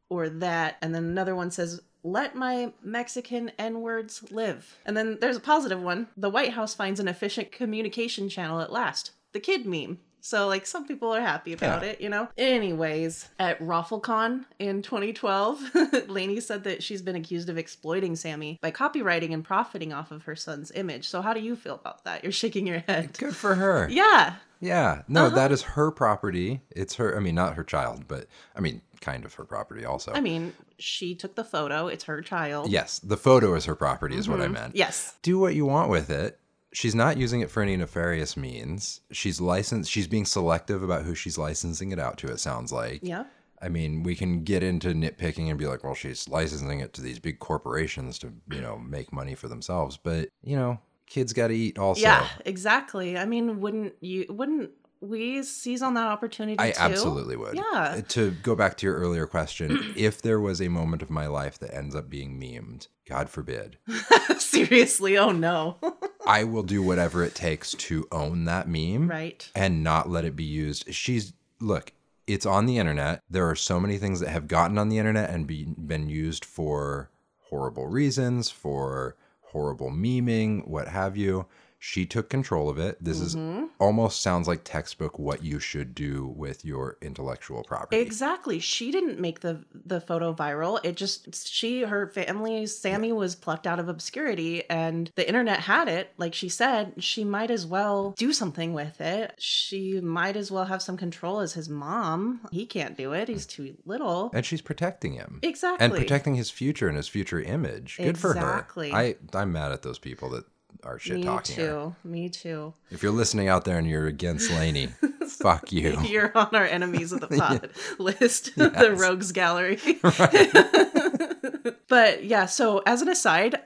or 0.09 0.31
that. 0.31 0.77
And 0.81 0.95
then 0.95 1.05
another 1.05 1.37
one 1.37 1.51
says, 1.51 1.83
let 2.03 2.35
my 2.35 2.73
Mexican 2.83 3.53
N 3.59 3.83
words 3.83 4.25
live. 4.31 4.79
And 4.87 4.97
then 4.97 5.19
there's 5.21 5.37
a 5.37 5.41
positive 5.41 5.83
one. 5.83 6.09
The 6.17 6.31
White 6.31 6.55
House 6.55 6.73
finds 6.73 6.99
an 6.99 7.09
efficient 7.09 7.53
communication 7.53 8.31
channel 8.31 8.63
at 8.63 8.73
last. 8.73 9.11
The 9.35 9.41
kid 9.41 9.67
meme. 9.67 9.99
So, 10.27 10.47
like, 10.47 10.65
some 10.65 10.87
people 10.89 11.15
are 11.15 11.21
happy 11.21 11.53
about 11.53 11.83
Yeah. 11.83 11.91
it, 11.91 12.01
you 12.01 12.09
know? 12.09 12.29
Anyways, 12.39 13.29
at 13.39 13.61
ROFLCon 13.61 14.47
in 14.59 14.81
2012, 14.81 15.75
Laney 16.09 16.41
said 16.41 16.65
that 16.65 16.83
she's 16.83 17.03
been 17.03 17.15
accused 17.15 17.51
of 17.51 17.59
exploiting 17.59 18.17
Sammy 18.17 18.59
by 18.63 18.71
copyrighting 18.71 19.35
and 19.35 19.45
profiting 19.45 19.93
off 19.93 20.11
of 20.11 20.23
her 20.25 20.35
son's 20.35 20.73
image. 20.75 21.07
So, 21.07 21.21
how 21.21 21.35
do 21.35 21.41
you 21.41 21.55
feel 21.55 21.75
about 21.75 22.05
that? 22.05 22.23
You're 22.25 22.33
shaking 22.33 22.67
your 22.67 22.79
head. 22.79 23.19
Good 23.19 23.37
for 23.37 23.55
her. 23.57 23.87
Yeah. 23.95 24.37
Yeah. 24.61 25.03
No, 25.09 25.27
Uh-huh. 25.27 25.35
that 25.37 25.53
is 25.53 25.61
her 25.63 25.91
property. 25.91 26.63
It's 26.71 26.95
her. 26.95 27.15
I 27.15 27.21
mean, 27.21 27.35
not 27.35 27.55
her 27.57 27.65
child, 27.65 28.09
but 28.09 28.27
I 28.57 28.61
mean, 28.61 28.81
kind 29.03 29.27
of 29.27 29.35
her 29.35 29.45
property 29.45 29.85
also. 29.85 30.13
I 30.15 30.23
mean, 30.23 30.55
she 30.79 31.15
took 31.15 31.35
the 31.35 31.45
photo. 31.45 31.87
It's 31.89 32.05
her 32.05 32.23
child. 32.23 32.71
yes, 32.71 32.99
the 32.99 33.19
photo 33.19 33.55
is 33.57 33.67
her 33.67 33.75
property, 33.75 34.17
is 34.17 34.27
what 34.27 34.41
I 34.41 34.47
Mhm. 34.47 34.53
meant. 34.53 34.77
Yes. 34.77 35.17
Do 35.23 35.39
what 35.39 35.55
you 35.55 35.67
want 35.67 35.91
with 35.91 36.09
it. 36.09 36.39
She's 36.75 36.95
not 36.95 37.17
using 37.17 37.41
it 37.41 37.51
for 37.51 37.63
any 37.63 37.77
nefarious 37.77 38.37
means. 38.37 39.01
She's 39.13 39.41
licensed. 39.41 39.91
She's 39.91 40.09
being 40.09 40.27
selective 40.27 40.83
about 40.83 41.05
who 41.05 41.15
she's 41.15 41.39
licensing 41.39 41.93
it 41.93 41.99
out 41.99 42.19
to. 42.19 42.27
It 42.27 42.41
sounds 42.41 42.73
like. 42.73 43.01
Yeah. 43.03 43.25
I 43.63 43.69
mean, 43.69 44.03
we 44.03 44.15
can 44.15 44.43
get 44.43 44.63
into 44.63 44.89
nitpicking 44.89 45.49
and 45.49 45.59
be 45.59 45.67
like, 45.67 45.85
well, 45.85 45.95
she's 45.95 46.29
licensing 46.29 46.81
it 46.81 46.93
to 46.95 47.01
these 47.01 47.19
big 47.19 47.39
corporations 47.39 48.19
to, 48.19 48.33
you 48.51 48.61
know, 48.61 48.77
make 48.77 49.13
money 49.13 49.35
for 49.35 49.49
themselves. 49.49 49.97
But, 49.97 50.29
you 50.43 50.57
know, 50.57 50.81
kids 51.07 51.33
got 51.33 51.49
to 51.49 51.55
eat 51.55 51.79
also. 51.79 52.03
Yeah, 52.03 52.29
exactly. 52.45 53.17
I 53.17 53.25
mean, 53.25 53.61
wouldn't 53.61 53.95
you? 54.01 54.27
Wouldn't 54.29 54.71
we 55.01 55.43
seize 55.43 55.83
on 55.83 55.95
that 55.95 56.09
opportunity? 56.09 56.59
I 56.59 56.73
too? 56.73 56.81
absolutely 56.81 57.37
would. 57.37 57.57
Yeah. 57.57 57.63
Uh, 57.73 58.01
to 58.09 58.33
go 58.43 58.55
back 58.55 58.77
to 58.79 58.87
your 58.87 58.97
earlier 58.97 59.27
question, 59.27 59.93
if 59.97 60.23
there 60.23 60.41
was 60.41 60.61
a 60.61 60.69
moment 60.69 61.03
of 61.03 61.11
my 61.11 61.27
life 61.27 61.59
that 61.61 61.75
ends 61.75 61.95
up 61.95 62.11
being 62.11 62.39
memed, 62.39 62.89
God 63.09 63.29
forbid, 63.29 63.79
Seriously, 64.39 65.17
oh 65.19 65.31
no. 65.31 65.79
I 66.27 66.45
will 66.45 66.63
do 66.63 66.83
whatever 66.83 67.23
it 67.23 67.35
takes 67.35 67.73
to 67.73 68.07
own 68.11 68.45
that 68.45 68.69
meme 68.69 69.09
right. 69.09 69.49
and 69.55 69.83
not 69.83 70.09
let 70.09 70.25
it 70.25 70.37
be 70.37 70.45
used. 70.45 70.93
She's, 70.95 71.33
look, 71.61 71.93
it's 72.27 72.47
on 72.47 72.67
the 72.67 72.79
internet. 72.79 73.23
There 73.29 73.49
are 73.49 73.57
so 73.57 73.79
many 73.79 73.99
things 73.99 74.21
that 74.21 74.31
have 74.31 74.49
gotten 74.49 74.79
on 74.79 74.89
the 74.89 74.99
internet 74.99 75.31
and 75.31 75.47
be, 75.47 75.65
been 75.65 76.09
used 76.09 76.45
for 76.45 77.11
horrible 77.51 77.87
reasons, 77.87 78.51
for 78.51 79.17
horrible 79.43 79.91
memeing, 79.91 80.67
what 80.67 80.89
have 80.89 81.17
you. 81.17 81.47
She 81.87 82.07
took 82.07 82.31
control 82.31 82.70
of 82.70 82.79
it. 82.79 82.97
This 83.05 83.20
is 83.20 83.37
Mhm. 83.37 83.68
almost 83.79 84.23
sounds 84.23 84.49
like 84.49 84.62
textbook 84.64 85.18
what 85.18 85.44
you 85.44 85.61
should 85.61 85.94
do 85.94 86.27
with 86.27 86.64
your 86.64 86.97
intellectual 87.03 87.62
property. 87.62 87.99
Exactly. 88.01 88.59
She 88.59 88.90
didn't 88.90 89.20
make 89.20 89.40
the 89.40 89.66
the 89.85 90.01
photo 90.01 90.33
viral. 90.33 90.81
It 90.83 90.97
just 90.97 91.47
she 91.47 91.83
her 91.83 92.09
family 92.09 92.64
Sammy 92.66 93.12
was 93.12 93.35
plucked 93.35 93.66
out 93.66 93.79
of 93.79 93.90
obscurity 93.90 94.62
and 94.70 95.11
the 95.14 95.29
internet 95.29 95.61
had 95.61 95.88
it. 95.88 96.14
Like 96.16 96.33
she 96.33 96.49
said, 96.49 96.94
she 97.05 97.23
might 97.23 97.51
as 97.51 97.66
well 97.66 98.14
do 98.16 98.33
something 98.33 98.73
with 98.73 99.03
it. 99.03 99.35
She 99.38 100.01
might 100.01 100.37
as 100.37 100.51
well 100.51 100.64
have 100.64 100.81
some 100.81 100.97
control 100.97 101.40
as 101.40 101.53
his 101.53 101.68
mom. 101.68 102.40
He 102.51 102.64
can't 102.64 102.97
do 102.97 103.12
it. 103.12 103.29
He's 103.29 103.44
too 103.44 103.77
little. 103.85 104.31
and 104.33 104.47
she's 104.47 104.62
protecting 104.62 105.12
him. 105.12 105.38
Exactly. 105.42 105.85
and 105.85 105.94
protecting 105.94 106.35
his 106.37 106.51
future 106.51 106.88
and 106.88 106.97
his 106.97 107.09
future 107.09 107.42
image. 107.42 107.99
Good 107.99 108.16
for 108.16 108.33
her. 108.33 108.40
Exactly. 108.40 108.90
I 108.90 109.16
I'm 109.35 109.53
mad 109.53 109.70
at 109.70 109.83
those 109.83 109.99
people 109.99 110.31
that 110.31 110.47
are 110.83 110.99
shit 110.99 111.17
Me 111.17 111.23
talking 111.25 111.57
her. 111.57 111.63
too. 111.63 111.97
Me 112.05 112.29
too. 112.29 112.75
If 112.91 113.03
you're 113.03 113.13
listening 113.13 113.49
out 113.49 113.65
there 113.65 113.79
and 113.79 113.87
you're 113.89 114.07
against 114.07 114.51
Laney, 114.51 114.89
fuck 115.29 115.73
you. 115.73 115.99
You're 116.05 116.37
on 116.37 116.49
our 116.53 116.65
enemies 116.67 117.13
of 117.13 117.21
the 117.21 117.29
Yeah. 117.37 117.39
pod 117.59 117.71
list, 117.99 118.55
the 118.57 118.95
rogues 118.99 119.33
gallery. 119.33 119.79
Right. 120.03 121.75
but 121.89 122.25
yeah, 122.25 122.47
so 122.47 122.83
as 122.87 123.03
an 123.03 123.09
aside, 123.09 123.61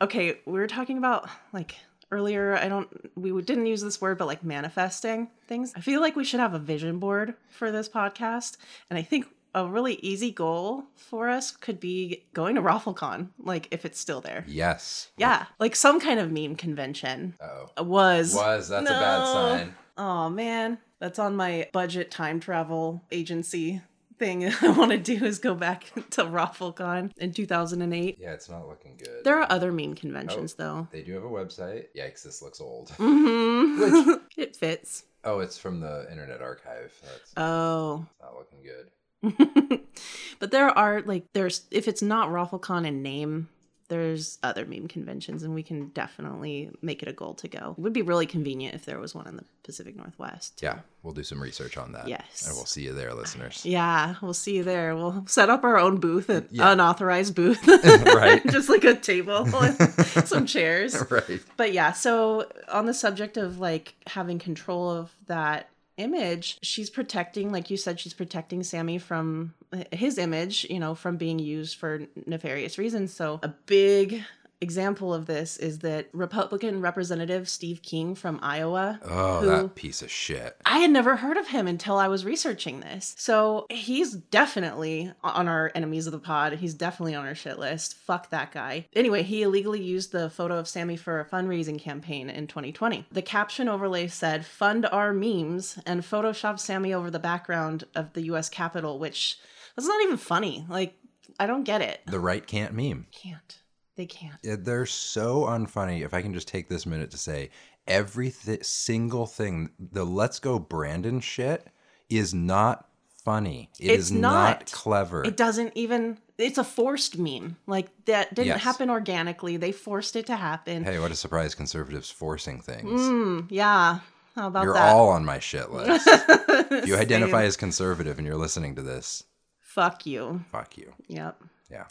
okay, 0.00 0.38
we 0.46 0.58
were 0.58 0.66
talking 0.66 0.98
about 0.98 1.28
like 1.52 1.76
earlier, 2.10 2.56
I 2.56 2.68
don't 2.68 2.88
we 3.16 3.40
didn't 3.42 3.66
use 3.66 3.82
this 3.82 4.00
word, 4.00 4.18
but 4.18 4.26
like 4.26 4.42
manifesting 4.44 5.28
things. 5.46 5.72
I 5.76 5.80
feel 5.80 6.00
like 6.00 6.16
we 6.16 6.24
should 6.24 6.40
have 6.40 6.54
a 6.54 6.58
vision 6.58 6.98
board 6.98 7.34
for 7.50 7.70
this 7.70 7.88
podcast. 7.88 8.56
And 8.90 8.98
I 8.98 9.02
think 9.02 9.26
a 9.66 9.68
really 9.68 9.94
easy 9.96 10.30
goal 10.30 10.84
for 10.94 11.28
us 11.28 11.50
could 11.50 11.80
be 11.80 12.24
going 12.32 12.54
to 12.54 12.62
ROFLCon, 12.62 13.28
like 13.38 13.68
if 13.70 13.84
it's 13.84 13.98
still 13.98 14.20
there. 14.20 14.44
Yes. 14.46 15.08
Yeah, 15.16 15.46
like 15.58 15.74
some 15.76 16.00
kind 16.00 16.20
of 16.20 16.30
meme 16.30 16.56
convention 16.56 17.34
Oh. 17.40 17.82
was 17.84 18.34
Was 18.34 18.68
that's 18.68 18.88
a 18.88 18.92
bad 18.92 19.24
sign. 19.26 19.74
Oh 19.96 20.28
man, 20.28 20.78
that's 21.00 21.18
on 21.18 21.34
my 21.36 21.68
budget 21.72 22.10
time 22.10 22.40
travel 22.40 23.02
agency 23.10 23.82
thing 24.18 24.44
I 24.62 24.70
want 24.70 24.90
to 24.90 24.98
do 24.98 25.24
is 25.24 25.38
go 25.38 25.54
back 25.54 25.92
to 26.10 26.24
ROFLCon 26.24 27.12
in 27.18 27.32
2008. 27.32 28.18
Yeah, 28.20 28.32
it's 28.32 28.48
not 28.48 28.66
looking 28.68 28.96
good. 28.96 29.22
There 29.24 29.40
are 29.40 29.46
other 29.50 29.70
meme 29.72 29.94
conventions 29.94 30.54
though. 30.54 30.88
They 30.90 31.02
do 31.02 31.12
have 31.14 31.24
a 31.24 31.28
website. 31.28 31.86
Yikes, 31.96 32.22
this 32.24 32.42
looks 32.42 32.60
old. 32.60 32.90
hmm 32.96 34.14
it 34.36 34.56
fits. 34.56 35.04
Oh, 35.24 35.40
it's 35.40 35.58
from 35.58 35.80
the 35.80 36.06
Internet 36.10 36.40
Archive. 36.40 36.92
That's 37.02 37.32
Oh. 37.36 38.06
not 38.22 38.34
looking 38.36 38.62
good. 38.62 38.90
but 40.38 40.50
there 40.50 40.68
are 40.70 41.02
like 41.02 41.24
there's 41.32 41.62
if 41.70 41.88
it's 41.88 42.02
not 42.02 42.28
ROFLCon 42.28 42.86
in 42.86 43.02
name, 43.02 43.48
there's 43.88 44.38
other 44.42 44.64
meme 44.66 44.86
conventions 44.86 45.42
and 45.42 45.54
we 45.54 45.62
can 45.62 45.88
definitely 45.88 46.70
make 46.82 47.02
it 47.02 47.08
a 47.08 47.12
goal 47.12 47.34
to 47.34 47.48
go. 47.48 47.74
It 47.76 47.80
would 47.80 47.92
be 47.92 48.02
really 48.02 48.26
convenient 48.26 48.74
if 48.74 48.84
there 48.84 48.98
was 48.98 49.14
one 49.14 49.26
in 49.26 49.36
the 49.36 49.44
Pacific 49.64 49.96
Northwest. 49.96 50.60
Yeah, 50.62 50.80
we'll 51.02 51.14
do 51.14 51.22
some 51.24 51.42
research 51.42 51.76
on 51.78 51.92
that. 51.92 52.06
Yes. 52.06 52.46
And 52.46 52.54
we'll 52.54 52.66
see 52.66 52.82
you 52.84 52.92
there, 52.92 53.12
listeners. 53.14 53.64
Yeah, 53.64 54.14
we'll 54.22 54.34
see 54.34 54.56
you 54.56 54.64
there. 54.64 54.94
We'll 54.94 55.24
set 55.26 55.48
up 55.50 55.64
our 55.64 55.78
own 55.78 55.98
booth, 56.00 56.28
an 56.28 56.46
Yeah. 56.50 56.72
unauthorized 56.72 57.34
booth. 57.34 57.66
Right. 58.18 58.46
Just 58.50 58.68
like 58.68 58.84
a 58.84 58.94
table 58.94 59.46
and 59.54 59.94
some 60.28 60.46
chairs. 60.46 60.96
right. 61.10 61.40
But 61.56 61.72
yeah, 61.72 61.92
so 61.92 62.46
on 62.70 62.86
the 62.86 62.94
subject 62.94 63.36
of 63.36 63.58
like 63.58 63.94
having 64.06 64.38
control 64.38 64.90
of 64.90 65.10
that 65.26 65.68
image, 65.98 66.58
she's 66.62 66.88
protecting, 66.88 67.52
like 67.52 67.70
you 67.70 67.76
said, 67.76 68.00
she's 68.00 68.14
protecting 68.14 68.62
Sammy 68.62 68.98
from 68.98 69.54
uh, 69.72 69.84
his 69.92 70.16
image, 70.16 70.66
you 70.70 70.78
know, 70.78 70.94
from 70.94 71.16
being 71.16 71.38
used 71.38 71.76
for 71.76 72.06
nefarious 72.26 72.78
reasons. 72.78 73.12
So 73.12 73.40
a 73.42 73.48
big 73.48 74.24
example 74.60 75.14
of 75.14 75.26
this 75.26 75.56
is 75.56 75.80
that 75.80 76.08
Republican 76.12 76.80
Representative 76.80 77.48
Steve 77.48 77.82
King 77.82 78.14
from 78.14 78.38
Iowa. 78.42 79.00
Oh, 79.04 79.44
that 79.44 79.74
piece 79.74 80.02
of 80.02 80.10
shit. 80.10 80.56
I 80.66 80.78
had 80.78 80.90
never 80.90 81.16
heard 81.16 81.36
of 81.36 81.48
him 81.48 81.66
until 81.66 81.96
I 81.96 82.08
was 82.08 82.24
researching 82.24 82.80
this. 82.80 83.14
So 83.18 83.66
he's 83.70 84.14
definitely 84.14 85.12
on 85.22 85.48
our 85.48 85.70
enemies 85.74 86.06
of 86.06 86.12
the 86.12 86.18
pod. 86.18 86.54
He's 86.54 86.74
definitely 86.74 87.14
on 87.14 87.26
our 87.26 87.34
shit 87.34 87.58
list. 87.58 87.94
Fuck 87.94 88.30
that 88.30 88.52
guy. 88.52 88.86
Anyway, 88.94 89.22
he 89.22 89.42
illegally 89.42 89.82
used 89.82 90.12
the 90.12 90.30
photo 90.30 90.58
of 90.58 90.68
Sammy 90.68 90.96
for 90.96 91.20
a 91.20 91.24
fundraising 91.24 91.78
campaign 91.78 92.28
in 92.30 92.46
2020. 92.46 93.06
The 93.12 93.22
caption 93.22 93.68
overlay 93.68 94.08
said, 94.08 94.44
Fund 94.44 94.86
our 94.86 95.12
memes, 95.12 95.78
and 95.86 96.02
photoshopped 96.02 96.60
Sammy 96.60 96.92
over 96.92 97.10
the 97.10 97.18
background 97.18 97.84
of 97.94 98.12
the 98.12 98.22
US 98.22 98.48
Capitol, 98.48 98.98
which 98.98 99.38
that's 99.76 99.88
not 99.88 100.02
even 100.02 100.16
funny. 100.16 100.66
Like, 100.68 100.94
I 101.38 101.46
don't 101.46 101.64
get 101.64 101.82
it. 101.82 102.00
The 102.06 102.18
right 102.18 102.44
can't 102.44 102.74
meme. 102.74 103.06
Can't. 103.12 103.58
They 103.98 104.06
can't. 104.06 104.36
Yeah, 104.44 104.54
They're 104.56 104.86
so 104.86 105.40
unfunny. 105.46 106.04
If 106.04 106.14
I 106.14 106.22
can 106.22 106.32
just 106.32 106.46
take 106.46 106.68
this 106.68 106.86
minute 106.86 107.10
to 107.10 107.18
say, 107.18 107.50
every 107.88 108.30
th- 108.30 108.64
single 108.64 109.26
thing, 109.26 109.70
the 109.78 110.04
Let's 110.04 110.38
Go 110.38 110.60
Brandon 110.60 111.18
shit 111.18 111.66
is 112.08 112.32
not 112.32 112.86
funny. 113.24 113.70
It 113.80 113.90
is 113.90 114.10
It's 114.10 114.10
not. 114.12 114.60
not. 114.60 114.72
clever. 114.72 115.24
It 115.24 115.36
doesn't 115.36 115.72
even. 115.74 116.18
It's 116.38 116.58
a 116.58 116.62
forced 116.64 117.18
meme. 117.18 117.56
Like 117.66 117.88
that 118.04 118.32
didn't 118.36 118.46
Yes. 118.46 118.60
happen 118.62 118.88
organically. 118.88 119.56
They 119.56 119.72
forced 119.72 120.14
it 120.14 120.26
to 120.26 120.36
happen. 120.36 120.84
Hey, 120.84 121.00
what 121.00 121.10
a 121.10 121.16
surprise! 121.16 121.56
Conservatives 121.56 122.08
forcing 122.08 122.60
things. 122.60 123.00
Mm, 123.00 123.48
yeah. 123.50 123.98
How 124.36 124.46
about 124.46 124.62
You're 124.62 124.74
that? 124.74 124.94
all 124.94 125.08
on 125.08 125.24
my 125.24 125.40
shit 125.40 125.72
list. 125.72 126.06
you 126.86 126.96
identify 126.96 127.42
as 127.42 127.56
conservative 127.56 128.18
and 128.18 128.24
you're 128.28 128.36
listening 128.36 128.76
to 128.76 128.82
this, 128.82 129.24
fuck 129.58 130.06
you. 130.06 130.44
fuck 130.52 130.78
you. 130.78 130.92
Yep. 131.08 131.42
Yeah. 131.68 131.86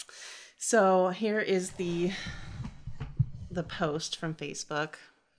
So 0.58 1.10
here 1.10 1.40
is 1.40 1.72
the 1.72 2.12
the 3.52 3.64
post 3.64 4.18
from 4.18 4.34
Facebook 4.36 4.96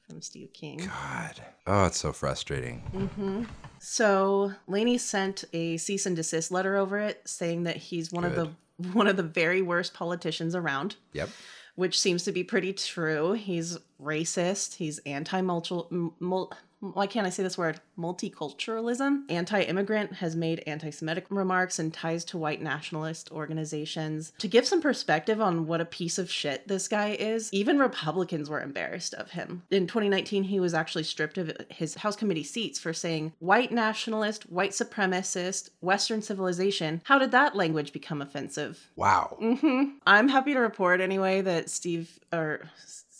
from 0.09 0.23
Steve 0.23 0.53
King. 0.53 0.79
God. 0.79 1.41
Oh, 1.67 1.85
it's 1.87 1.99
so 1.99 2.13
frustrating. 2.13 2.79
hmm 2.81 3.45
So 3.79 4.53
Laney 4.67 4.99
sent 4.99 5.45
a 5.53 5.77
cease 5.77 6.07
and 6.07 6.17
desist 6.17 6.51
letter 6.51 6.77
over 6.77 6.99
it, 6.99 7.21
saying 7.27 7.65
that 7.65 7.77
he's 7.77 8.11
one 8.13 8.25
of 8.25 8.35
the 8.35 8.51
one 8.93 9.07
of 9.07 9.17
the 9.17 9.23
very 9.23 9.61
worst 9.63 9.93
politicians 9.95 10.55
around. 10.55 10.97
Yep. 11.13 11.29
which 11.75 11.99
seems 11.99 12.25
to 12.25 12.33
be 12.33 12.43
pretty 12.45 12.73
true. 12.73 13.33
He's 13.33 13.79
racist. 14.03 14.77
He's 14.77 14.99
anti-multiple. 15.01 16.53
Why 16.81 17.07
can't 17.07 17.27
I 17.27 17.31
say 17.31 17.43
this 17.43 17.59
word? 17.59 17.81
Multiculturalism. 17.99 19.23
Anti 19.29 19.63
immigrant 19.63 20.15
has 20.15 20.37
made 20.37 20.63
anti 20.67 20.91
Semitic 20.91 21.27
remarks 21.31 21.79
and 21.79 21.93
ties 21.93 22.25
to 22.27 22.39
white 22.39 22.63
nationalist 22.63 23.31
organizations. 23.33 24.33
To 24.39 24.49
give 24.49 24.67
some 24.67 24.81
perspective 24.81 25.41
on 25.41 25.67
what 25.67 25.81
a 25.81 25.85
piece 25.85 26.19
of 26.19 26.31
shit 26.31 26.69
this 26.69 26.87
guy 26.89 27.17
is, 27.19 27.53
even 27.53 27.79
Republicans 27.79 28.49
were 28.49 28.61
embarrassed 28.61 29.15
of 29.15 29.33
him. 29.33 29.63
In 29.71 29.87
2019, 29.87 30.45
he 30.45 30.61
was 30.61 30.75
actually 30.75 31.05
stripped 31.05 31.39
of 31.39 31.53
his 31.69 31.97
House 31.97 32.17
committee 32.17 32.45
seats 32.45 32.79
for 32.79 32.93
saying 32.93 33.33
white 33.41 33.73
nationalist, 33.73 34.51
white 34.51 34.71
supremacist, 34.71 35.71
Western 35.81 36.23
civilization. 36.23 37.03
How 37.05 37.19
did 37.19 37.33
that 37.33 37.57
language 37.57 37.93
become 37.93 38.23
offensive? 38.23 38.89
Wow. 38.97 39.37
hmm 39.39 39.85
I'm 40.07 40.29
happy 40.29 40.55
to 40.55 40.61
report 40.61 41.01
anyway 41.01 41.41
that 41.41 41.71
Steve 41.71 42.19
or 42.33 42.63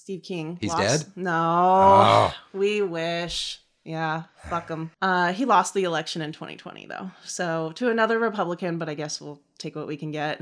Steve 0.09 0.23
King. 0.23 0.57
He's 0.59 0.71
lost- 0.73 1.05
dead? 1.05 1.13
No, 1.17 1.31
Oh. 1.35 2.35
we 2.55 2.81
wish. 2.81 3.61
Yeah, 3.85 4.23
fuck 4.49 4.71
him. 4.71 4.91
Uh, 5.03 5.35
he 5.35 5.45
lost 5.45 5.75
the 5.75 5.85
election 5.85 6.23
in 6.23 6.33
2020 6.33 6.87
though, 6.87 7.11
so 7.25 7.73
to 7.75 7.91
another 7.91 8.19
Republican. 8.19 8.79
But 8.79 8.89
I 8.89 8.95
guess 8.95 9.21
we'll 9.21 9.43
take 9.59 9.77
what 9.77 9.87
we 9.87 9.99
can 9.99 10.11
get. 10.11 10.41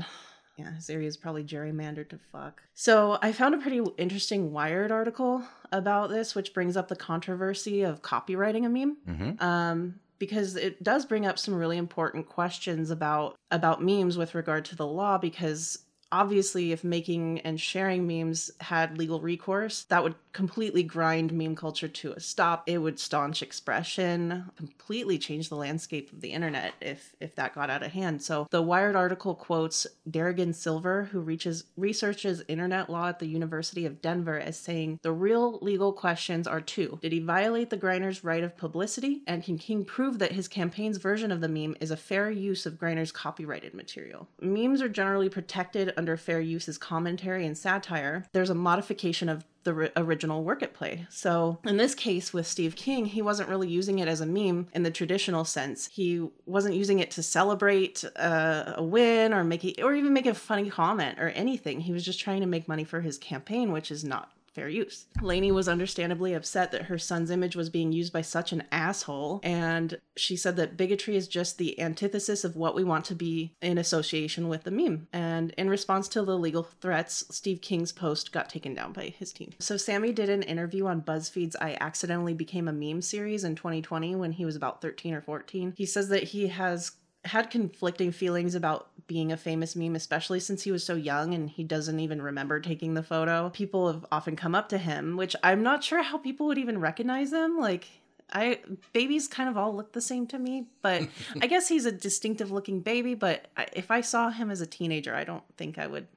Yeah, 0.57 0.71
his 0.73 0.89
area 0.89 1.07
is 1.09 1.17
probably 1.17 1.43
gerrymandered 1.43 2.07
to 2.11 2.19
fuck. 2.31 2.63
So 2.75 3.19
I 3.21 3.33
found 3.33 3.55
a 3.55 3.57
pretty 3.57 3.81
interesting 3.97 4.53
Wired 4.53 4.89
article 4.91 5.43
about 5.73 6.09
this, 6.11 6.33
which 6.33 6.53
brings 6.53 6.77
up 6.77 6.87
the 6.87 6.95
controversy 6.95 7.81
of 7.83 8.01
copyrighting 8.01 8.65
a 8.65 8.69
meme 8.69 8.95
hmm 9.05 9.31
um, 9.43 9.99
because 10.17 10.55
it 10.55 10.81
does 10.81 11.05
bring 11.05 11.25
up 11.25 11.37
some 11.37 11.53
really 11.53 11.77
important 11.77 12.27
questions 12.29 12.89
about 12.89 13.35
about 13.51 13.83
memes 13.83 14.17
with 14.17 14.33
regard 14.33 14.63
to 14.65 14.77
the 14.77 14.87
law. 14.87 15.17
Because 15.17 15.79
obviously, 16.11 16.71
if 16.71 16.83
making 16.83 17.39
and 17.41 17.59
sharing 17.59 18.07
memes 18.07 18.51
had 18.59 18.97
legal 18.97 19.19
recourse, 19.19 19.83
that 19.83 20.03
would 20.03 20.15
completely 20.33 20.83
grind 20.83 21.33
meme 21.33 21.55
culture 21.55 21.87
to 21.87 22.11
a 22.11 22.19
stop. 22.19 22.63
It 22.67 22.77
would 22.77 22.99
staunch 22.99 23.41
expression, 23.41 24.51
completely 24.55 25.17
change 25.17 25.49
the 25.49 25.55
landscape 25.55 26.11
of 26.13 26.21
the 26.21 26.31
internet 26.31 26.73
if 26.79 27.15
if 27.19 27.35
that 27.35 27.55
got 27.55 27.69
out 27.69 27.83
of 27.83 27.91
hand. 27.91 28.21
So 28.21 28.47
the 28.51 28.61
Wired 28.61 28.95
article 28.95 29.33
quotes 29.33 29.87
Darrigan 30.09 30.53
Silver, 30.53 31.05
who 31.05 31.19
reaches 31.19 31.63
researches 31.75 32.43
internet 32.47 32.89
law 32.89 33.09
at 33.09 33.19
the 33.19 33.27
University 33.27 33.85
of 33.85 34.01
Denver, 34.01 34.39
as 34.39 34.57
saying 34.57 34.99
the 35.01 35.11
real 35.11 35.59
legal 35.61 35.91
questions 35.91 36.47
are 36.47 36.61
two: 36.61 36.99
Did 37.01 37.11
he 37.11 37.19
violate 37.19 37.69
the 37.69 37.77
Griner's 37.77 38.23
right 38.23 38.43
of 38.43 38.57
publicity, 38.57 39.23
and 39.27 39.43
can 39.43 39.57
King 39.57 39.85
prove 39.85 40.19
that 40.19 40.33
his 40.33 40.47
campaign's 40.47 40.97
version 40.97 41.31
of 41.31 41.41
the 41.41 41.49
meme 41.49 41.75
is 41.81 41.91
a 41.91 41.97
fair 41.97 42.29
use 42.29 42.65
of 42.65 42.73
Griner's 42.73 43.11
copyrighted 43.11 43.73
material? 43.73 44.27
Memes 44.39 44.81
are 44.81 44.89
generally 44.89 45.29
protected 45.29 45.93
under 45.97 46.15
fair 46.15 46.39
use 46.39 46.69
as 46.69 46.77
commentary 46.77 47.45
and 47.45 47.57
satire. 47.57 48.25
There's 48.31 48.49
a 48.49 48.55
modification 48.55 49.29
of 49.29 49.43
the 49.63 49.91
original 49.97 50.45
work 50.45 50.63
at 50.63 50.73
play. 50.73 51.05
So, 51.09 51.59
in 51.65 51.75
this 51.75 51.93
case 51.93 52.31
with 52.31 52.47
Steve 52.47 52.77
King, 52.77 53.05
he 53.05 53.21
wasn't 53.21 53.49
really 53.49 53.67
using 53.67 53.99
it 53.99 54.07
as 54.07 54.21
a 54.21 54.25
meme 54.25 54.67
in 54.73 54.83
the 54.83 54.91
traditional 54.91 55.43
sense. 55.43 55.89
He 55.91 56.25
wasn't 56.45 56.75
using 56.75 56.99
it 56.99 57.11
to 57.11 57.23
celebrate 57.23 58.05
uh, 58.15 58.75
a 58.77 58.83
win 58.83 59.33
or 59.33 59.43
make 59.43 59.65
it, 59.65 59.81
or 59.83 59.93
even 59.93 60.13
make 60.13 60.25
a 60.25 60.33
funny 60.33 60.69
comment 60.69 61.19
or 61.19 61.29
anything. 61.29 61.81
He 61.81 61.91
was 61.91 62.05
just 62.05 62.21
trying 62.21 62.39
to 62.41 62.47
make 62.47 62.69
money 62.69 62.85
for 62.85 63.01
his 63.01 63.17
campaign, 63.17 63.73
which 63.73 63.91
is 63.91 64.05
not 64.05 64.31
fair 64.57 64.67
use. 64.67 65.05
Laney 65.21 65.51
was 65.51 65.67
understandably 65.69 66.33
upset 66.33 66.71
that 66.71 66.83
her 66.83 66.97
son's 66.97 67.29
image 67.29 67.55
was 67.55 67.69
being 67.69 67.91
used 67.91 68.11
by 68.11 68.21
such 68.21 68.51
an 68.51 68.63
asshole, 68.71 69.39
and 69.43 69.99
she 70.15 70.35
said 70.35 70.55
that 70.55 70.75
bigotry 70.75 71.15
is 71.15 71.27
just 71.27 71.59
the 71.59 71.79
antithesis 71.79 72.43
of 72.43 72.55
what 72.55 72.73
we 72.73 72.83
want 72.83 73.05
to 73.05 73.13
be 73.13 73.53
in 73.61 73.77
association 73.77 74.49
with 74.49 74.63
the 74.63 74.71
meme. 74.71 75.07
And 75.13 75.51
in 75.59 75.69
response 75.69 76.07
to 76.09 76.23
the 76.23 76.35
legal 76.35 76.63
threats, 76.63 77.23
Steve 77.29 77.61
King's 77.61 77.91
post 77.91 78.31
got 78.31 78.49
taken 78.49 78.73
down 78.73 78.93
by 78.93 79.13
his 79.17 79.31
team. 79.31 79.53
So 79.59 79.77
Sammy 79.77 80.11
did 80.11 80.27
an 80.27 80.41
interview 80.41 80.87
on 80.87 81.03
BuzzFeed's 81.03 81.55
I 81.61 81.77
Accidentally 81.79 82.33
Became 82.33 82.67
a 82.67 82.73
Meme 82.73 83.03
series 83.03 83.43
in 83.43 83.53
2020 83.53 84.15
when 84.15 84.31
he 84.31 84.43
was 84.43 84.55
about 84.55 84.81
13 84.81 85.13
or 85.13 85.21
14. 85.21 85.75
He 85.77 85.85
says 85.85 86.09
that 86.09 86.23
he 86.23 86.47
has 86.47 86.93
had 87.27 87.49
conflicting 87.49 88.11
feelings 88.11 88.55
about 88.55 88.89
being 89.07 89.31
a 89.31 89.37
famous 89.37 89.75
meme, 89.75 89.95
especially 89.95 90.39
since 90.39 90.63
he 90.63 90.71
was 90.71 90.83
so 90.83 90.95
young 90.95 91.33
and 91.33 91.49
he 91.49 91.63
doesn't 91.63 91.99
even 91.99 92.21
remember 92.21 92.59
taking 92.59 92.93
the 92.93 93.03
photo. 93.03 93.49
People 93.49 93.91
have 93.91 94.05
often 94.11 94.35
come 94.35 94.55
up 94.55 94.69
to 94.69 94.77
him, 94.77 95.15
which 95.15 95.35
I'm 95.43 95.63
not 95.63 95.83
sure 95.83 96.03
how 96.03 96.17
people 96.17 96.47
would 96.47 96.57
even 96.57 96.79
recognize 96.79 97.31
him. 97.31 97.57
Like, 97.57 97.87
I 98.31 98.59
babies 98.91 99.27
kind 99.27 99.47
of 99.47 99.57
all 99.57 99.73
look 99.73 99.93
the 99.93 100.01
same 100.01 100.27
to 100.27 100.39
me, 100.39 100.67
but 100.81 101.07
I 101.41 101.47
guess 101.47 101.69
he's 101.69 101.85
a 101.85 101.91
distinctive 101.91 102.51
looking 102.51 102.81
baby. 102.81 103.13
But 103.13 103.47
I, 103.55 103.67
if 103.73 103.89
I 103.91 104.01
saw 104.01 104.29
him 104.29 104.51
as 104.51 104.61
a 104.61 104.67
teenager, 104.67 105.15
I 105.15 105.23
don't 105.23 105.43
think 105.57 105.77
I 105.77 105.87
would 105.87 106.07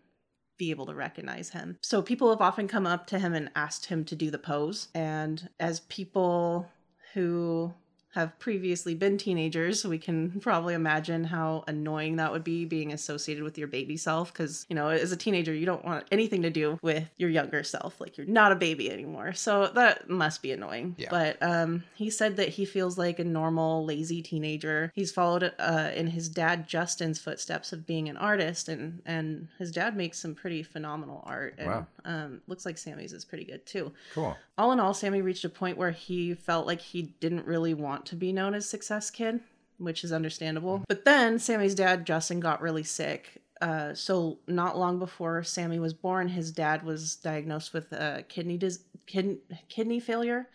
be 0.58 0.70
able 0.70 0.86
to 0.86 0.94
recognize 0.94 1.50
him. 1.50 1.78
So 1.80 2.02
people 2.02 2.28
have 2.30 2.42
often 2.42 2.68
come 2.68 2.86
up 2.86 3.06
to 3.06 3.18
him 3.18 3.32
and 3.32 3.50
asked 3.54 3.86
him 3.86 4.04
to 4.04 4.16
do 4.16 4.30
the 4.30 4.38
pose. 4.38 4.88
And 4.94 5.48
as 5.58 5.80
people 5.80 6.68
who 7.14 7.72
have 8.14 8.36
previously 8.40 8.94
been 8.94 9.16
teenagers, 9.18 9.84
we 9.84 9.98
can 9.98 10.40
probably 10.40 10.74
imagine 10.74 11.24
how 11.24 11.62
annoying 11.68 12.16
that 12.16 12.32
would 12.32 12.42
be 12.42 12.64
being 12.64 12.92
associated 12.92 13.44
with 13.44 13.56
your 13.56 13.68
baby 13.68 13.96
self. 13.96 14.32
Because, 14.32 14.66
you 14.68 14.74
know, 14.74 14.88
as 14.88 15.12
a 15.12 15.16
teenager, 15.16 15.54
you 15.54 15.64
don't 15.64 15.84
want 15.84 16.06
anything 16.10 16.42
to 16.42 16.50
do 16.50 16.78
with 16.82 17.08
your 17.18 17.30
younger 17.30 17.62
self. 17.62 18.00
Like, 18.00 18.16
you're 18.18 18.26
not 18.26 18.50
a 18.50 18.56
baby 18.56 18.90
anymore. 18.90 19.32
So 19.32 19.68
that 19.74 20.10
must 20.10 20.42
be 20.42 20.50
annoying. 20.50 20.96
Yeah. 20.98 21.08
But 21.10 21.38
um, 21.40 21.84
he 21.94 22.10
said 22.10 22.36
that 22.36 22.48
he 22.48 22.64
feels 22.64 22.98
like 22.98 23.20
a 23.20 23.24
normal, 23.24 23.84
lazy 23.84 24.22
teenager. 24.22 24.90
He's 24.94 25.12
followed 25.12 25.52
uh, 25.58 25.90
in 25.94 26.08
his 26.08 26.28
dad 26.28 26.66
Justin's 26.66 27.20
footsteps 27.20 27.72
of 27.72 27.86
being 27.86 28.08
an 28.08 28.16
artist, 28.16 28.68
and, 28.68 29.02
and 29.06 29.46
his 29.58 29.70
dad 29.70 29.96
makes 29.96 30.18
some 30.18 30.34
pretty 30.34 30.62
phenomenal 30.64 31.22
art. 31.26 31.54
And 31.58 31.68
Wow. 31.68 31.86
um, 32.04 32.40
looks 32.48 32.66
like 32.66 32.76
Sammy's 32.76 33.12
is 33.12 33.24
pretty 33.24 33.44
good 33.44 33.64
too 33.66 33.92
Cool. 34.14 34.36
All 34.60 34.72
in 34.72 34.78
all, 34.80 34.92
Sammy 34.94 35.22
reached 35.22 35.44
a 35.44 35.48
point 35.48 35.78
where 35.78 35.90
he 35.90 36.34
felt 36.34 36.66
like 36.66 36.80
he 36.80 37.02
didn't 37.20 37.46
really 37.46 37.72
want 37.74 38.06
to 38.06 38.16
be 38.16 38.32
known 38.32 38.54
as 38.54 38.68
Success 38.68 39.10
Kid, 39.10 39.40
which 39.78 40.04
is 40.04 40.12
understandable. 40.12 40.84
But 40.88 41.04
then 41.04 41.38
Sammy's 41.38 41.74
dad, 41.74 42.04
Justin, 42.06 42.40
got 42.40 42.60
really 42.60 42.82
sick. 42.82 43.40
Uh, 43.60 43.94
so 43.94 44.38
not 44.46 44.78
long 44.78 44.98
before 44.98 45.42
Sammy 45.42 45.78
was 45.78 45.94
born, 45.94 46.28
his 46.28 46.52
dad 46.52 46.82
was 46.82 47.16
diagnosed 47.16 47.72
with 47.72 47.92
uh, 47.92 48.22
kidney 48.28 48.56
dis- 48.58 48.84
kid- 49.06 49.40
kidney 49.68 50.00
failure, 50.00 50.48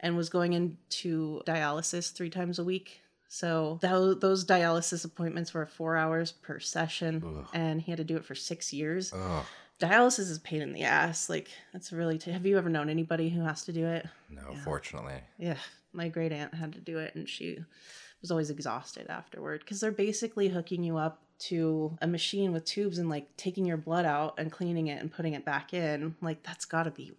and 0.00 0.16
was 0.16 0.28
going 0.28 0.52
into 0.52 1.40
dialysis 1.46 2.12
three 2.12 2.30
times 2.30 2.58
a 2.58 2.64
week. 2.64 3.00
So 3.28 3.78
tho- 3.80 4.14
those 4.14 4.44
dialysis 4.44 5.04
appointments 5.04 5.54
were 5.54 5.66
four 5.66 5.96
hours 5.96 6.32
per 6.32 6.60
session, 6.60 7.22
Ugh. 7.24 7.46
and 7.54 7.80
he 7.80 7.90
had 7.90 7.98
to 7.98 8.04
do 8.04 8.16
it 8.16 8.24
for 8.24 8.34
six 8.34 8.72
years 8.72 9.12
Oh, 9.14 9.44
dialysis 9.82 10.20
is 10.30 10.36
a 10.36 10.40
pain 10.40 10.62
in 10.62 10.72
the 10.72 10.84
ass. 10.84 11.28
Like 11.28 11.48
that's 11.72 11.92
really. 11.92 12.18
T- 12.18 12.30
have 12.30 12.46
you 12.46 12.56
ever 12.58 12.68
known 12.70 12.88
anybody 12.88 13.28
who 13.28 13.42
has 13.42 13.64
to 13.64 13.72
do 13.72 13.86
it? 13.86 14.06
no, 14.30 14.42
Yeah. 14.52 14.58
fortunately. 14.64 15.20
Yeah, 15.38 15.56
my 15.92 16.08
great 16.08 16.32
aunt 16.32 16.54
had 16.54 16.72
to 16.74 16.80
do 16.80 16.98
it, 16.98 17.14
and 17.14 17.28
she 17.28 17.58
was 18.20 18.30
always 18.30 18.50
exhausted 18.50 19.08
afterward 19.08 19.60
because 19.60 19.80
they're 19.80 19.90
basically 19.92 20.48
hooking 20.48 20.84
you 20.84 20.96
up 20.96 21.20
to 21.40 21.96
a 22.00 22.06
machine 22.06 22.52
with 22.52 22.64
tubes 22.64 22.98
and 22.98 23.08
like 23.10 23.36
taking 23.36 23.66
your 23.66 23.76
blood 23.76 24.04
out 24.04 24.34
and 24.38 24.52
cleaning 24.52 24.86
it 24.86 25.00
and 25.00 25.10
putting 25.12 25.32
it 25.34 25.44
back 25.44 25.74
in. 25.74 26.14
Like 26.22 26.42
that's 26.44 26.64
got 26.64 26.84
to 26.84 26.90
be 26.92 27.12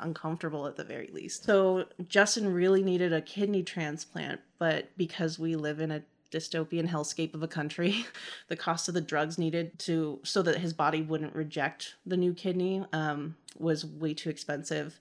uncomfortable 0.00 0.66
at 0.66 0.76
the 0.76 0.84
very 0.84 1.10
least. 1.12 1.44
So 1.44 1.86
Justin 2.08 2.52
really 2.52 2.82
needed 2.82 3.12
a 3.12 3.20
kidney 3.22 3.62
transplant, 3.62 4.40
but 4.58 4.88
because 4.96 5.38
we 5.38 5.56
live 5.56 5.80
in 5.80 5.90
a 5.90 6.02
dystopian 6.32 6.88
hellscape 6.88 7.34
of 7.34 7.42
a 7.42 7.48
country 7.48 8.04
the 8.48 8.56
cost 8.56 8.88
of 8.88 8.94
the 8.94 9.00
drugs 9.00 9.38
needed 9.38 9.78
to 9.78 10.18
so 10.24 10.42
that 10.42 10.58
his 10.58 10.72
body 10.72 11.02
wouldn't 11.02 11.34
reject 11.34 11.94
the 12.06 12.16
new 12.16 12.34
kidney 12.34 12.84
um, 12.92 13.36
was 13.58 13.84
way 13.84 14.14
too 14.14 14.30
expensive. 14.30 14.98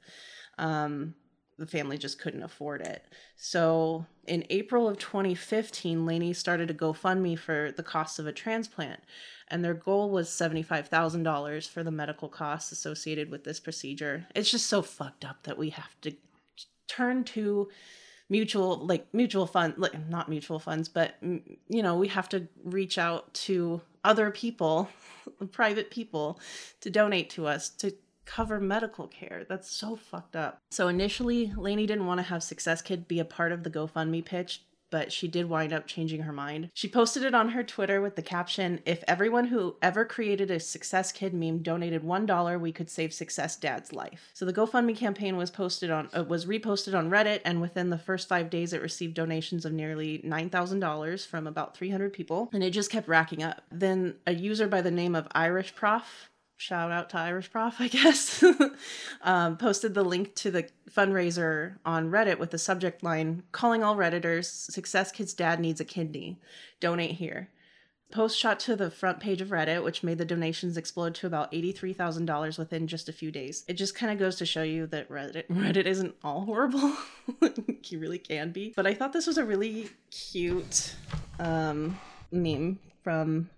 Um, 0.57 1.15
the 1.57 1.65
family 1.67 1.97
just 1.97 2.19
couldn't 2.19 2.43
afford 2.43 2.81
it. 2.81 3.05
So 3.35 4.05
in 4.27 4.45
april 4.49 4.87
of 4.87 4.97
2015 4.97 6.05
laney 6.05 6.33
started 6.33 6.69
a 6.69 6.73
gofundme 6.73 7.37
for 7.37 7.71
the 7.75 7.83
cost 7.83 8.19
of 8.19 8.27
a 8.27 8.31
transplant 8.31 8.99
and 9.51 9.63
their 9.63 9.73
goal 9.73 10.09
was 10.09 10.29
$75000 10.29 11.67
for 11.67 11.83
the 11.83 11.91
medical 11.91 12.29
costs 12.29 12.71
associated 12.71 13.29
with 13.29 13.43
this 13.43 13.59
procedure. 13.59 14.25
It's 14.33 14.49
just 14.49 14.67
so 14.67 14.81
fucked 14.81 15.25
up 15.25 15.43
that 15.43 15.57
we 15.57 15.71
have 15.71 15.99
to 16.01 16.13
turn 16.87 17.25
to 17.25 17.69
mutual 18.31 18.77
like 18.77 19.05
mutual 19.13 19.45
fund 19.45 19.73
like 19.77 20.07
not 20.07 20.29
mutual 20.29 20.57
funds 20.57 20.87
but 20.87 21.15
you 21.21 21.83
know 21.83 21.95
we 21.97 22.07
have 22.07 22.29
to 22.29 22.47
reach 22.63 22.97
out 22.97 23.31
to 23.33 23.81
other 24.05 24.31
people 24.31 24.89
private 25.51 25.91
people 25.91 26.39
to 26.79 26.89
donate 26.89 27.29
to 27.29 27.45
us 27.45 27.69
to 27.69 27.93
cover 28.25 28.61
medical 28.61 29.07
care. 29.07 29.45
That's 29.49 29.69
so 29.69 29.97
fucked 29.97 30.37
up. 30.37 30.61
So 30.69 30.87
initially 30.87 31.51
Laney 31.57 31.85
didn't 31.85 32.05
want 32.05 32.19
to 32.19 32.23
have 32.23 32.43
success 32.43 32.81
kid 32.81 33.07
be 33.07 33.19
a 33.19 33.25
part 33.25 33.51
of 33.51 33.63
the 33.63 33.69
gofundme 33.69 34.23
pitch 34.23 34.63
but 34.91 35.11
she 35.11 35.27
did 35.27 35.49
wind 35.49 35.73
up 35.73 35.87
changing 35.87 36.21
her 36.21 36.33
mind. 36.33 36.69
She 36.73 36.87
posted 36.87 37.23
it 37.23 37.33
on 37.33 37.49
her 37.49 37.63
Twitter 37.63 38.01
with 38.01 38.15
the 38.15 38.21
caption 38.21 38.81
If 38.85 39.03
everyone 39.07 39.45
who 39.45 39.75
ever 39.81 40.05
created 40.05 40.51
a 40.51 40.59
Success 40.59 41.11
Kid 41.11 41.33
meme 41.33 41.59
donated 41.59 42.03
$1, 42.03 42.59
we 42.59 42.71
could 42.71 42.89
save 42.89 43.13
Success 43.13 43.55
Dad's 43.55 43.93
life. 43.93 44.29
So 44.33 44.45
the 44.45 44.53
GoFundMe 44.53 44.95
campaign 44.95 45.37
was 45.37 45.49
posted 45.49 45.89
on 45.89 46.09
uh, 46.13 46.23
was 46.23 46.45
reposted 46.45 46.97
on 46.97 47.09
Reddit 47.09 47.41
and 47.45 47.61
within 47.61 47.89
the 47.89 47.97
first 47.97 48.27
5 48.27 48.49
days 48.49 48.73
it 48.73 48.81
received 48.81 49.15
donations 49.15 49.65
of 49.65 49.73
nearly 49.73 50.19
$9,000 50.19 51.27
from 51.27 51.47
about 51.47 51.75
300 51.75 52.13
people 52.13 52.49
and 52.53 52.63
it 52.63 52.71
just 52.71 52.91
kept 52.91 53.07
racking 53.07 53.43
up. 53.43 53.63
Then 53.71 54.15
a 54.27 54.33
user 54.33 54.67
by 54.67 54.81
the 54.81 54.91
name 54.91 55.15
of 55.15 55.27
Irish 55.31 55.73
Prof 55.75 56.30
shout 56.61 56.91
out 56.91 57.09
to 57.09 57.17
Irish 57.17 57.51
Prof, 57.51 57.75
I 57.79 57.87
guess, 57.87 58.43
um, 59.23 59.57
posted 59.57 59.95
the 59.95 60.03
link 60.03 60.35
to 60.35 60.51
the 60.51 60.69
fundraiser 60.89 61.77
on 61.83 62.11
Reddit 62.11 62.37
with 62.37 62.51
the 62.51 62.59
subject 62.59 63.01
line 63.01 63.43
calling 63.51 63.83
all 63.83 63.95
Redditors, 63.95 64.45
Success 64.45 65.11
Kid's 65.11 65.33
dad 65.33 65.59
needs 65.59 65.81
a 65.81 65.85
kidney. 65.85 66.39
Donate 66.79 67.13
here. 67.13 67.49
Post 68.11 68.37
shot 68.37 68.59
to 68.59 68.75
the 68.75 68.91
front 68.91 69.19
page 69.19 69.41
of 69.41 69.47
Reddit, 69.47 69.83
which 69.83 70.03
made 70.03 70.17
the 70.17 70.25
donations 70.25 70.77
explode 70.77 71.15
to 71.15 71.27
about 71.27 71.51
$83,000 71.51 72.59
within 72.59 72.85
just 72.85 73.09
a 73.09 73.13
few 73.13 73.31
days. 73.31 73.63
It 73.67 73.73
just 73.73 73.95
kind 73.95 74.11
of 74.11 74.19
goes 74.19 74.35
to 74.35 74.45
show 74.45 74.63
you 74.63 74.85
that 74.87 75.09
Reddit, 75.09 75.47
Reddit 75.49 75.85
isn't 75.85 76.13
all 76.23 76.45
horrible. 76.45 76.93
you 77.85 77.99
really 77.99 78.19
can 78.19 78.51
be. 78.51 78.73
But 78.75 78.85
I 78.85 78.93
thought 78.93 79.13
this 79.13 79.25
was 79.27 79.37
a 79.39 79.45
really 79.45 79.89
cute 80.11 80.93
um, 81.39 81.97
meme 82.31 82.77
from 83.03 83.49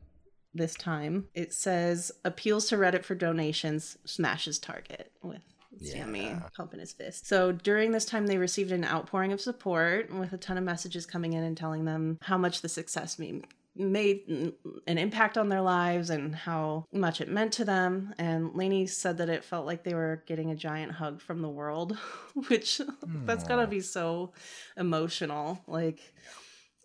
this 0.53 0.75
time. 0.75 1.27
It 1.33 1.53
says 1.53 2.11
appeals 2.23 2.67
to 2.69 2.75
Reddit 2.77 3.03
for 3.03 3.15
donations, 3.15 3.97
smashes 4.05 4.59
Target 4.59 5.11
with 5.21 5.41
Sammy 5.81 6.25
Yeah. 6.25 6.41
pumping 6.55 6.79
his 6.79 6.93
fist. 6.93 7.25
So 7.27 7.51
during 7.51 7.91
this 7.91 8.05
time, 8.05 8.27
they 8.27 8.37
received 8.37 8.71
an 8.71 8.85
outpouring 8.85 9.31
of 9.31 9.41
support 9.41 10.13
with 10.13 10.31
a 10.33 10.37
ton 10.37 10.57
of 10.57 10.63
messages 10.63 11.05
coming 11.05 11.33
in 11.33 11.43
and 11.43 11.57
telling 11.57 11.85
them 11.85 12.19
how 12.21 12.37
much 12.37 12.61
the 12.61 12.69
success 12.69 13.17
meme 13.17 13.41
made 13.75 14.53
an 14.85 14.99
impact 14.99 15.35
on 15.35 15.49
their 15.49 15.61
lives 15.61 16.11
and 16.11 16.35
how 16.35 16.85
much 16.93 17.19
it 17.21 17.27
meant 17.27 17.51
to 17.53 17.65
them. 17.65 18.13
And 18.19 18.53
Laney 18.53 18.85
said 18.85 19.17
that 19.17 19.29
it 19.29 19.43
felt 19.43 19.65
like 19.65 19.83
they 19.83 19.95
were 19.95 20.23
getting 20.27 20.51
a 20.51 20.55
giant 20.55 20.91
hug 20.91 21.19
from 21.19 21.41
the 21.41 21.49
world, 21.49 21.97
which 22.49 22.79
that's 23.25 23.43
gotta 23.43 23.65
be 23.65 23.79
so 23.81 24.31
emotional. 24.77 25.59
Like, 25.65 26.01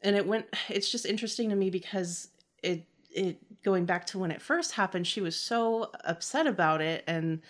and 0.02 0.16
it 0.16 0.26
went, 0.26 0.46
it's 0.70 0.90
just 0.90 1.04
interesting 1.04 1.50
to 1.50 1.56
me 1.56 1.68
because 1.68 2.28
it, 2.62 2.86
it 3.10 3.36
going 3.64 3.84
back 3.84 4.06
to 4.06 4.18
when 4.18 4.30
it 4.30 4.42
first 4.42 4.72
happened, 4.72 5.06
she 5.06 5.20
was 5.20 5.36
so 5.36 5.90
upset 6.04 6.46
about 6.46 6.80
it 6.80 7.04
and 7.06 7.40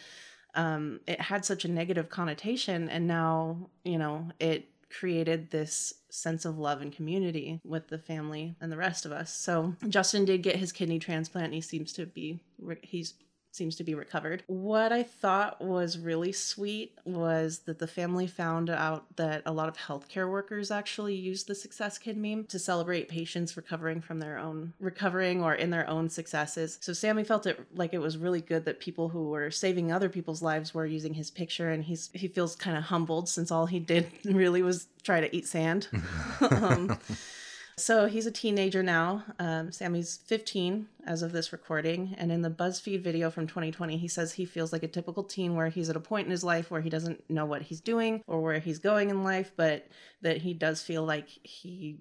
um, 0.54 1.00
it 1.06 1.20
had 1.20 1.44
such 1.44 1.64
a 1.64 1.70
negative 1.70 2.09
connotation. 2.09 2.88
And 2.88 3.06
now, 3.06 3.70
you 3.84 3.98
know, 3.98 4.30
it 4.40 4.68
created 4.90 5.50
this 5.50 5.92
sense 6.11 6.44
of 6.44 6.59
love 6.59 6.80
and 6.80 6.92
community 6.92 7.61
with 7.64 7.88
the 7.88 7.98
family 7.98 8.56
and 8.61 8.72
the 8.72 8.76
rest 8.76 9.04
of 9.04 9.12
us. 9.12 9.32
So 9.32 9.74
Justin 9.88 10.24
did 10.24 10.42
get 10.42 10.56
his 10.56 10.72
kidney 10.72 10.98
transplant. 10.98 11.46
And 11.46 11.54
he 11.54 11.61
seems 11.61 11.92
to 11.94 12.06
be 12.06 12.40
he's 12.82 13.14
seems 13.59 13.76
to 13.76 13.84
be 13.84 13.94
recovered. 13.94 14.42
What 14.46 14.92
I 14.92 15.02
thought 15.02 15.61
was 15.61 15.98
really 15.98 16.32
sweet 16.32 16.96
was 17.04 17.61
that 17.66 17.78
the 17.78 17.86
family 17.86 18.26
found 18.26 18.70
out 18.70 19.16
that 19.16 19.42
a 19.44 19.52
lot 19.52 19.68
of 19.68 19.76
healthcare 19.76 20.30
workers 20.30 20.70
actually 20.70 21.16
use 21.16 21.44
the 21.44 21.54
Success 21.54 21.98
Kid 21.98 22.16
meme 22.16 22.44
to 22.44 22.59
celebrate 22.59 23.09
patients 23.09 23.56
recovering 23.56 24.00
from 24.00 24.20
their 24.20 24.38
own 24.38 24.72
recovering 24.80 25.42
or 25.42 25.54
in 25.54 25.70
their 25.70 25.88
own 25.88 26.09
successes. 26.09 26.78
So 26.80 26.92
Sammy 26.92 27.24
felt 27.24 27.46
it 27.46 27.61
like 27.74 27.92
it 27.92 27.98
was 27.98 28.16
really 28.16 28.40
good 28.40 28.64
that 28.64 28.80
people 28.80 29.09
who 29.09 29.28
were 29.28 29.50
saving 29.50 29.92
other 29.92 30.09
people's 30.09 30.40
lives 30.40 30.72
were 30.72 30.86
using 30.86 31.14
his 31.14 31.30
picture 31.30 31.70
and 31.70 31.84
he's 31.84 32.11
he 32.14 32.28
feels 32.28 32.54
kind 32.54 32.76
of 32.76 32.84
humbled 32.84 33.28
since 33.28 33.50
all 33.50 33.66
he 33.66 33.80
did 33.80 34.11
really 34.24 34.62
was 34.62 34.86
try 35.02 35.20
to 35.20 35.36
eat 35.36 35.46
sand. 35.46 35.88
um, 36.50 36.98
so 37.79 38.07
he's 38.07 38.26
a 38.26 38.31
teenager 38.31 38.83
now. 38.83 39.24
Um, 39.39 39.72
Sammy's 39.72 40.18
15 40.26 40.89
as 41.07 41.22
of 41.22 41.33
this 41.33 41.53
recording. 41.53 42.14
And 42.18 42.31
in 42.31 42.43
the 42.43 42.51
BuzzFeed 42.51 43.03
video 43.03 43.31
from 43.31 43.47
2020, 43.47 43.97
he 43.97 44.09
says 44.09 44.33
he 44.33 44.45
feels 44.45 44.72
like 44.72 44.83
a 44.83 44.89
typical 44.89 45.24
teen 45.24 45.55
where 45.55 45.68
he's 45.68 45.89
at 45.89 45.97
a 45.97 46.01
point 46.01 46.26
in 46.26 46.31
his 46.31 46.45
life 46.45 46.70
where 46.70 46.83
he 46.83 46.91
doesn't 46.91 47.29
know 47.31 47.47
what 47.47 47.62
he's 47.62 47.81
doing 47.81 48.22
or 48.26 48.43
where 48.43 48.59
he's 48.59 48.79
going 48.79 49.11
in 49.11 49.24
life, 49.24 49.53
but 49.57 49.87
that 50.20 50.39
he 50.39 50.53
does 50.53 50.83
feel 50.83 51.05
like 51.05 51.29
he 51.43 51.99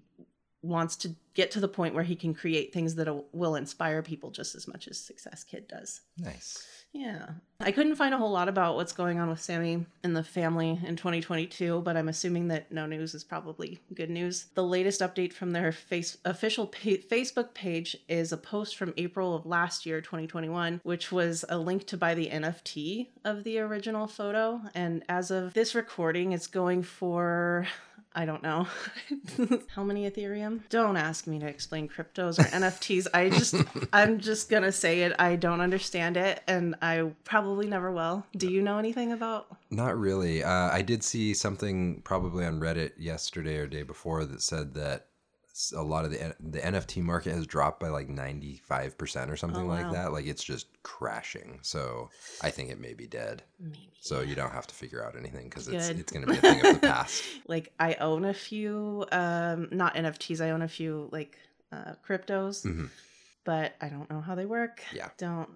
wants 0.68 0.96
to 0.98 1.16
get 1.34 1.52
to 1.52 1.60
the 1.60 1.68
point 1.68 1.94
where 1.94 2.04
he 2.04 2.16
can 2.16 2.34
create 2.34 2.74
things 2.74 2.96
that 2.96 3.08
will 3.34 3.56
inspire 3.56 4.02
people 4.02 4.32
just 4.32 4.56
as 4.56 4.68
much 4.68 4.88
as 4.88 5.00
Success 5.00 5.44
Kid 5.44 5.68
does. 5.68 6.02
Nice. 6.18 6.66
Yeah. 6.94 7.28
I 7.60 7.72
couldn't 7.72 7.96
find 7.96 8.14
a 8.14 8.18
whole 8.18 8.32
lot 8.32 8.50
about 8.50 8.76
what's 8.76 8.94
going 8.94 9.20
on 9.20 9.30
with 9.30 9.42
Sammy 9.42 9.86
and 10.04 10.16
the 10.16 10.24
family 10.24 10.80
in 10.84 10.96
2022, 10.96 11.82
but 11.82 11.98
I'm 11.98 12.08
assuming 12.08 12.48
that 12.48 12.72
no 12.72 12.86
news 12.86 13.14
is 13.14 13.24
probably 13.24 13.80
good 13.94 14.10
news. 14.10 14.46
The 14.54 14.64
latest 14.64 15.02
update 15.02 15.34
from 15.34 15.52
their 15.52 15.72
face 15.72 16.18
official 16.24 16.68
pa- 16.68 17.02
Facebook 17.10 17.54
page 17.54 17.98
is 18.08 18.32
a 18.32 18.38
post 18.38 18.78
from 18.78 18.94
April 18.98 19.36
of 19.36 19.46
last 19.46 19.86
year, 19.86 20.02
2021, 20.02 20.82
which 20.84 21.12
was 21.12 21.44
a 21.50 21.58
link 21.58 21.86
to 21.88 21.98
buy 21.98 22.14
the 22.14 22.30
NFT 22.30 23.08
of 23.26 23.44
the 23.44 23.60
original 23.60 24.08
photo. 24.08 24.62
And 24.74 25.04
as 25.10 25.30
of 25.30 25.54
this 25.54 25.76
recording, 25.76 26.32
it's 26.32 26.48
going 26.48 26.84
for 26.84 27.68
I 28.16 28.26
don't 28.26 28.42
know. 28.42 28.68
How 29.76 29.84
many 29.84 30.10
Ethereum? 30.10 30.62
Don't 30.70 30.98
ask 30.98 31.28
me 31.28 31.40
to 31.40 31.48
explain 31.48 31.88
cryptos 31.88 32.40
or 32.40 32.44
NFTs. 32.58 33.08
I 33.14 33.30
just, 33.30 33.56
I'm 33.94 34.20
just 34.20 34.50
gonna 34.50 34.72
say 34.72 35.02
it. 35.02 35.14
I 35.20 35.36
don't 35.36 35.62
understand 35.62 36.18
it, 36.18 36.42
and 36.48 36.76
I 36.82 37.12
probably 37.24 37.68
never 37.68 37.92
will. 37.92 38.26
Do 38.36 38.50
you 38.50 38.62
know 38.62 38.78
anything 38.78 39.12
about? 39.12 39.48
Not 39.70 39.98
really. 39.98 40.44
Uh, 40.44 40.70
I 40.72 40.82
did 40.82 41.04
see 41.04 41.34
something 41.34 42.02
probably 42.04 42.46
on 42.46 42.60
Reddit 42.60 42.94
yesterday 42.98 43.58
or 43.58 43.68
day 43.68 43.84
before 43.84 44.26
that 44.26 44.42
said 44.42 44.74
that 44.76 45.08
a 45.76 45.82
lot 45.82 46.06
of 46.06 46.12
the 46.12 46.36
the 46.40 46.60
NFT 46.60 47.02
market 47.04 47.34
has 47.34 47.46
dropped 47.48 47.80
by 47.80 47.90
like 47.90 48.08
95% 48.10 49.30
or 49.30 49.36
something 49.36 49.64
Oh, 49.64 49.68
like 49.68 49.92
that. 49.92 50.12
Like 50.14 50.26
it's 50.26 50.44
just 50.44 50.68
crashing. 50.84 51.60
So 51.62 52.10
I 52.42 52.50
think 52.52 52.70
it 52.70 52.80
may 52.80 52.94
be 52.94 53.08
dead. 53.08 53.44
Maybe. 53.60 53.90
So 54.00 54.22
you 54.22 54.36
don't 54.36 54.52
have 54.52 54.68
to 54.68 54.76
figure 54.76 55.04
out 55.04 55.16
anything 55.18 55.46
because 55.50 55.68
it's, 55.68 55.90
it's 55.90 56.12
going 56.12 56.26
to 56.26 56.32
be 56.32 56.38
a 56.38 56.42
thing 56.42 56.66
of 56.66 56.82
the 56.82 56.88
past. 56.88 57.24
like 57.48 57.74
I 57.80 57.96
own 57.96 58.26
a 58.26 58.34
few, 58.34 59.06
um, 59.12 59.68
not 59.72 59.96
NFTs. 59.96 60.42
I 60.46 60.52
own 60.52 60.62
a 60.62 60.68
few 60.68 61.10
like 61.12 61.38
uh, 61.72 61.94
cryptos, 62.08 62.66
Mhm. 62.66 62.90
but 63.44 63.74
I 63.82 63.90
don't 63.90 64.10
know 64.10 64.22
how 64.22 64.36
they 64.36 64.46
work. 64.46 64.82
Yeah. 64.94 65.10
Don't. 65.18 65.50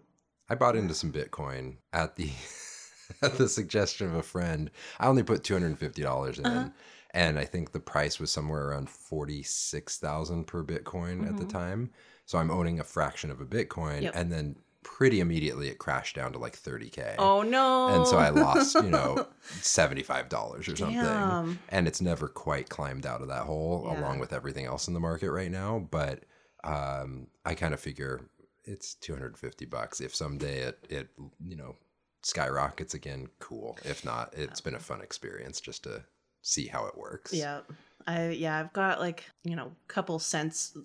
I 0.49 0.55
bought 0.55 0.75
into 0.75 0.93
some 0.93 1.11
Bitcoin 1.13 1.77
at 1.93 2.15
the 2.17 2.29
at 3.21 3.37
the 3.37 3.47
suggestion 3.47 4.07
of 4.07 4.15
a 4.15 4.23
friend. 4.23 4.71
I 4.99 5.07
only 5.07 5.23
put 5.23 5.43
two 5.43 5.53
hundred 5.53 5.67
and 5.67 5.79
fifty 5.79 6.01
dollars 6.01 6.39
in, 6.39 6.45
Uh-huh. 6.45 6.69
And 7.13 7.37
I 7.39 7.45
think 7.45 7.71
the 7.71 7.79
price 7.79 8.19
was 8.19 8.31
somewhere 8.31 8.69
around 8.69 8.89
forty 8.89 9.43
six 9.43 9.97
thousand 9.97 10.45
per 10.47 10.63
Bitcoin 10.63 11.27
at 11.27 11.37
the 11.37 11.45
Mhm. 11.45 11.49
time. 11.49 11.91
So 12.25 12.37
I'm 12.37 12.51
owning 12.51 12.79
a 12.79 12.83
fraction 12.83 13.29
of 13.31 13.41
a 13.41 13.45
Bitcoin, 13.45 14.03
Yep. 14.03 14.13
and 14.15 14.31
then 14.31 14.55
pretty 14.83 15.19
immediately 15.19 15.67
it 15.67 15.77
crashed 15.77 16.15
down 16.15 16.31
to 16.33 16.39
like 16.39 16.55
thirty 16.55 16.89
k. 16.89 17.15
Oh 17.19 17.41
no. 17.43 17.87
And 17.89 18.07
so 18.07 18.17
I 18.17 18.29
lost, 18.29 18.73
you 18.75 18.89
know, 18.89 19.27
seventy 19.61 20.01
five 20.03 20.29
dollars 20.29 20.67
or 20.67 20.75
something. 20.75 21.01
Damn. 21.03 21.59
And 21.69 21.87
it's 21.87 22.01
never 22.01 22.27
quite 22.27 22.69
climbed 22.69 23.05
out 23.05 23.21
of 23.21 23.27
that 23.27 23.43
hole, 23.43 23.83
Yeah. 23.85 23.99
along 23.99 24.19
with 24.19 24.33
everything 24.33 24.65
else 24.65 24.87
in 24.87 24.93
the 24.93 24.99
market 24.99 25.31
right 25.31 25.51
now. 25.51 25.79
But 25.91 26.23
um, 26.63 27.27
I 27.45 27.53
kind 27.55 27.73
of 27.73 27.79
figure 27.79 28.21
it's 28.63 28.93
250 28.95 29.65
bucks. 29.65 29.99
If 30.01 30.15
someday 30.15 30.59
it, 30.59 30.79
it, 30.89 31.09
you 31.43 31.55
know, 31.55 31.75
skyrockets 32.23 32.93
again, 32.93 33.27
cool. 33.39 33.77
If 33.83 34.05
not, 34.05 34.33
it's 34.37 34.61
been 34.61 34.75
a 34.75 34.79
fun 34.79 35.01
experience 35.01 35.59
just 35.59 35.83
to 35.83 36.03
see 36.41 36.67
how 36.67 36.85
it 36.85 36.97
works. 36.97 37.33
Yeah. 37.33 37.61
I 38.07 38.29
yeah, 38.29 38.59
I've 38.59 38.73
got 38.73 38.99
like, 38.99 39.25
you 39.43 39.55
know, 39.55 39.71
couple 39.87 40.17
cents 40.19 40.75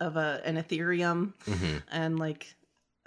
of 0.00 0.16
a 0.16 0.42
an 0.44 0.56
Ethereum 0.56 1.32
hmm 1.44 1.78
and 1.90 2.18
like 2.18 2.54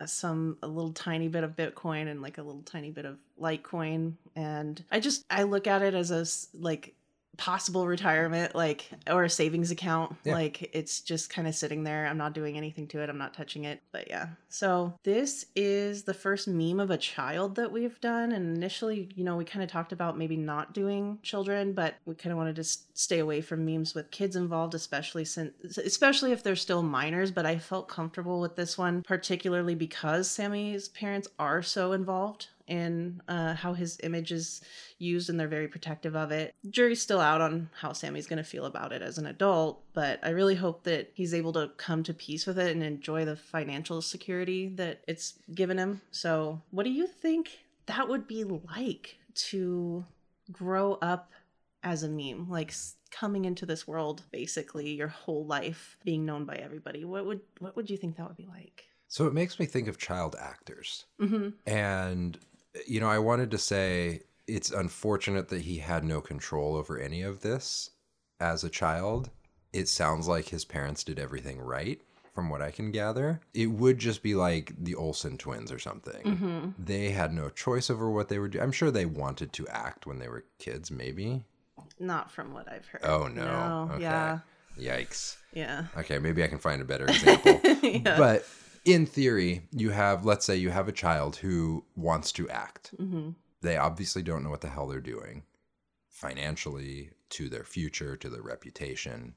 some 0.06 0.58
a 0.62 0.68
little 0.68 0.92
tiny 0.92 1.28
bit 1.28 1.44
of 1.44 1.56
bitcoin 1.56 2.10
and 2.10 2.22
like 2.22 2.38
a 2.38 2.44
little 2.44 2.64
tiny 2.64 2.92
bit 2.92 3.06
of 3.06 3.18
litecoin 3.40 4.14
and 4.36 4.84
i 4.92 5.00
just 5.00 5.24
i 5.30 5.44
look 5.44 5.68
at 5.68 5.82
it 5.82 5.94
as 5.94 6.12
a 6.12 6.26
like 6.60 6.94
possible 7.38 7.88
retirement 7.88 8.56
like 8.56 8.90
or 9.10 9.24
a 9.24 9.30
savings 9.30 9.72
account 9.72 10.16
Yeah. 10.24 10.34
like 10.34 10.70
it's 10.74 11.02
just 11.02 11.30
kind 11.30 11.48
of 11.48 11.56
sitting 11.56 11.84
there. 11.84 12.08
I'm 12.08 12.18
not 12.18 12.34
doing 12.34 12.58
anything 12.58 12.88
to 12.90 13.02
it. 13.02 13.10
I'm 13.10 13.18
not 13.18 13.34
touching 13.34 13.64
it. 13.66 13.82
But 13.92 14.08
yeah. 14.10 14.28
So 14.50 14.94
this 15.04 15.46
is 15.56 16.04
the 16.04 16.14
first 16.14 16.48
meme 16.48 16.80
of 16.80 16.92
a 16.92 16.98
child 16.98 17.56
that 17.56 17.72
we've 17.72 18.00
done. 18.02 18.32
And 18.32 18.56
initially 18.56 19.10
you 19.16 19.24
know 19.24 19.36
we 19.38 19.46
kind 19.46 19.64
of 19.64 19.70
talked 19.70 19.92
about 19.92 20.18
maybe 20.18 20.38
not 20.38 20.74
doing 20.74 21.20
children 21.24 21.74
but 21.74 21.96
we 22.06 22.16
kind 22.16 22.32
of 22.32 22.38
wanted 22.38 22.56
to 22.58 22.64
stay 22.64 23.20
away 23.20 23.42
from 23.42 23.66
memes 23.66 23.94
with 23.94 24.12
kids 24.12 24.36
involved 24.36 24.74
especially 24.74 25.26
since 25.26 25.78
especially 25.78 26.32
if 26.32 26.44
they're 26.44 26.56
still 26.56 26.84
minors. 26.84 27.32
But 27.32 27.46
i 27.46 27.58
felt 27.58 27.88
comfortable 27.88 28.40
with 28.42 28.56
this 28.56 28.78
one 28.78 29.04
particularly 29.04 29.76
because 29.76 30.30
sammy's 30.30 30.88
parents 30.90 31.28
are 31.40 31.62
so 31.62 31.92
involved 31.94 32.48
in 32.68 33.22
uh, 33.28 33.54
how 33.54 33.74
his 33.74 33.98
image 34.04 34.32
is 34.32 34.62
used 34.98 35.30
and 35.30 35.40
they're 35.40 35.48
very 35.48 35.68
protective 35.68 36.16
of 36.16 36.32
it. 36.32 36.54
Jury's 36.70 37.02
still 37.02 37.20
out 37.22 37.42
on 37.42 37.70
how 37.80 37.94
Sammy's 37.94 38.28
going 38.28 38.38
to 38.38 38.44
feel 38.44 38.66
about 38.66 38.92
it 38.92 39.02
as 39.02 39.18
an 39.18 39.26
adult, 39.26 39.84
but 39.94 40.20
I 40.24 40.30
really 40.30 40.56
hope 40.56 40.84
that 40.84 41.12
he's 41.14 41.34
able 41.34 41.54
to 41.54 41.72
come 41.78 42.04
to 42.04 42.14
peace 42.14 42.46
with 42.46 42.58
it 42.58 42.72
and 42.72 42.84
enjoy 42.84 43.26
the 43.26 43.36
financial 43.36 44.02
security 44.02 44.70
that 44.76 45.02
it's 45.08 45.36
given 45.54 45.78
him. 45.78 46.02
So, 46.12 46.62
what 46.72 46.84
do 46.84 46.92
you 46.92 47.08
think 47.08 47.52
that 47.86 48.08
would 48.10 48.28
be 48.28 48.44
like 48.44 49.18
to 49.36 50.06
grow 50.52 50.94
up 51.02 51.32
as 51.84 52.04
a 52.04 52.10
meme? 52.10 52.50
Like 52.50 52.74
coming 53.12 53.46
into 53.46 53.66
this 53.66 53.88
world 53.88 54.24
basically 54.32 54.90
your 54.92 55.08
whole 55.08 55.46
life 55.46 55.98
being 56.04 56.26
known 56.26 56.46
by 56.46 56.56
everybody. 56.56 57.06
What 57.06 57.26
would 57.26 57.42
what 57.60 57.76
would 57.76 57.90
you 57.90 57.98
think 57.98 58.18
that 58.18 58.28
would 58.28 58.36
be 58.38 58.48
like? 58.48 58.86
So 59.08 59.28
it 59.28 59.34
makes 59.34 59.60
me 59.60 59.66
think 59.66 59.88
of 59.88 59.98
child 59.98 60.36
actors. 60.40 61.06
Mhm. 61.22 61.54
And, 61.66 62.38
you 62.88 63.00
know, 63.00 63.10
I 63.10 63.20
wanted 63.20 63.52
to 63.52 63.58
say 63.58 64.22
it's 64.48 64.72
unfortunate 64.72 65.50
that 65.50 65.62
he 65.62 65.78
had 65.78 66.04
no 66.04 66.22
control 66.22 66.76
over 66.76 67.00
any 67.00 67.22
of 67.22 67.42
this 67.42 67.92
as 68.40 68.64
a 68.64 68.70
child. 68.70 69.30
It 69.74 69.88
sounds 69.88 70.28
like 70.28 70.50
his 70.50 70.66
parents 70.66 71.04
did 71.04 71.20
everything 71.20 71.60
right. 71.60 72.00
from 72.34 72.50
what 72.50 72.62
I 72.62 72.72
can 72.72 72.92
gather. 72.92 73.42
It 73.54 73.68
would 73.68 73.98
just 73.98 74.22
be 74.22 74.36
like 74.36 74.74
the 74.78 74.96
Olsen 74.96 75.38
twins 75.38 75.72
or 75.72 75.80
something. 75.80 76.24
Mm-hmm. 76.24 76.70
They 76.78 77.10
had 77.10 77.34
no 77.34 77.50
choice 77.50 77.90
over 77.90 78.10
what 78.10 78.30
they 78.30 78.40
were 78.40 78.48
doing. 78.48 78.64
I'm 78.64 78.72
sure 78.72 78.92
they 78.92 79.06
wanted 79.06 79.54
to 79.54 79.68
act 79.68 80.06
when 80.06 80.20
they 80.20 80.28
were 80.28 80.46
kids, 80.60 80.92
maybe. 80.92 81.44
Not 82.00 82.32
from 82.32 82.54
what 82.54 82.72
I've 82.72 82.86
heard. 82.88 83.02
Oh 83.04 83.28
no. 83.28 83.90
okay. 83.94 84.04
Yeah. 84.04 84.40
Yikes. 84.80 85.38
Yeah. 85.54 85.86
Okay, 85.98 86.20
maybe 86.20 86.44
I 86.44 86.48
can 86.48 86.60
find 86.60 86.82
a 86.82 86.86
better 86.86 87.06
example. 87.06 87.62
But 88.04 88.46
in 88.86 89.06
theory, 89.06 89.64
you 89.72 89.90
have, 89.90 90.26
let's 90.26 90.46
say, 90.46 90.56
you 90.56 90.70
have 90.70 90.88
a 90.88 90.94
child 90.94 91.38
who 91.38 91.84
wants 91.96 92.32
to 92.34 92.50
act. 92.50 92.94
Mm-hmm. 92.98 93.32
They 93.62 93.78
obviously 93.78 94.22
don't 94.22 94.44
know 94.44 94.52
what 94.52 94.62
the 94.62 94.70
hell 94.70 94.88
they're 94.88 95.02
doing 95.02 95.44
financially, 96.10 97.12
to 97.32 97.50
their 97.50 97.64
future, 97.64 98.16
to 98.16 98.30
their 98.30 98.42
reputation. 98.42 99.36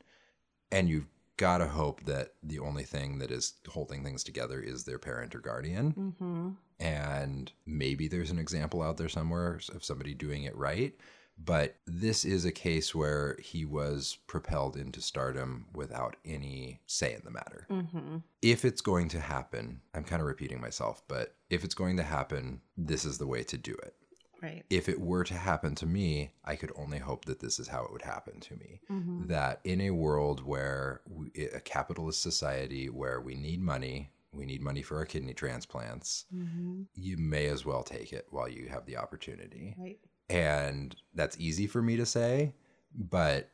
And 0.70 0.88
you've 0.88 1.09
got 1.36 1.59
to 1.59 1.66
hope 1.66 2.05
that 2.05 2.34
the 2.42 2.59
only 2.59 2.84
thing 2.84 3.18
that 3.18 3.30
is 3.30 3.55
holding 3.68 4.05
things 4.05 4.22
together 4.22 4.61
is 4.61 4.84
their 4.84 4.99
parent 4.99 5.34
or 5.34 5.40
guardian. 5.40 5.92
Mm-hmm. 5.92 6.51
And 6.84 7.51
maybe 7.66 8.07
there's 8.07 8.30
an 8.30 8.38
example 8.38 8.82
out 8.82 8.99
there 8.99 9.09
somewhere 9.09 9.59
of 9.74 9.82
somebody 9.82 10.14
doing 10.14 10.44
it 10.44 10.57
right. 10.57 10.94
But 11.43 11.76
this 11.86 12.24
is 12.24 12.45
a 12.45 12.53
case 12.53 12.95
where 12.95 13.36
he 13.41 13.64
was 13.64 14.18
propelled 14.26 14.76
into 14.76 15.01
stardom 15.01 15.66
without 15.72 16.16
any 16.24 16.80
say 16.86 17.14
in 17.14 17.22
the 17.24 17.30
matter. 17.30 17.66
Mm-hmm. 17.70 18.16
If 18.43 18.64
it's 18.64 18.80
going 18.80 19.09
to 19.11 19.20
happen, 19.20 19.80
I'm 19.95 20.05
kind 20.05 20.20
of 20.20 20.26
repeating 20.26 20.61
myself, 20.61 21.03
but 21.07 21.36
if 21.49 21.64
it's 21.64 21.74
going 21.74 21.97
to 21.99 22.03
happen, 22.03 22.61
this 22.76 23.05
is 23.05 23.18
the 23.18 23.26
way 23.26 23.45
to 23.45 23.57
do 23.57 23.72
it. 23.72 23.95
Right. 24.43 24.64
If 24.70 24.89
it 24.89 25.01
were 25.01 25.24
to 25.24 25.34
happen 25.34 25.74
to 25.76 25.86
me, 25.86 26.30
I 26.45 26.55
could 26.55 26.70
only 26.76 26.99
hope 26.99 27.24
that 27.24 27.41
this 27.41 27.59
is 27.59 27.66
how 27.66 27.84
it 27.84 27.93
would 27.93 28.03
happen 28.03 28.39
to 28.41 28.55
me. 28.57 28.80
That 29.26 29.61
in 29.64 29.80
a 29.80 29.91
world 29.91 30.45
where 30.45 31.01
we, 31.09 31.30
a 31.55 31.61
capitalist 31.61 32.22
society 32.22 32.89
where 32.89 33.20
we 33.20 33.34
need 33.34 33.61
money, 33.61 34.11
we 34.32 34.45
need 34.47 34.62
money 34.62 34.82
for 34.82 34.97
our 34.97 35.07
kidney 35.07 35.34
transplants, 35.34 36.24
Mm-hmm. 36.34 36.82
you 36.95 37.16
may 37.16 37.47
as 37.47 37.64
well 37.64 37.82
take 37.82 38.12
it 38.12 38.26
while 38.30 38.49
you 38.49 38.68
have 38.68 38.86
the 38.86 38.97
opportunity. 38.97 39.74
Right. 39.76 39.99
And 40.31 40.95
that's 41.14 41.39
easy 41.39 41.66
for 41.66 41.81
me 41.81 41.97
to 41.97 42.07
say, 42.07 42.55
but 42.95 43.51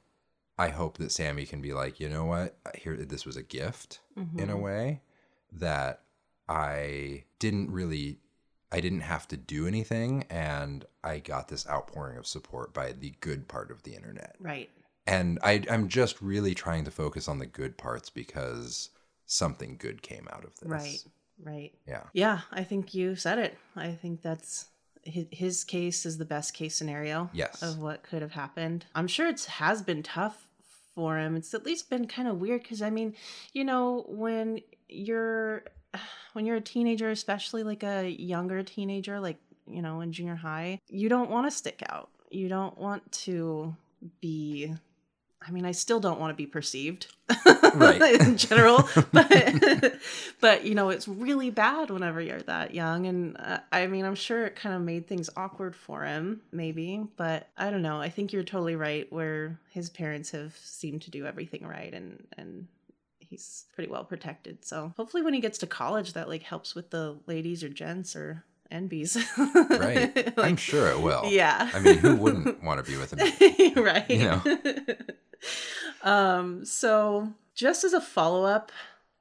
I 0.58 0.68
hope 0.68 0.98
that 0.98 1.12
Sammy 1.12 1.46
can 1.46 1.60
be 1.60 1.72
like, 1.72 2.00
you 2.00 2.08
know 2.08 2.24
what? 2.24 2.56
Here, 2.74 2.96
this 2.96 3.24
was 3.24 3.36
a 3.36 3.42
gift 3.42 4.00
in 4.16 4.22
a 4.22 4.52
mm-hmm. 4.52 4.60
way 4.60 5.00
that 5.52 6.02
I 6.48 7.24
didn't 7.38 7.70
really, 7.70 8.18
I 8.70 8.80
didn't 8.80 9.00
have 9.00 9.28
to 9.28 9.36
do 9.36 9.66
anything, 9.66 10.24
and 10.30 10.84
I 11.02 11.18
got 11.20 11.48
this 11.48 11.66
outpouring 11.68 12.18
of 12.18 12.26
support 12.26 12.74
by 12.74 12.92
the 12.92 13.14
good 13.20 13.48
part 13.48 13.70
of 13.70 13.82
the 13.82 13.94
internet. 13.94 14.36
Right. 14.40 14.70
And 15.06 15.38
I, 15.42 15.62
I'm 15.70 15.88
just 15.88 16.20
really 16.22 16.54
trying 16.54 16.84
to 16.84 16.90
focus 16.90 17.28
on 17.28 17.38
the 17.38 17.46
good 17.46 17.76
parts 17.76 18.10
because 18.10 18.90
something 19.26 19.76
good 19.78 20.02
came 20.02 20.28
out 20.32 20.44
of 20.44 20.54
this. 20.60 20.68
Right. 20.68 21.04
Right. 21.42 21.72
Yeah. 21.86 22.04
Yeah, 22.12 22.40
I 22.52 22.62
think 22.62 22.94
you 22.94 23.16
said 23.16 23.38
it. 23.38 23.58
I 23.74 23.92
think 23.92 24.22
that's 24.22 24.66
his, 25.06 25.26
his 25.30 25.64
case 25.64 26.04
is 26.06 26.18
the 26.18 26.24
best 26.24 26.54
case 26.54 26.74
scenario 26.74 27.30
Yes. 27.32 27.62
of 27.62 27.78
what 27.78 28.02
could 28.02 28.22
have 28.22 28.32
happened. 28.32 28.86
I'm 28.94 29.08
sure 29.08 29.26
it 29.28 29.44
has 29.44 29.82
been 29.82 30.02
tough 30.02 30.46
for 30.94 31.18
him. 31.18 31.36
It's 31.36 31.54
at 31.54 31.64
least 31.64 31.90
been 31.90 32.06
kind 32.06 32.28
of 32.28 32.38
weird 32.38 32.62
because 32.62 32.82
I 32.82 32.90
mean, 32.90 33.14
you 33.52 33.64
know, 33.64 34.04
when 34.08 34.60
you're 34.88 35.64
when 36.34 36.46
you're 36.46 36.56
a 36.56 36.60
teenager, 36.60 37.10
especially 37.10 37.62
like 37.62 37.82
a 37.82 38.08
younger 38.08 38.62
teenager, 38.62 39.20
like 39.20 39.38
you 39.66 39.80
know, 39.82 40.00
in 40.00 40.12
junior 40.12 40.36
high, 40.36 40.80
you 40.88 41.08
don't 41.08 41.30
want 41.30 41.46
to 41.46 41.56
stick 41.56 41.82
out. 41.88 42.10
You 42.30 42.48
don't 42.48 42.76
want 42.78 43.10
to 43.24 43.74
be. 44.20 44.74
I 45.46 45.50
mean, 45.50 45.64
I 45.66 45.72
still 45.72 46.00
don't 46.00 46.18
want 46.18 46.30
to 46.30 46.36
be 46.36 46.46
perceived, 46.46 47.06
Right. 47.74 48.20
in 48.20 48.36
general, 48.36 48.88
but 49.12 49.94
but 50.40 50.64
you 50.64 50.74
know, 50.74 50.88
it's 50.90 51.06
really 51.06 51.50
bad 51.50 51.90
whenever 51.90 52.20
you're 52.20 52.40
that 52.42 52.74
young, 52.74 53.06
and 53.06 53.36
uh, 53.38 53.58
I 53.72 53.86
mean, 53.86 54.04
I'm 54.04 54.14
sure 54.14 54.46
it 54.46 54.56
kind 54.56 54.74
of 54.74 54.82
made 54.82 55.06
things 55.06 55.28
awkward 55.36 55.74
for 55.76 56.04
him, 56.04 56.40
maybe, 56.52 57.02
but 57.16 57.48
I 57.56 57.70
don't 57.70 57.82
know. 57.82 58.00
I 58.00 58.08
think 58.08 58.32
you're 58.32 58.42
totally 58.42 58.76
right. 58.76 59.10
Where 59.12 59.58
his 59.70 59.90
parents 59.90 60.30
have 60.30 60.56
seemed 60.62 61.02
to 61.02 61.10
do 61.10 61.26
everything 61.26 61.66
right, 61.66 61.92
and 61.92 62.26
and 62.38 62.66
he's 63.18 63.66
pretty 63.74 63.90
well 63.90 64.04
protected. 64.04 64.64
So 64.64 64.92
hopefully, 64.96 65.22
when 65.22 65.34
he 65.34 65.40
gets 65.40 65.58
to 65.58 65.66
college, 65.66 66.12
that 66.14 66.28
like 66.28 66.42
helps 66.42 66.74
with 66.74 66.90
the 66.90 67.18
ladies 67.26 67.62
or 67.62 67.68
gents 67.68 68.16
or 68.16 68.44
NBs. 68.72 69.16
Right. 69.78 70.32
I'm 70.38 70.56
sure 70.56 70.88
it 70.88 71.00
will. 71.00 71.24
Yeah. 71.26 71.70
I 71.74 71.80
mean, 71.80 71.98
who 71.98 72.14
wouldn't 72.16 72.62
want 72.62 72.84
to 72.84 72.90
be 72.90 72.96
with 72.96 73.12
him? 73.12 73.74
right. 73.84 74.08
You 74.08 74.18
know? 74.18 74.42
um, 76.02 76.64
so 76.64 77.32
just 77.54 77.84
as 77.84 77.92
a 77.92 78.00
follow-up, 78.00 78.72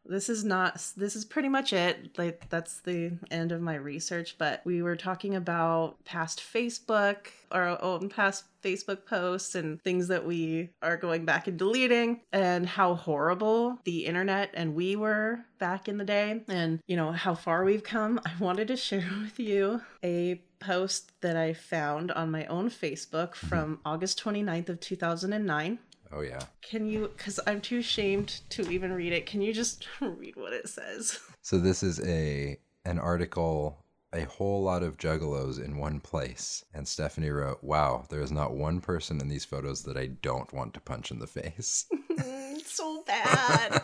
this 0.05 0.29
is 0.29 0.43
not 0.43 0.75
this 0.97 1.15
is 1.15 1.25
pretty 1.25 1.49
much 1.49 1.73
it. 1.73 2.17
Like 2.17 2.49
that's 2.49 2.81
the 2.81 3.13
end 3.31 3.51
of 3.51 3.61
my 3.61 3.75
research, 3.75 4.35
but 4.37 4.61
we 4.65 4.81
were 4.81 4.95
talking 4.95 5.35
about 5.35 6.03
past 6.05 6.41
Facebook, 6.41 7.27
our 7.51 7.81
own 7.81 8.09
past 8.09 8.45
Facebook 8.63 9.05
posts 9.05 9.55
and 9.55 9.81
things 9.81 10.07
that 10.07 10.25
we 10.25 10.69
are 10.81 10.97
going 10.97 11.25
back 11.25 11.47
and 11.47 11.57
deleting 11.57 12.21
and 12.31 12.65
how 12.65 12.95
horrible 12.95 13.79
the 13.83 14.05
internet 14.05 14.49
and 14.53 14.75
we 14.75 14.95
were 14.95 15.39
back 15.59 15.87
in 15.87 15.97
the 15.97 16.05
day 16.05 16.41
and 16.47 16.79
you 16.87 16.95
know 16.95 17.11
how 17.11 17.35
far 17.35 17.63
we've 17.63 17.83
come. 17.83 18.19
I 18.25 18.31
wanted 18.39 18.67
to 18.69 18.77
share 18.77 19.09
with 19.21 19.39
you 19.39 19.81
a 20.03 20.41
post 20.59 21.11
that 21.21 21.35
I 21.35 21.53
found 21.53 22.11
on 22.11 22.31
my 22.31 22.45
own 22.45 22.69
Facebook 22.69 23.35
from 23.35 23.79
August 23.85 24.23
29th 24.23 24.69
of 24.69 24.79
2009. 24.79 25.79
Oh 26.15 26.21
yeah. 26.21 26.41
Can 26.61 26.85
you 26.85 27.09
cuz 27.17 27.39
I'm 27.47 27.61
too 27.61 27.79
ashamed 27.79 28.41
to 28.49 28.69
even 28.69 28.93
read 28.93 29.13
it. 29.13 29.25
Can 29.25 29.41
you 29.41 29.53
just 29.53 29.87
read 30.01 30.35
what 30.35 30.53
it 30.53 30.69
says? 30.69 31.19
So 31.45 31.59
this 31.59 31.83
is 31.83 31.99
a 31.99 32.57
an 32.85 32.99
article 32.99 33.83
a 34.13 34.23
whole 34.25 34.61
lot 34.63 34.83
of 34.83 34.97
juggalos 34.97 35.61
in 35.63 35.77
one 35.77 35.99
place. 35.99 36.63
And 36.73 36.87
Stephanie 36.87 37.31
wrote, 37.31 37.63
Wow, 37.63 38.05
there 38.09 38.21
is 38.21 38.31
not 38.31 38.53
one 38.53 38.79
person 38.79 39.19
in 39.19 39.27
these 39.27 39.43
photos 39.43 39.83
that 39.83 39.97
I 39.97 40.07
don't 40.07 40.53
want 40.53 40.73
to 40.75 40.79
punch 40.79 41.11
in 41.11 41.19
the 41.19 41.27
face. 41.27 41.85
so 42.65 43.03
bad. 43.05 43.81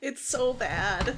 it's 0.00 0.24
so 0.24 0.52
bad. 0.52 1.16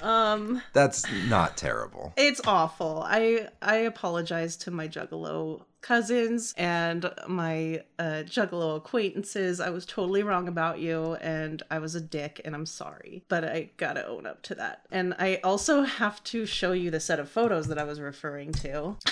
Um 0.00 0.62
That's 0.72 1.04
not 1.28 1.56
terrible. 1.56 2.12
it's 2.16 2.40
awful. 2.46 3.02
I 3.06 3.48
I 3.62 3.76
apologize 3.76 4.56
to 4.58 4.70
my 4.70 4.86
juggalo 4.86 5.64
cousins 5.84 6.54
and 6.56 7.12
my 7.28 7.82
uh, 7.98 8.22
juggalo 8.24 8.76
acquaintances. 8.76 9.60
I 9.60 9.68
was 9.68 9.84
totally 9.84 10.22
wrong 10.22 10.48
about 10.48 10.78
you 10.80 11.14
and 11.20 11.62
I 11.70 11.78
was 11.78 11.94
a 11.94 12.00
dick 12.00 12.40
and 12.44 12.54
I'm 12.54 12.64
sorry. 12.66 13.22
But 13.28 13.44
I 13.44 13.70
gotta 13.76 14.06
own 14.06 14.24
up 14.26 14.42
to 14.44 14.54
that. 14.56 14.86
And 14.90 15.14
I 15.18 15.40
also 15.44 15.82
have 15.82 16.24
to 16.24 16.46
show 16.46 16.72
you 16.72 16.90
the 16.90 17.00
set 17.00 17.20
of 17.20 17.28
photos 17.28 17.68
that 17.68 17.78
I 17.78 17.84
was 17.84 18.00
referring 18.00 18.52
to. 18.64 18.96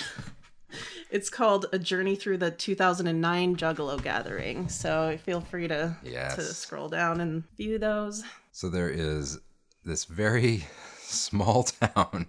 It's 1.11 1.29
called 1.29 1.67
A 1.71 1.77
Journey 1.77 2.15
Through 2.15 2.37
the 2.39 2.49
2009 2.49 3.55
Juggalo 3.55 4.01
Gathering. 4.01 4.67
So 4.69 5.15
feel 5.23 5.39
free 5.41 5.67
to, 5.67 5.95
Yes. 6.03 6.35
to 6.37 6.41
scroll 6.41 6.89
down 6.89 7.21
and 7.21 7.43
view 7.55 7.77
those. 7.77 8.23
So 8.51 8.69
there 8.69 8.89
is 8.89 9.37
this 9.85 10.05
very 10.05 10.65
small 11.01 11.63
town. 11.95 12.25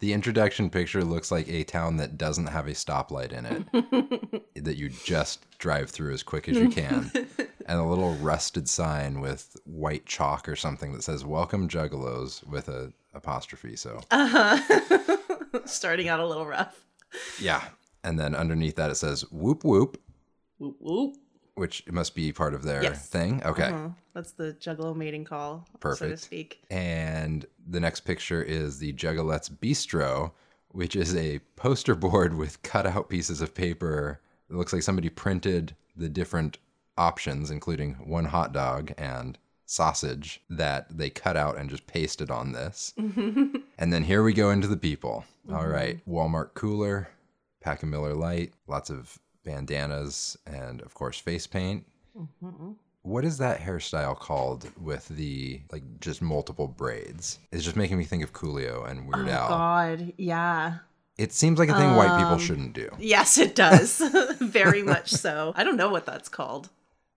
The 0.00 0.12
introduction 0.12 0.70
picture 0.70 1.02
looks 1.02 1.32
like 1.32 1.48
a 1.48 1.64
town 1.64 1.96
that 1.96 2.16
doesn't 2.16 2.46
have 2.46 2.68
a 2.68 2.72
stoplight 2.72 3.32
in 3.32 3.46
it, 3.46 4.44
that 4.64 4.76
you 4.76 4.90
just 4.90 5.44
drive 5.58 5.90
through 5.90 6.14
as 6.14 6.22
quick 6.22 6.48
as 6.48 6.56
you 6.56 6.68
can. 6.68 7.10
And 7.66 7.78
a 7.78 7.84
little 7.84 8.14
rusted 8.14 8.66
sign 8.66 9.20
with 9.20 9.54
white 9.66 10.06
chalk 10.06 10.48
or 10.48 10.56
something 10.56 10.94
that 10.94 11.02
says 11.02 11.22
"Welcome 11.26 11.68
Juggalos" 11.68 12.42
with 12.48 12.66
a 12.70 12.94
apostrophe. 13.12 13.76
So 13.76 14.00
uh-huh. 14.10 15.18
Starting 15.66 16.08
out 16.08 16.18
a 16.18 16.26
little 16.26 16.46
rough. 16.46 16.82
yeah, 17.38 17.62
and 18.02 18.18
then 18.18 18.34
underneath 18.34 18.76
that 18.76 18.90
it 18.90 18.94
says 18.94 19.30
"Whoop 19.30 19.64
Whoop," 19.64 20.00
Whoop 20.56 20.76
whoop. 20.80 21.16
Which 21.58 21.84
must 21.90 22.14
be 22.14 22.32
part 22.32 22.54
of 22.54 22.62
their 22.62 22.82
Yes. 22.82 23.08
thing. 23.08 23.42
Okay. 23.44 23.64
Uh-huh. 23.64 23.88
That's 24.14 24.32
the 24.32 24.54
juggalo 24.60 24.94
mating 24.96 25.24
call, 25.24 25.64
so 25.66 25.72
to 25.72 25.78
Perfect. 25.78 26.18
speak. 26.20 26.60
And 26.70 27.46
the 27.66 27.80
next 27.80 28.00
picture 28.00 28.42
is 28.42 28.78
the 28.78 28.92
Juggalettes 28.92 29.50
Bistro, 29.50 30.32
which 30.68 30.94
is 30.96 31.14
a 31.16 31.40
poster 31.56 31.94
board 31.94 32.34
with 32.36 32.62
cutout 32.62 33.08
pieces 33.08 33.40
of 33.40 33.54
paper. 33.54 34.20
It 34.50 34.54
looks 34.56 34.72
like 34.72 34.82
somebody 34.82 35.08
printed 35.08 35.74
the 35.96 36.08
different 36.08 36.58
options, 36.96 37.50
including 37.50 37.94
one 37.94 38.24
hot 38.26 38.52
dog 38.52 38.92
and 38.98 39.38
sausage, 39.66 40.40
that 40.48 40.86
they 40.96 41.10
cut 41.10 41.36
out 41.36 41.58
and 41.58 41.68
just 41.70 41.86
pasted 41.86 42.30
on 42.30 42.52
this. 42.52 42.94
and 42.96 43.92
then 43.92 44.02
here 44.04 44.22
we 44.22 44.32
go 44.32 44.50
into 44.50 44.66
the 44.68 44.76
people. 44.76 45.24
All 45.52 45.66
right. 45.66 46.00
Walmart 46.08 46.54
cooler, 46.54 47.08
pack 47.60 47.82
of 47.82 47.88
Miller 47.88 48.14
Lite, 48.14 48.52
lots 48.66 48.90
of 48.90 49.18
bandanas, 49.52 50.36
and 50.46 50.80
of 50.82 50.94
course, 50.94 51.18
face 51.18 51.46
paint. 51.46 51.84
What 53.02 53.24
is 53.24 53.38
that 53.38 53.60
hairstyle 53.60 54.18
called 54.18 54.68
with 54.80 55.08
the 55.08 55.60
like 55.72 55.82
just 56.00 56.20
multiple 56.20 56.66
braids? 56.68 57.38
It's 57.52 57.64
just 57.64 57.76
making 57.76 57.96
me 57.98 58.04
think 58.04 58.22
of 58.22 58.32
Coolio 58.32 58.88
and 58.88 59.06
Weird 59.08 59.28
Oh 59.28 59.32
Al. 59.32 59.48
God, 59.48 60.12
yeah. 60.18 60.78
It 61.16 61.32
seems 61.32 61.58
like 61.58 61.68
a 61.68 61.74
thing 61.74 61.96
white 61.96 62.16
people 62.16 62.34
Um, 62.34 62.38
shouldn't 62.38 62.74
do. 62.74 62.88
Yes, 62.98 63.38
it 63.38 63.54
does. 63.54 63.98
Very 64.40 64.82
much 64.82 65.10
so. 65.10 65.52
I 65.56 65.64
don't 65.64 65.76
know 65.76 65.88
what 65.88 66.06
that's 66.06 66.28
called. 66.28 66.68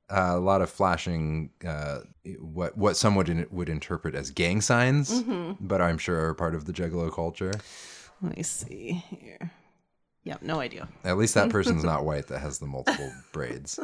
uh, 0.10 0.32
a 0.36 0.40
lot 0.40 0.62
of 0.62 0.70
flashing, 0.70 1.50
uh, 1.66 2.00
what 2.40 2.78
what 2.78 2.96
some 2.98 3.16
would 3.16 3.30
in, 3.30 3.46
would 3.52 3.70
interpret 3.70 4.16
as 4.16 4.32
gang 4.32 4.62
signs, 4.62 5.12
Mm-hmm. 5.22 5.54
but 5.66 5.82
I'm 5.82 5.98
sure 5.98 6.26
are 6.30 6.34
part 6.34 6.56
of 6.56 6.66
the 6.66 6.74
Juggalo 6.74 7.12
culture. 7.14 7.54
Let 8.22 8.38
me 8.38 8.44
see 8.44 9.04
here. 9.10 9.52
Yep, 10.24 10.41
no 10.43 10.59
idea. 10.59 10.88
At 11.03 11.17
least 11.17 11.34
that 11.34 11.49
person's 11.49 11.84
not 11.91 12.05
white 12.05 12.28
that 12.28 12.39
has 12.39 12.59
the 12.59 12.67
multiple 12.67 13.11
braids. 13.32 13.80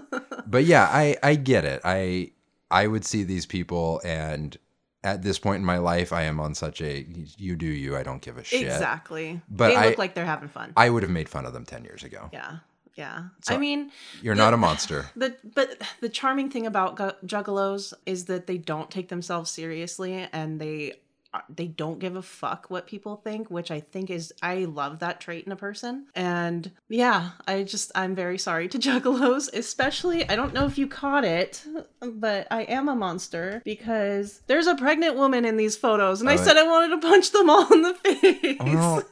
But 0.46 0.66
yeah, 0.66 0.88
I 0.92 1.16
I 1.24 1.36
get 1.36 1.66
it. 1.66 1.82
I 1.84 2.32
I 2.70 2.88
would 2.88 3.06
see 3.06 3.24
these 3.24 3.46
people 3.46 4.02
and 4.04 4.56
at 5.04 5.22
this 5.22 5.40
point 5.40 5.60
in 5.62 5.66
my 5.66 5.78
life 5.78 6.12
I 6.12 6.24
am 6.24 6.40
on 6.40 6.54
such 6.54 6.82
a 6.82 7.06
you 7.38 7.56
do 7.56 7.66
you, 7.66 7.96
I 7.98 8.04
don't 8.04 8.22
give 8.22 8.38
a 8.38 8.44
shit. 8.44 8.64
Exactly. 8.64 9.42
But 9.50 9.70
they 9.70 9.76
I- 9.76 9.88
look 9.90 9.98
like 9.98 10.14
they're 10.14 10.26
having 10.26 10.50
fun. 10.50 10.74
I 10.78 10.90
would 10.90 11.04
have 11.04 11.12
made 11.12 11.30
fun 11.30 11.46
of 11.46 11.54
them 11.54 11.66
10 11.66 11.84
years 11.84 12.04
ago. 12.04 12.30
yeah. 12.34 12.58
Yeah. 12.96 13.26
So- 13.44 13.54
I 13.54 13.58
mean, 13.60 13.92
You're 14.24 14.34
not 14.34 14.54
a 14.56 14.58
monster. 14.58 15.06
the 15.16 15.36
but 15.56 15.82
the 16.02 16.10
charming 16.10 16.50
thing 16.50 16.66
about 16.66 16.96
gu- 16.96 17.12
juggalos 17.28 17.94
is 18.08 18.26
that 18.26 18.48
they 18.48 18.58
don't 18.58 18.90
take 18.90 19.10
themselves 19.10 19.52
seriously 19.52 20.28
and 20.34 20.60
they 20.60 20.94
Uh, 21.38 21.42
they 21.54 21.68
don't 21.68 22.00
give 22.00 22.16
a 22.16 22.22
fuck 22.22 22.66
what 22.70 22.88
people 22.88 23.16
think, 23.18 23.50
which 23.52 23.70
I 23.70 23.80
think 23.80 24.10
is 24.10 24.34
I 24.42 24.66
love 24.66 25.00
that 25.00 25.20
trait 25.20 25.46
in 25.46 25.52
a 25.52 25.56
person. 25.56 26.08
And 26.16 26.72
yeah, 26.90 27.32
I 27.48 27.64
just 27.64 27.92
I'm 27.96 28.16
very 28.16 28.38
sorry 28.38 28.68
to 28.70 28.80
juggalos, 28.88 29.54
especially 29.54 30.28
I 30.30 30.36
don't 30.36 30.54
know 30.54 30.66
if 30.66 30.78
you 30.78 30.88
caught 30.88 31.24
it, 31.26 31.64
but 32.02 32.48
I 32.50 32.64
am 32.64 32.90
a 32.90 32.96
monster 32.96 33.62
because 33.66 34.42
there's 34.48 34.68
a 34.68 34.76
pregnant 34.76 35.16
woman 35.16 35.46
in 35.46 35.58
these 35.58 35.78
photos 35.78 36.22
and 36.22 36.30
I 36.30 36.34
Oh, 36.34 36.38
said 36.38 36.58
I 36.58 36.64
wanted 36.64 37.00
to 37.00 37.08
punch 37.08 37.32
them 37.32 37.50
all 37.50 37.72
in 37.74 37.82
the 37.84 37.96
oh, 38.06 38.22
face. 38.22 38.58
Oh. 38.62 39.04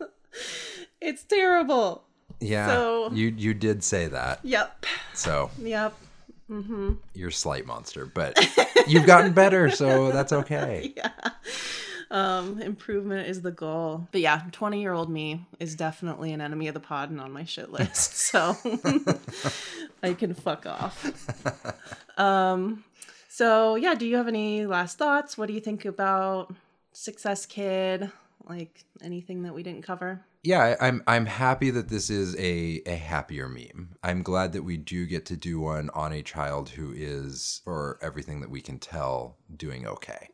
it's 1.00 1.24
terrible. 1.24 2.04
Yeah. 2.40 2.68
So- 2.68 3.10
you 3.12 3.34
you 3.36 3.54
did 3.54 3.82
say 3.82 4.08
that. 4.08 4.40
Yep. 4.44 4.86
So, 5.14 5.50
Yep. 5.60 5.94
Mm-hmm. 6.50 6.92
you're 7.14 7.30
a 7.30 7.32
slight 7.32 7.66
monster, 7.66 8.06
but 8.06 8.38
you've 8.86 9.06
gotten 9.06 9.32
better, 9.32 9.68
so 9.70 10.12
that's 10.12 10.32
okay. 10.32 10.92
yeah. 10.96 11.10
Um, 12.08 12.60
improvement 12.60 13.28
is 13.28 13.42
the 13.42 13.50
goal. 13.50 14.06
But 14.12 14.20
yeah, 14.20 14.42
20 14.52 14.80
year 14.80 14.92
old 14.92 15.10
me 15.10 15.44
is 15.58 15.74
definitely 15.74 16.32
an 16.32 16.40
enemy 16.40 16.68
of 16.68 16.74
the 16.74 16.80
pod 16.80 17.10
and 17.10 17.20
on 17.20 17.32
my 17.32 17.44
shit 17.44 17.70
list. 17.72 18.12
So 18.36 18.56
I 20.02 20.14
can 20.14 20.34
fuck 20.34 20.66
off. 20.66 21.04
Um, 22.18 22.82
so 23.28 23.74
yeah, 23.74 23.94
do 23.94 24.06
you 24.06 24.16
have 24.16 24.26
any 24.26 24.64
last 24.64 24.96
thoughts? 24.96 25.36
What 25.36 25.48
do 25.48 25.52
you 25.52 25.60
think 25.60 25.84
about 25.84 26.54
Success 26.92 27.44
Kid? 27.44 28.10
Like 28.48 28.84
anything 29.02 29.42
that 29.42 29.54
we 29.54 29.62
didn't 29.62 29.82
cover? 29.82 30.24
Yeah, 30.46 30.76
I'm 30.80 31.02
I'm 31.06 31.26
happy 31.26 31.70
that 31.70 31.88
this 31.88 32.08
is 32.08 32.34
a 32.36 32.80
a 32.86 32.94
happier 32.94 33.48
meme. 33.48 33.96
I'm 34.04 34.22
glad 34.22 34.52
that 34.52 34.62
we 34.62 34.76
do 34.76 35.04
get 35.06 35.26
to 35.26 35.36
do 35.36 35.58
one 35.60 35.90
on 35.94 36.12
a 36.12 36.22
child 36.22 36.68
who 36.70 36.92
is, 36.94 37.60
for 37.64 37.98
everything 38.00 38.40
that 38.40 38.50
we 38.50 38.60
can 38.60 38.78
tell, 38.78 39.36
doing 39.56 39.86
okay, 39.86 40.28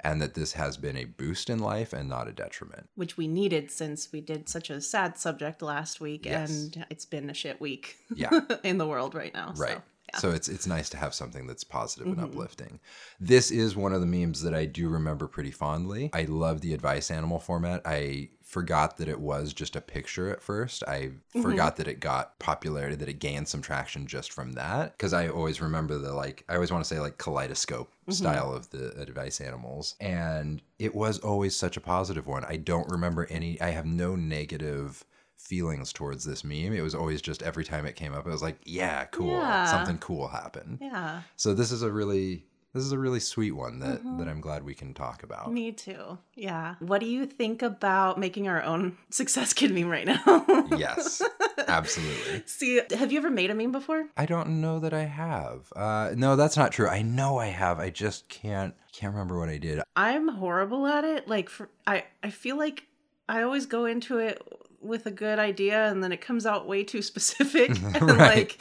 and 0.00 0.22
that 0.22 0.34
this 0.34 0.52
has 0.52 0.76
been 0.76 0.96
a 0.96 1.04
boost 1.04 1.50
in 1.50 1.58
life 1.58 1.92
and 1.92 2.08
not 2.08 2.28
a 2.28 2.32
detriment. 2.32 2.88
Which 2.94 3.16
we 3.16 3.26
needed 3.26 3.70
since 3.70 4.12
we 4.12 4.20
did 4.20 4.48
such 4.48 4.70
a 4.70 4.80
sad 4.80 5.18
subject 5.18 5.60
last 5.62 6.00
week 6.00 6.24
Yes. 6.26 6.50
and 6.50 6.86
it's 6.90 7.04
been 7.04 7.28
a 7.28 7.34
shit 7.34 7.60
week 7.60 7.96
Yeah. 8.14 8.30
in 8.64 8.78
the 8.78 8.86
world 8.86 9.14
right 9.14 9.34
now. 9.34 9.52
Right. 9.56 9.72
So, 9.78 9.82
yeah. 10.12 10.18
So 10.20 10.30
it's 10.30 10.48
it's 10.48 10.68
nice 10.68 10.88
to 10.90 10.96
have 10.96 11.14
something 11.14 11.48
that's 11.48 11.64
positive 11.64 12.06
and 12.06 12.18
Mhm. 12.18 12.24
uplifting. 12.24 12.78
This 13.18 13.50
is 13.50 13.74
one 13.74 13.92
of 13.92 14.00
the 14.00 14.06
memes 14.06 14.42
that 14.42 14.54
I 14.54 14.64
do 14.64 14.88
remember 14.88 15.26
pretty 15.26 15.50
fondly. 15.50 16.10
I 16.12 16.22
love 16.24 16.60
the 16.60 16.74
advice 16.74 17.10
animal 17.10 17.40
format. 17.40 17.82
I 17.84 18.28
forgot 18.56 18.96
that 18.96 19.08
it 19.08 19.20
was 19.20 19.52
just 19.52 19.76
a 19.76 19.80
picture 19.82 20.30
at 20.30 20.40
first. 20.42 20.82
I 20.88 20.98
Mm-hmm. 21.34 21.42
forgot 21.42 21.76
that 21.76 21.86
it 21.88 22.00
got 22.00 22.38
popularity, 22.38 22.96
that 22.96 23.08
it 23.10 23.18
gained 23.18 23.46
some 23.48 23.60
traction 23.60 24.06
just 24.06 24.32
from 24.32 24.52
that. 24.52 24.96
Because 24.96 25.12
I 25.12 25.28
always 25.28 25.60
remember 25.60 25.98
the 25.98 26.14
like, 26.14 26.44
I 26.48 26.54
always 26.54 26.72
want 26.72 26.82
to 26.82 26.88
say 26.88 26.98
like 27.00 27.18
kaleidoscope 27.18 27.90
Mm-hmm. 28.08 28.12
style 28.12 28.52
of 28.54 28.70
the 28.70 28.98
advice 29.00 29.40
animals. 29.40 29.96
And 30.00 30.62
it 30.78 30.94
was 30.94 31.18
always 31.18 31.54
such 31.56 31.76
a 31.76 31.80
positive 31.80 32.26
one. 32.26 32.44
I 32.48 32.56
don't 32.56 32.88
remember 32.88 33.26
any, 33.30 33.60
I 33.60 33.70
have 33.70 33.84
no 33.84 34.14
negative 34.16 35.04
feelings 35.36 35.92
towards 35.92 36.24
this 36.24 36.42
meme. 36.44 36.72
It 36.72 36.82
was 36.82 36.94
always 36.94 37.20
just 37.20 37.42
every 37.42 37.64
time 37.64 37.84
it 37.84 37.96
came 37.96 38.14
up, 38.14 38.26
it 38.26 38.30
was 38.30 38.42
like, 38.42 38.58
yeah, 38.64 39.04
cool. 39.06 39.40
Yeah. 39.40 39.64
Something 39.64 39.98
cool 39.98 40.28
happened. 40.28 40.78
yeah. 40.80 41.22
So 41.36 41.52
this 41.52 41.70
is 41.72 41.82
a 41.82 41.90
really 41.90 42.44
this 42.74 42.82
is 42.84 42.92
a 42.92 42.98
really 42.98 43.20
sweet 43.20 43.52
one 43.52 43.78
that 43.80 44.02
that 44.18 44.28
I'm 44.28 44.40
glad 44.40 44.62
we 44.64 44.74
can 44.74 44.92
talk 44.94 45.22
about. 45.22 45.50
Me 45.52 45.72
too. 45.72 46.18
Yeah. 46.34 46.74
What 46.80 47.00
do 47.00 47.06
you 47.06 47.24
think 47.26 47.62
about 47.62 48.18
making 48.18 48.48
our 48.48 48.62
own 48.62 48.96
success 49.10 49.52
kid 49.52 49.72
meme 49.72 49.88
right 49.88 50.06
now? 50.06 50.44
yes. 50.76 51.22
Absolutely. 51.68 52.42
See, 52.46 52.80
have 52.96 53.12
you 53.12 53.18
ever 53.18 53.30
made 53.30 53.50
a 53.50 53.54
meme 53.54 53.72
before? 53.72 54.06
I 54.16 54.26
don't 54.26 54.60
know 54.60 54.78
that 54.80 54.92
I 54.94 55.04
have. 55.04 55.72
Uh 55.74 56.12
no, 56.16 56.36
that's 56.36 56.56
not 56.56 56.72
true. 56.72 56.88
I 56.88 57.02
know 57.02 57.38
I 57.38 57.46
have. 57.46 57.78
I 57.78 57.90
just 57.90 58.28
can't 58.28 58.74
can't 58.92 59.12
remember 59.12 59.38
what 59.38 59.48
I 59.48 59.58
did. 59.58 59.80
I'm 59.96 60.28
horrible 60.28 60.86
at 60.86 61.04
it. 61.04 61.28
Like 61.28 61.48
for, 61.48 61.68
I 61.86 62.04
I 62.22 62.30
feel 62.30 62.56
like 62.58 62.84
I 63.28 63.42
always 63.42 63.66
go 63.66 63.86
into 63.86 64.18
it 64.18 64.40
with 64.82 65.06
a 65.06 65.10
good 65.10 65.38
idea 65.38 65.86
and 65.88 66.02
then 66.04 66.12
it 66.12 66.20
comes 66.20 66.46
out 66.46 66.68
way 66.68 66.84
too 66.84 67.02
specific 67.10 67.70
and 67.70 68.02
Right. 68.02 68.18
like 68.18 68.58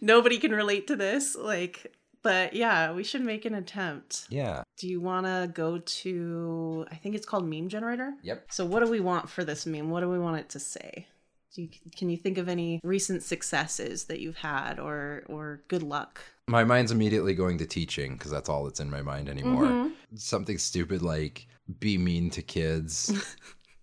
nobody 0.00 0.38
can 0.38 0.50
relate 0.52 0.86
to 0.88 0.96
this 0.96 1.36
like 1.36 1.92
but 2.28 2.52
yeah, 2.52 2.92
we 2.92 3.04
should 3.04 3.22
make 3.22 3.46
an 3.46 3.54
attempt. 3.54 4.26
Yeah. 4.28 4.62
Do 4.76 4.86
you 4.86 5.00
want 5.00 5.24
to 5.24 5.50
go 5.50 5.78
to 5.78 6.84
I 6.92 6.96
think 6.96 7.14
it's 7.14 7.24
called 7.24 7.48
meme 7.48 7.70
generator? 7.70 8.12
Yep. 8.22 8.52
So 8.52 8.66
what 8.66 8.84
do 8.84 8.90
we 8.90 9.00
want 9.00 9.30
for 9.30 9.44
this 9.44 9.64
meme? 9.64 9.88
What 9.88 10.00
do 10.00 10.10
we 10.10 10.18
want 10.18 10.36
it 10.36 10.50
to 10.50 10.58
say? 10.58 11.06
Do 11.54 11.62
you, 11.62 11.70
can 11.96 12.10
you 12.10 12.18
think 12.18 12.36
of 12.36 12.46
any 12.46 12.80
recent 12.84 13.22
successes 13.22 14.04
that 14.04 14.20
you've 14.20 14.36
had 14.36 14.78
or 14.78 15.22
or 15.26 15.62
good 15.68 15.82
luck? 15.82 16.20
My 16.48 16.64
mind's 16.64 16.92
immediately 16.92 17.34
going 17.34 17.56
to 17.58 17.66
teaching 17.66 18.12
because 18.12 18.30
that's 18.30 18.50
all 18.50 18.64
that's 18.64 18.80
in 18.80 18.90
my 18.90 19.00
mind 19.00 19.30
anymore. 19.30 19.64
Mhm. 19.64 19.92
Something 20.16 20.58
stupid 20.58 21.00
like 21.00 21.46
be 21.80 21.96
mean 21.96 22.28
to 22.32 22.42
kids. 22.42 23.10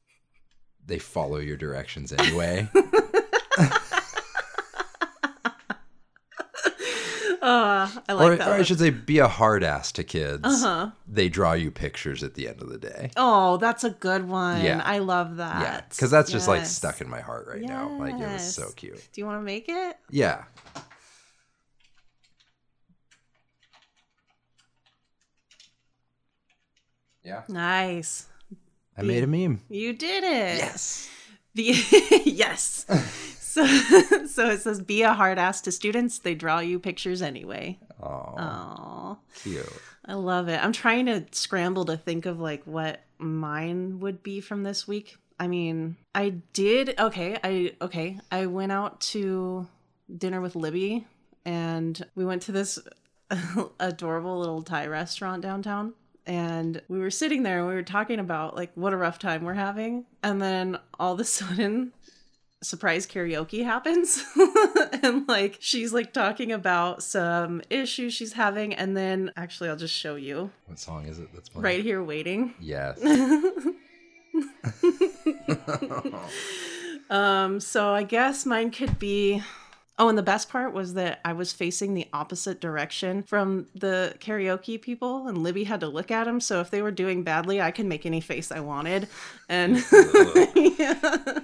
they 0.86 1.00
follow 1.00 1.38
your 1.38 1.58
directions 1.58 2.14
anyway. 2.14 2.70
Uh, 7.46 7.88
I 8.10 8.14
like 8.14 8.26
or, 8.28 8.36
that. 8.38 8.48
or 8.48 8.54
I 8.54 8.64
should 8.64 8.80
say 8.80 8.90
be 8.90 9.20
a 9.20 9.28
hard 9.28 9.64
ass 9.64 9.92
to 9.92 10.04
kids. 10.04 10.42
Uh-huh. 10.44 10.90
They 11.08 11.30
draw 11.30 11.54
you 11.54 11.70
pictures 11.70 12.24
at 12.24 12.34
the 12.34 12.48
end 12.48 12.60
of 12.60 12.70
the 12.70 12.80
day. 12.80 13.12
Oh, 13.16 13.58
that's 13.58 13.84
a 13.84 13.92
good 13.92 14.28
one. 14.28 14.64
Yeah. 14.64 14.82
I 14.84 14.98
love 14.98 15.38
that. 15.38 15.62
Yeah, 15.62 15.82
because 15.88 16.10
that's 16.10 16.32
just 16.32 16.48
like 16.48 16.66
stuck 16.66 17.02
in 17.02 17.10
my 17.10 17.22
heart 17.22 17.46
right 17.48 17.62
now. 17.62 18.00
Like 18.00 18.16
it 18.16 18.28
was 18.28 18.56
so 18.56 18.72
cute. 18.76 18.98
Do 19.14 19.22
you 19.22 19.28
want 19.28 19.42
to 19.42 19.46
make 19.46 19.70
it? 19.70 19.96
Yeah. 20.10 20.46
Yeah. 27.24 27.44
Nice. 27.48 28.26
I 28.98 29.04
made 29.04 29.24
a 29.24 29.28
meme. 29.28 29.62
You 29.70 29.94
did 29.94 30.24
it. 30.24 30.58
Yes. 30.58 31.10
Be- 31.54 32.24
yes. 32.26 32.86
So, 33.56 34.26
so 34.28 34.50
it 34.50 34.62
says, 34.62 34.82
be 34.82 35.02
a 35.04 35.14
hard 35.14 35.40
ass 35.40 35.62
to 35.62 35.72
students. 35.72 36.20
They 36.20 36.36
draw 36.36 36.60
you 36.60 36.78
pictures 36.80 37.22
anyway. 37.22 37.80
Oh, 38.02 38.36
Oh, 38.38 39.18
cute. 39.42 39.66
I 40.06 40.14
love 40.14 40.50
it. 40.50 40.64
I'm 40.64 40.74
trying 40.74 41.06
to 41.08 41.26
scramble 41.32 41.86
to 41.86 41.98
think 41.98 42.26
of 42.26 42.40
like 42.40 42.64
what 42.66 43.02
mine 43.18 44.00
would 44.02 44.22
be 44.22 44.42
from 44.42 44.64
this 44.64 44.88
week. 44.88 45.18
I 45.40 45.48
mean, 45.48 45.96
I 46.14 46.30
did 46.54 47.00
okay. 47.00 47.38
I 47.44 47.74
okay. 47.82 48.20
I 48.32 48.46
went 48.46 48.72
out 48.72 49.02
to 49.02 49.68
dinner 50.16 50.42
with 50.42 50.56
Libby 50.56 51.08
and 51.46 52.06
we 52.16 52.24
went 52.26 52.44
to 52.44 52.52
this 52.52 52.78
adorable 53.80 54.40
little 54.40 54.62
Thai 54.62 54.88
restaurant 54.88 55.42
downtown. 55.42 55.94
And 56.28 56.82
we 56.88 57.00
were 57.00 57.12
sitting 57.12 57.44
there 57.44 57.60
and 57.60 57.68
we 57.68 57.74
were 57.76 57.84
talking 57.84 58.20
about 58.20 58.56
like 58.56 58.72
what 58.76 58.94
a 58.94 58.98
rough 58.98 59.20
time 59.20 59.44
we're 59.44 59.54
having. 59.54 60.06
And 60.24 60.42
then 60.42 60.78
all 61.00 61.14
of 61.14 61.20
a 61.20 61.24
sudden 61.40 61.94
surprise 62.62 63.06
karaoke 63.06 63.64
happens 63.64 64.24
and 65.04 65.28
like 65.28 65.58
she's 65.60 65.94
like 65.94 66.14
talking 66.14 66.52
about 66.52 67.04
some 67.04 67.62
issues 67.70 68.14
she's 68.14 68.34
having 68.34 68.74
and 68.74 68.98
then 68.98 69.32
actually 69.36 69.70
I'll 69.70 69.76
just 69.76 69.94
show 69.94 70.16
you 70.16 70.50
What 70.66 70.80
song 70.80 71.06
is 71.06 71.20
it? 71.20 71.28
That's 71.34 71.50
playing? 71.50 71.64
right 71.64 71.84
here 71.84 72.04
waiting 72.04 72.54
Yes. 72.60 73.00
um 77.10 77.60
so 77.60 77.94
I 77.94 78.04
guess 78.04 78.46
mine 78.46 78.72
could 78.72 79.00
be 79.00 79.42
Oh, 79.98 80.10
and 80.10 80.18
the 80.18 80.24
best 80.24 80.50
part 80.50 80.74
was 80.74 80.96
that 80.96 81.22
I 81.24 81.32
was 81.32 81.54
facing 81.54 81.94
the 81.94 82.08
opposite 82.12 82.60
direction 82.60 83.24
from 83.24 83.68
the 83.74 84.14
karaoke 84.20 84.82
people, 84.82 85.28
and 85.28 85.38
Libby 85.38 85.64
had 85.64 85.80
to 85.80 85.88
look 85.88 86.12
at 86.12 86.26
them. 86.26 86.42
So 86.42 86.60
if 86.60 86.70
they 86.70 86.82
were 86.82 86.92
doing 86.92 87.24
badly, 87.24 87.62
I 87.62 87.72
could 87.72 87.86
make 87.86 88.06
any 88.06 88.20
face 88.20 88.52
I 88.52 88.60
wanted. 88.60 89.08
And 89.48 89.78
yeah. 90.56 91.40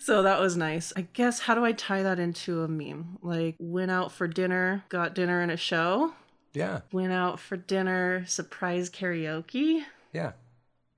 so 0.00 0.22
that 0.24 0.40
was 0.40 0.56
nice. 0.56 0.92
I 0.96 1.06
guess, 1.12 1.38
how 1.38 1.54
do 1.54 1.64
I 1.64 1.72
tie 1.72 2.02
that 2.02 2.18
into 2.18 2.62
a 2.62 2.68
meme? 2.68 3.18
Like, 3.22 3.54
went 3.60 3.92
out 3.92 4.10
for 4.10 4.26
dinner, 4.26 4.82
got 4.88 5.14
dinner 5.14 5.40
in 5.40 5.50
a 5.50 5.56
show, 5.56 6.12
yeah. 6.54 6.80
went 6.90 7.12
out 7.12 7.38
for 7.38 7.56
dinner, 7.56 8.24
surprise 8.26 8.90
karaoke. 8.90 9.82
Yeah. 10.12 10.32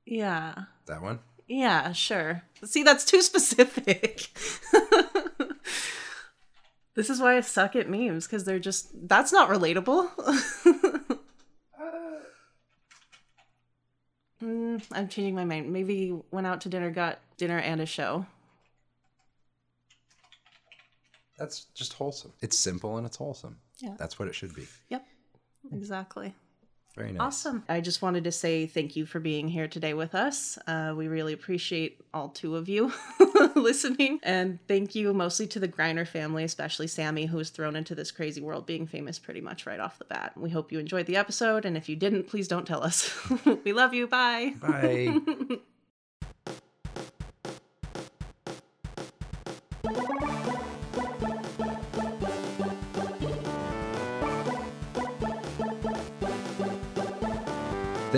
Yeah. 0.07 0.55
That 0.87 1.03
one. 1.03 1.19
Yeah, 1.49 1.93
sure. 1.93 2.45
See, 2.65 2.83
that's 2.83 3.05
too 3.05 3.21
specific. 3.21 4.29
This 6.99 7.11
is 7.11 7.21
why 7.21 7.37
I 7.37 7.41
suck 7.43 7.77
at 7.77 7.89
memes 7.89 8.27
because 8.27 8.43
they're 8.43 8.59
just 8.59 8.89
that's 9.09 9.33
not 9.33 9.49
relatable. 9.49 10.11
mm, 14.43 14.83
I'm 14.91 15.07
changing 15.07 15.37
my 15.37 15.45
mind. 15.45 15.73
Maybe 15.73 16.19
went 16.33 16.49
out 16.49 16.61
to 16.63 16.69
dinner, 16.69 16.91
got 16.91 17.21
dinner 17.37 17.61
and 17.61 17.81
a 17.81 17.87
show. 17.87 18.27
That's 21.39 21.67
just 21.67 21.93
wholesome. 21.93 22.33
It's 22.41 22.59
simple 22.59 22.97
and 22.97 23.07
it's 23.07 23.17
wholesome. 23.17 23.59
Yeah. 23.79 23.95
That's 23.97 24.19
what 24.19 24.27
it 24.27 24.35
should 24.35 24.57
be. 24.57 24.67
Yep, 24.89 25.07
exactly. 25.71 26.35
Very 26.97 27.13
nice. 27.13 27.21
Awesome. 27.21 27.65
I 27.69 27.81
just 27.81 28.03
wanted 28.03 28.25
to 28.25 28.33
say 28.33 28.67
thank 28.67 28.97
you 28.97 29.07
for 29.07 29.21
being 29.21 29.47
here 29.49 29.69
today 29.69 29.95
with 29.95 30.15
us. 30.15 30.59
Uh, 30.67 30.95
we 30.97 31.07
really 31.07 31.33
appreciate 31.33 32.01
all 32.13 32.29
two 32.29 32.57
of 32.57 32.69
you 32.69 32.93
listening. 33.55 34.19
And 34.23 34.59
thank 34.67 34.95
you 34.95 35.15
mostly 35.15 35.47
to 35.49 35.61
the 35.61 35.69
Griner 35.69 36.07
family, 36.07 36.43
especially 36.43 36.89
Sammy, 36.89 37.27
who 37.27 37.37
was 37.37 37.51
thrown 37.51 37.77
into 37.77 37.95
this 37.95 38.11
crazy 38.11 38.41
world 38.41 38.67
being 38.67 38.87
famous 38.87 39.19
pretty 39.19 39.41
much 39.41 39.65
right 39.65 39.79
off 39.79 39.99
the 39.99 40.07
bat. 40.07 40.33
We 40.37 40.51
hope 40.51 40.73
you 40.73 40.79
enjoyed 40.79 41.07
the 41.07 41.17
episode. 41.17 41.65
And 41.65 41.77
if 41.77 41.89
you 41.89 41.95
didn't, 41.95 42.27
please 42.27 42.49
don't 42.49 42.67
tell 42.67 42.83
us. 42.83 43.17
we 43.65 43.73
love 43.73 43.95
you. 43.95 44.09
Bye. 44.09 44.55
Bye. 44.61 45.19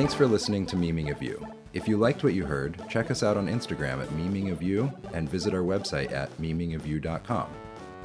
Thanks 0.00 0.14
for 0.14 0.26
listening 0.26 0.64
to 0.64 0.76
Memeing 0.76 1.10
of 1.10 1.22
You. 1.22 1.46
If 1.74 1.86
you 1.86 1.98
liked 1.98 2.24
what 2.24 2.32
you 2.32 2.46
heard, 2.46 2.82
check 2.88 3.10
us 3.10 3.22
out 3.22 3.36
on 3.36 3.48
Instagram 3.48 4.02
at 4.02 4.08
Memeing 4.08 4.50
of 4.50 4.62
You 4.62 4.90
and 5.12 5.28
visit 5.28 5.52
our 5.52 5.60
website 5.60 6.10
at 6.10 6.34
memeingofyou.com. 6.38 7.48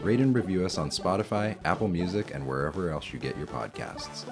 Rate 0.01 0.19
and 0.19 0.35
review 0.35 0.65
us 0.65 0.77
on 0.77 0.89
Spotify, 0.89 1.55
Apple 1.63 1.87
Music, 1.87 2.35
and 2.35 2.45
wherever 2.45 2.89
else 2.89 3.13
you 3.13 3.19
get 3.19 3.37
your 3.37 3.47
podcasts. 3.47 4.25